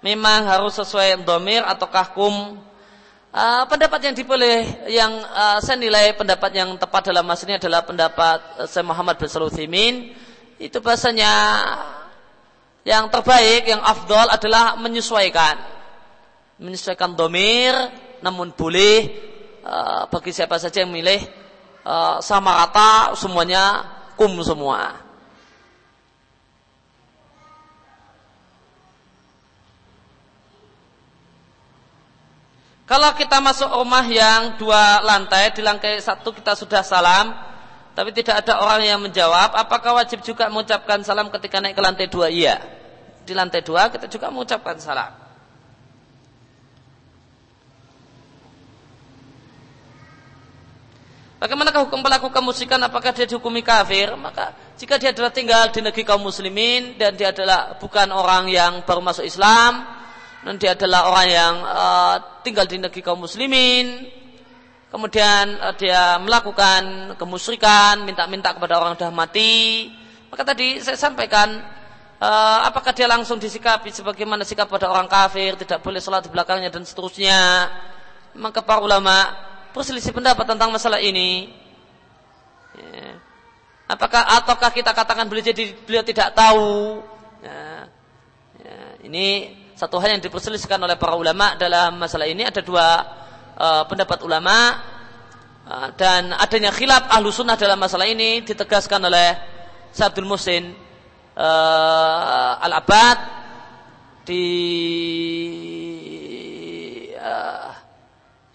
memang 0.00 0.48
harus 0.48 0.80
sesuai 0.80 1.20
domir 1.28 1.60
atau 1.60 1.84
kum. 2.16 2.56
Uh, 3.36 3.68
pendapat 3.68 4.00
yang 4.08 4.16
dipilih 4.16 4.64
yang 4.88 5.12
uh, 5.28 5.60
saya 5.60 5.76
nilai 5.76 6.16
pendapat 6.16 6.56
yang 6.56 6.72
tepat 6.80 7.12
dalam 7.12 7.28
mas 7.28 7.44
ini 7.44 7.60
adalah 7.60 7.84
pendapat 7.84 8.64
uh, 8.64 8.64
Syekh 8.64 8.80
Muhammad 8.80 9.20
bin 9.20 9.28
Saluthimin 9.28 9.94
itu 10.56 10.80
bahasanya 10.80 11.32
yang 12.88 13.12
terbaik, 13.12 13.68
yang 13.68 13.84
afdol 13.84 14.32
adalah 14.32 14.80
menyesuaikan. 14.80 15.60
Menyesuaikan 16.56 17.12
domir, 17.12 17.76
namun 18.24 18.56
boleh 18.56 19.04
uh, 19.68 20.08
bagi 20.08 20.32
siapa 20.32 20.56
saja 20.56 20.80
yang 20.80 20.96
milih 20.96 21.20
uh, 21.84 22.24
sama 22.24 22.56
rata 22.56 23.12
semuanya 23.20 23.84
kum 24.16 24.32
semua. 24.40 25.11
Kalau 32.82 33.14
kita 33.14 33.38
masuk 33.38 33.70
rumah 33.70 34.02
yang 34.02 34.58
dua 34.58 34.98
lantai, 35.06 35.54
di 35.54 35.62
lantai 35.62 36.02
satu 36.02 36.34
kita 36.34 36.58
sudah 36.58 36.82
salam, 36.82 37.30
tapi 37.94 38.10
tidak 38.10 38.42
ada 38.42 38.58
orang 38.58 38.82
yang 38.82 39.00
menjawab, 39.00 39.54
apakah 39.54 39.94
wajib 40.02 40.24
juga 40.26 40.50
mengucapkan 40.50 40.98
salam 41.06 41.30
ketika 41.30 41.62
naik 41.62 41.78
ke 41.78 41.82
lantai 41.82 42.06
dua? 42.10 42.26
Iya. 42.26 42.58
Di 43.22 43.38
lantai 43.38 43.62
dua 43.62 43.86
kita 43.86 44.10
juga 44.10 44.34
mengucapkan 44.34 44.82
salam. 44.82 45.22
Bagaimanakah 51.38 51.90
hukum 51.90 52.06
pelaku 52.06 52.30
kemusikan? 52.30 52.78
Apakah 52.86 53.10
dia 53.10 53.26
dihukumi 53.26 53.66
kafir? 53.66 54.14
Maka 54.14 54.54
jika 54.78 54.94
dia 54.94 55.10
adalah 55.10 55.34
tinggal 55.34 55.74
di 55.74 55.82
negeri 55.82 56.06
kaum 56.06 56.22
muslimin 56.22 56.94
dan 56.94 57.18
dia 57.18 57.34
adalah 57.34 57.78
bukan 57.82 58.14
orang 58.14 58.46
yang 58.46 58.86
baru 58.86 59.02
masuk 59.02 59.26
Islam 59.26 60.01
dan 60.42 60.54
dia 60.58 60.74
adalah 60.74 61.10
orang 61.10 61.26
yang 61.30 61.54
uh, 61.62 62.16
tinggal 62.42 62.66
di 62.66 62.82
negeri 62.82 63.00
kaum 63.02 63.22
muslimin 63.22 64.10
kemudian 64.92 65.56
uh, 65.56 65.72
dia 65.72 66.20
melakukan 66.20 67.14
kemusyrikan, 67.16 68.04
minta-minta 68.04 68.52
kepada 68.52 68.76
orang 68.76 68.92
sudah 69.00 69.08
mati, 69.08 69.88
maka 70.28 70.44
tadi 70.44 70.84
saya 70.84 71.00
sampaikan 71.00 71.48
uh, 72.20 72.58
apakah 72.68 72.92
dia 72.92 73.08
langsung 73.08 73.40
disikapi 73.40 73.88
sebagaimana 73.88 74.44
sikap 74.44 74.68
pada 74.68 74.92
orang 74.92 75.08
kafir, 75.08 75.56
tidak 75.56 75.80
boleh 75.80 75.98
sholat 75.98 76.28
di 76.28 76.30
belakangnya 76.30 76.68
dan 76.68 76.84
seterusnya. 76.84 77.72
Maka 78.36 78.60
para 78.64 78.80
ulama 78.80 79.32
berselisih 79.72 80.12
pendapat 80.12 80.44
tentang 80.44 80.72
masalah 80.72 81.00
ini. 81.00 81.52
Ya. 82.76 83.20
Apakah 83.92 84.24
ataukah 84.40 84.72
kita 84.72 84.96
katakan 84.96 85.28
beliau 85.28 85.44
jadi 85.44 85.76
beliau 85.84 86.00
tidak 86.00 86.32
tahu? 86.32 87.00
Ya. 87.44 87.92
Ya. 88.64 88.78
Ini 89.04 89.26
satu 89.82 89.98
hal 89.98 90.14
yang 90.14 90.22
diperselisihkan 90.22 90.78
oleh 90.78 90.94
para 90.94 91.18
ulama 91.18 91.58
dalam 91.58 91.98
masalah 91.98 92.30
ini 92.30 92.46
ada 92.46 92.62
dua 92.62 93.02
uh, 93.58 93.82
pendapat 93.90 94.22
ulama 94.22 94.78
uh, 95.66 95.90
dan 95.98 96.30
adanya 96.38 96.70
khilaf 96.70 97.10
ahlu 97.10 97.34
sunnah 97.34 97.58
dalam 97.58 97.82
masalah 97.82 98.06
ini 98.06 98.46
ditegaskan 98.46 99.02
oleh 99.02 99.34
Sabdul 99.90 100.30
Musin 100.30 100.70
uh, 101.34 102.62
Al-Abad 102.62 103.18
di 104.22 104.46
uh, 107.18 107.70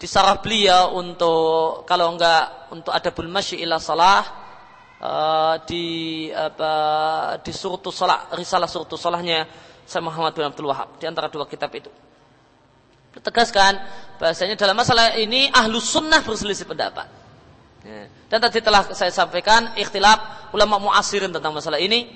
di 0.00 0.06
sarah 0.08 0.40
beliau 0.40 0.96
untuk 0.96 1.84
kalau 1.84 2.16
enggak 2.16 2.72
untuk 2.72 2.96
adabul 2.96 3.28
masyi 3.28 3.68
ila 3.68 3.76
salah 3.76 4.24
uh, 4.96 5.60
di 5.68 6.24
apa 6.32 6.72
di 7.44 7.52
surutus 7.52 8.00
salah 8.00 8.32
risalah 8.32 8.64
surutus 8.64 8.96
salahnya 8.96 9.67
saya 9.88 10.04
Muhammad 10.04 10.36
bin 10.36 10.44
Abdul 10.44 10.68
Wahab 10.68 11.00
di 11.00 11.08
antara 11.08 11.32
dua 11.32 11.48
kitab 11.48 11.72
itu. 11.72 11.88
Tegaskan 13.18 13.80
bahasanya 14.20 14.54
dalam 14.60 14.76
masalah 14.76 15.16
ini 15.16 15.48
ahlu 15.48 15.80
sunnah 15.80 16.20
berselisih 16.20 16.68
pendapat. 16.68 17.08
Ya. 17.78 18.10
dan 18.26 18.42
tadi 18.42 18.58
telah 18.58 18.90
saya 18.90 19.08
sampaikan 19.14 19.72
ikhtilaf 19.78 20.50
ulama 20.52 20.76
muasirin 20.76 21.32
tentang 21.32 21.56
masalah 21.56 21.80
ini. 21.80 22.10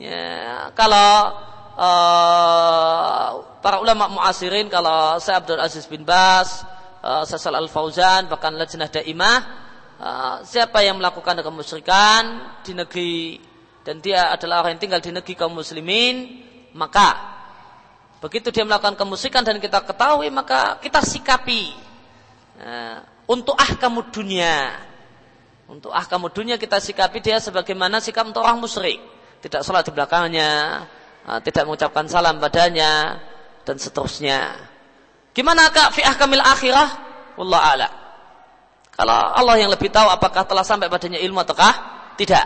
Ya, 0.00 0.72
kalau 0.74 1.36
uh, 1.78 3.28
para 3.62 3.78
ulama 3.78 4.10
muasirin 4.10 4.66
kalau 4.66 5.22
saya 5.22 5.38
Abdul 5.38 5.62
Aziz 5.62 5.86
bin 5.86 6.02
Bas 6.02 6.66
uh, 7.06 7.22
Sasal 7.22 7.54
Al 7.54 7.70
Fauzan 7.70 8.26
bahkan 8.26 8.50
Lajnah 8.56 8.90
Daimah 8.90 9.38
uh, 10.00 10.36
siapa 10.42 10.82
yang 10.82 10.98
melakukan 10.98 11.38
kemusyrikan 11.38 12.22
di 12.66 12.72
negeri 12.74 13.38
dan 13.86 14.02
dia 14.02 14.34
adalah 14.34 14.66
orang 14.66 14.74
yang 14.74 14.82
tinggal 14.90 15.00
di 15.04 15.14
negeri 15.14 15.34
kaum 15.38 15.54
muslimin 15.54 16.50
maka 16.72 17.08
begitu 18.22 18.48
dia 18.54 18.62
melakukan 18.62 18.94
kemusyrikan 18.94 19.42
dan 19.42 19.58
kita 19.58 19.82
ketahui 19.82 20.30
maka 20.30 20.78
kita 20.78 21.02
sikapi 21.02 21.74
uh, 22.60 22.98
untuk 23.28 23.56
ahkamu 23.58 24.08
dunia 24.12 24.76
untuk 25.66 25.90
ahkamu 25.90 26.28
dunia 26.30 26.56
kita 26.56 26.78
sikapi 26.78 27.18
dia 27.18 27.40
sebagaimana 27.42 27.98
sikap 27.98 28.28
untuk 28.28 28.44
orang 28.44 28.62
musyrik 28.62 29.00
tidak 29.42 29.66
sholat 29.66 29.82
di 29.82 29.92
belakangnya 29.92 30.50
uh, 31.26 31.40
tidak 31.42 31.66
mengucapkan 31.66 32.06
salam 32.06 32.38
padanya 32.38 33.18
dan 33.66 33.76
seterusnya 33.78 34.72
Gimana 35.32 35.72
kak 35.72 35.96
fi 35.96 36.04
ahkamil 36.04 36.44
akhirah? 36.44 36.88
Wallah 37.40 37.62
ala. 37.72 37.88
Kalau 38.92 39.16
Allah 39.32 39.56
yang 39.56 39.72
lebih 39.72 39.88
tahu 39.88 40.04
apakah 40.12 40.44
telah 40.44 40.60
sampai 40.60 40.92
padanya 40.92 41.16
ilmu 41.16 41.40
ataukah 41.40 41.74
tidak. 42.20 42.44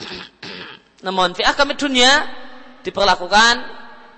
Namun 1.06 1.36
fi 1.36 1.44
ahkamil 1.44 1.76
dunia 1.76 2.08
diperlakukan 2.88 3.54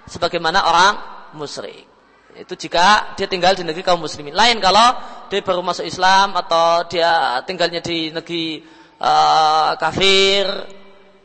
sebagaimana 0.07 0.63
orang 0.63 0.93
musyrik. 1.35 1.91
Itu 2.35 2.55
jika 2.55 3.19
dia 3.19 3.27
tinggal 3.27 3.59
di 3.59 3.67
negeri 3.67 3.83
kaum 3.83 3.99
muslimin. 3.99 4.35
Lain 4.35 4.63
kalau 4.63 4.95
dia 5.27 5.43
baru 5.43 5.63
masuk 5.67 5.83
Islam 5.87 6.39
atau 6.39 6.87
dia 6.87 7.43
tinggalnya 7.43 7.83
di 7.83 8.15
negeri 8.15 8.63
uh, 9.03 9.75
kafir 9.75 10.47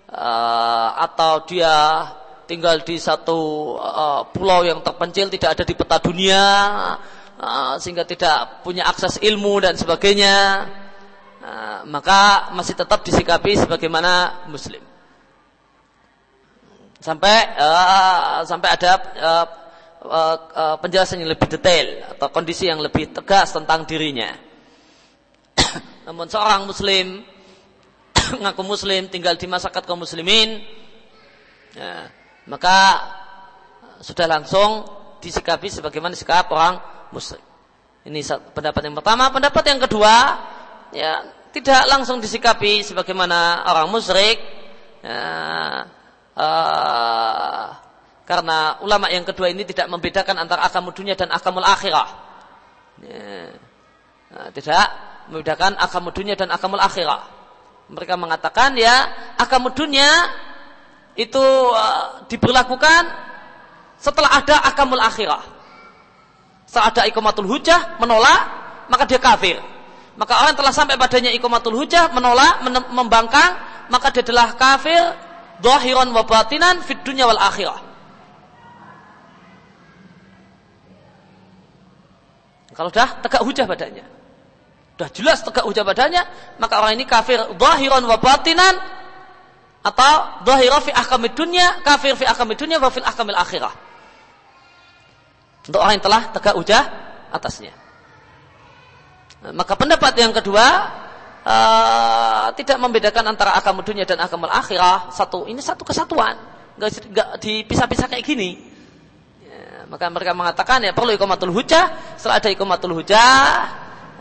uh, 0.09 0.89
atau 0.97 1.45
dia 1.45 1.73
tinggal 2.49 2.81
di 2.81 2.97
satu 2.97 3.73
uh, 3.77 4.21
pulau 4.33 4.65
yang 4.65 4.81
terpencil 4.81 5.29
tidak 5.29 5.57
ada 5.57 5.63
di 5.65 5.73
peta 5.77 5.97
dunia 6.01 6.45
uh, 7.37 7.73
sehingga 7.77 8.05
tidak 8.05 8.65
punya 8.65 8.85
akses 8.85 9.21
ilmu 9.21 9.61
dan 9.61 9.77
sebagainya 9.77 10.67
maka 11.85 12.49
masih 12.57 12.73
tetap 12.73 13.05
disikapi 13.05 13.53
sebagaimana 13.53 14.49
muslim 14.49 14.81
sampai 17.05 17.37
uh, 17.53 18.41
sampai 18.41 18.69
ada 18.73 18.91
uh, 19.21 19.45
uh, 20.09 20.75
penjelasan 20.81 21.21
yang 21.21 21.29
lebih 21.29 21.45
detail 21.45 22.17
atau 22.17 22.33
kondisi 22.33 22.65
yang 22.65 22.81
lebih 22.81 23.13
tegas 23.13 23.53
tentang 23.53 23.85
dirinya 23.85 24.33
namun 26.09 26.25
seorang 26.25 26.65
muslim 26.65 27.21
ngaku 28.41 28.61
muslim 28.65 29.05
tinggal 29.13 29.37
di 29.37 29.45
masyarakat 29.45 29.85
kaum 29.85 30.01
muslimin 30.01 30.65
ya, 31.77 32.09
maka 32.49 32.77
sudah 34.01 34.25
langsung 34.25 34.85
disikapi 35.21 35.71
sebagaimana 35.71 36.13
sikap 36.13 36.45
orang 36.53 36.77
musyrik. 37.09 37.41
Ini 38.05 38.21
pendapat 38.53 38.81
yang 38.85 38.95
pertama. 39.01 39.33
Pendapat 39.33 39.63
yang 39.65 39.81
kedua, 39.81 40.15
ya 40.93 41.25
tidak 41.49 41.89
langsung 41.89 42.21
disikapi 42.21 42.85
sebagaimana 42.85 43.65
orang 43.65 43.89
musyrik. 43.89 44.37
Ya, 45.01 45.89
uh, 46.35 47.65
karena 48.25 48.81
ulama 48.81 49.07
yang 49.13 49.23
kedua 49.23 49.53
ini 49.53 49.63
tidak 49.69 49.85
membedakan 49.87 50.41
antara 50.41 50.65
akamul 50.65 50.91
dunia 50.91 51.13
dan 51.13 51.29
akamul 51.29 51.61
akhirah. 51.61 52.09
Nah, 54.33 54.49
tidak 54.51 54.85
membedakan 55.29 55.77
akamul 55.77 56.11
dunia 56.11 56.33
dan 56.33 56.49
akamul 56.49 56.81
akhirah. 56.81 57.21
Mereka 57.85 58.17
mengatakan 58.17 58.73
ya 58.73 59.05
akamul 59.37 59.77
dunia 59.77 60.09
itu 61.13 61.39
uh, 61.71 62.25
diberlakukan 62.25 63.01
setelah 64.01 64.41
ada 64.41 64.57
akamul 64.73 64.99
akhirah. 64.99 65.45
Setelah 66.65 66.91
ada 66.91 67.01
ikomatul 67.05 67.45
hujah 67.45 68.01
menolak, 68.01 68.41
maka 68.89 69.05
dia 69.05 69.21
kafir. 69.21 69.61
Maka 70.17 70.33
orang 70.41 70.55
telah 70.57 70.73
sampai 70.73 70.97
padanya 70.97 71.29
ikomatul 71.29 71.77
hujah 71.77 72.09
menolak, 72.09 72.65
membangkang, 72.89 73.53
maka 73.93 74.09
dia 74.09 74.25
adalah 74.25 74.57
kafir 74.57 75.13
zahiran 75.63 76.11
wa 76.11 76.23
batinan 76.23 76.81
fid 76.83 77.03
dunya 77.05 77.27
wal 77.27 77.39
akhirah. 77.39 77.79
Kalau 82.75 82.91
dah 82.91 83.23
tegak 83.23 83.39
hujah 83.43 83.63
badannya. 83.63 84.03
Sudah 84.95 85.09
jelas 85.15 85.39
tegak 85.43 85.63
hujah 85.63 85.87
badannya, 85.87 86.23
maka 86.59 86.83
orang 86.83 86.99
ini 86.99 87.07
kafir 87.07 87.39
zahiran 87.55 88.03
wa 88.03 88.19
batinan 88.19 88.75
atau 89.85 90.43
dhahira 90.43 90.81
fi 90.83 90.91
ahkamid 90.91 91.37
dunya, 91.37 91.79
kafir 91.85 92.17
fi 92.19 92.27
ahkamid 92.27 92.59
dunya 92.59 92.81
wa 92.81 92.91
fil 92.91 93.05
ahkamil 93.05 93.37
akhirah. 93.37 93.71
Untuk 95.65 95.79
orang 95.79 95.97
yang 95.97 96.05
telah 96.05 96.21
tegak 96.35 96.55
ujah 96.59 96.83
atasnya. 97.31 97.73
Maka 99.45 99.77
pendapat 99.77 100.17
yang 100.17 100.33
kedua 100.33 100.65
uh, 101.45 102.49
tidak 102.57 102.77
membedakan 102.81 103.31
antara 103.31 103.53
akam 103.53 103.79
dunia 103.85 104.03
dan 104.03 104.19
akam 104.19 104.41
akhirah. 104.43 105.13
Satu 105.13 105.45
ini 105.45 105.61
satu 105.61 105.85
kesatuan, 105.85 106.35
nggak 106.81 107.39
dipisah-pisah 107.39 108.09
kayak 108.09 108.25
gini. 108.25 108.57
Ya, 109.45 109.85
maka 109.85 110.09
mereka 110.09 110.33
mengatakan 110.33 110.81
ya 110.81 110.91
perlu 110.91 111.13
ikomatul 111.13 111.53
hujah. 111.53 112.17
Setelah 112.17 112.41
ada 112.41 112.49
ikomatul 112.49 112.97
hujah, 112.97 113.37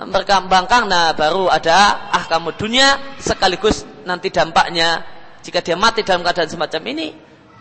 mereka 0.04 0.44
bangkang, 0.44 0.84
nah 0.86 1.16
baru 1.16 1.48
ada 1.48 2.10
ahkam 2.12 2.52
dunia 2.54 3.16
sekaligus 3.18 3.88
nanti 4.04 4.28
dampaknya 4.28 5.02
jika 5.44 5.60
dia 5.60 5.76
mati 5.76 6.00
dalam 6.00 6.24
keadaan 6.24 6.48
semacam 6.48 6.82
ini, 6.88 7.08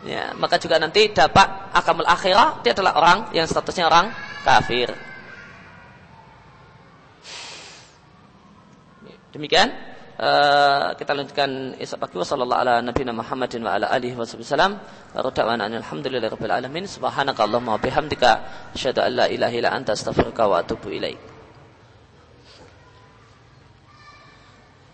ya, 0.08 0.32
maka 0.40 0.56
juga 0.56 0.80
nanti 0.80 1.12
dapat 1.12 1.76
akamul 1.76 2.08
akhirah, 2.08 2.64
dia 2.64 2.72
adalah 2.72 2.96
orang 2.96 3.20
yang 3.36 3.44
statusnya 3.44 3.92
orang 3.92 4.08
kafir. 4.48 5.13
Demikian 9.34 9.74
uh, 10.22 10.94
kita 10.94 11.12
lanjutkan 11.18 11.74
isya 11.82 11.98
pagi. 11.98 12.22
Wasallallahu 12.22 12.62
ala 12.62 12.86
nabiyina 12.86 13.18
Muhammadin 13.18 13.66
wa 13.66 13.82
ala 13.82 13.90
alihi 13.90 14.14
wasallam 14.14 14.78
wa 14.78 15.20
da'wana 15.34 15.66
alhamdulillahi 15.66 16.30
rabbil 16.30 16.54
alamin. 16.54 16.86
Subhanakallahumma 16.86 17.76
wa 17.76 17.82
bihamdika 17.82 18.32
asyhadu 18.78 19.02
an 19.02 19.12
la 19.18 19.26
ilaha 19.26 19.54
illa 19.58 19.74
anta 19.74 19.98
astaghfiruka 19.98 20.46
wa 20.46 20.62
atubu 20.62 20.94
ilaik 20.94 21.33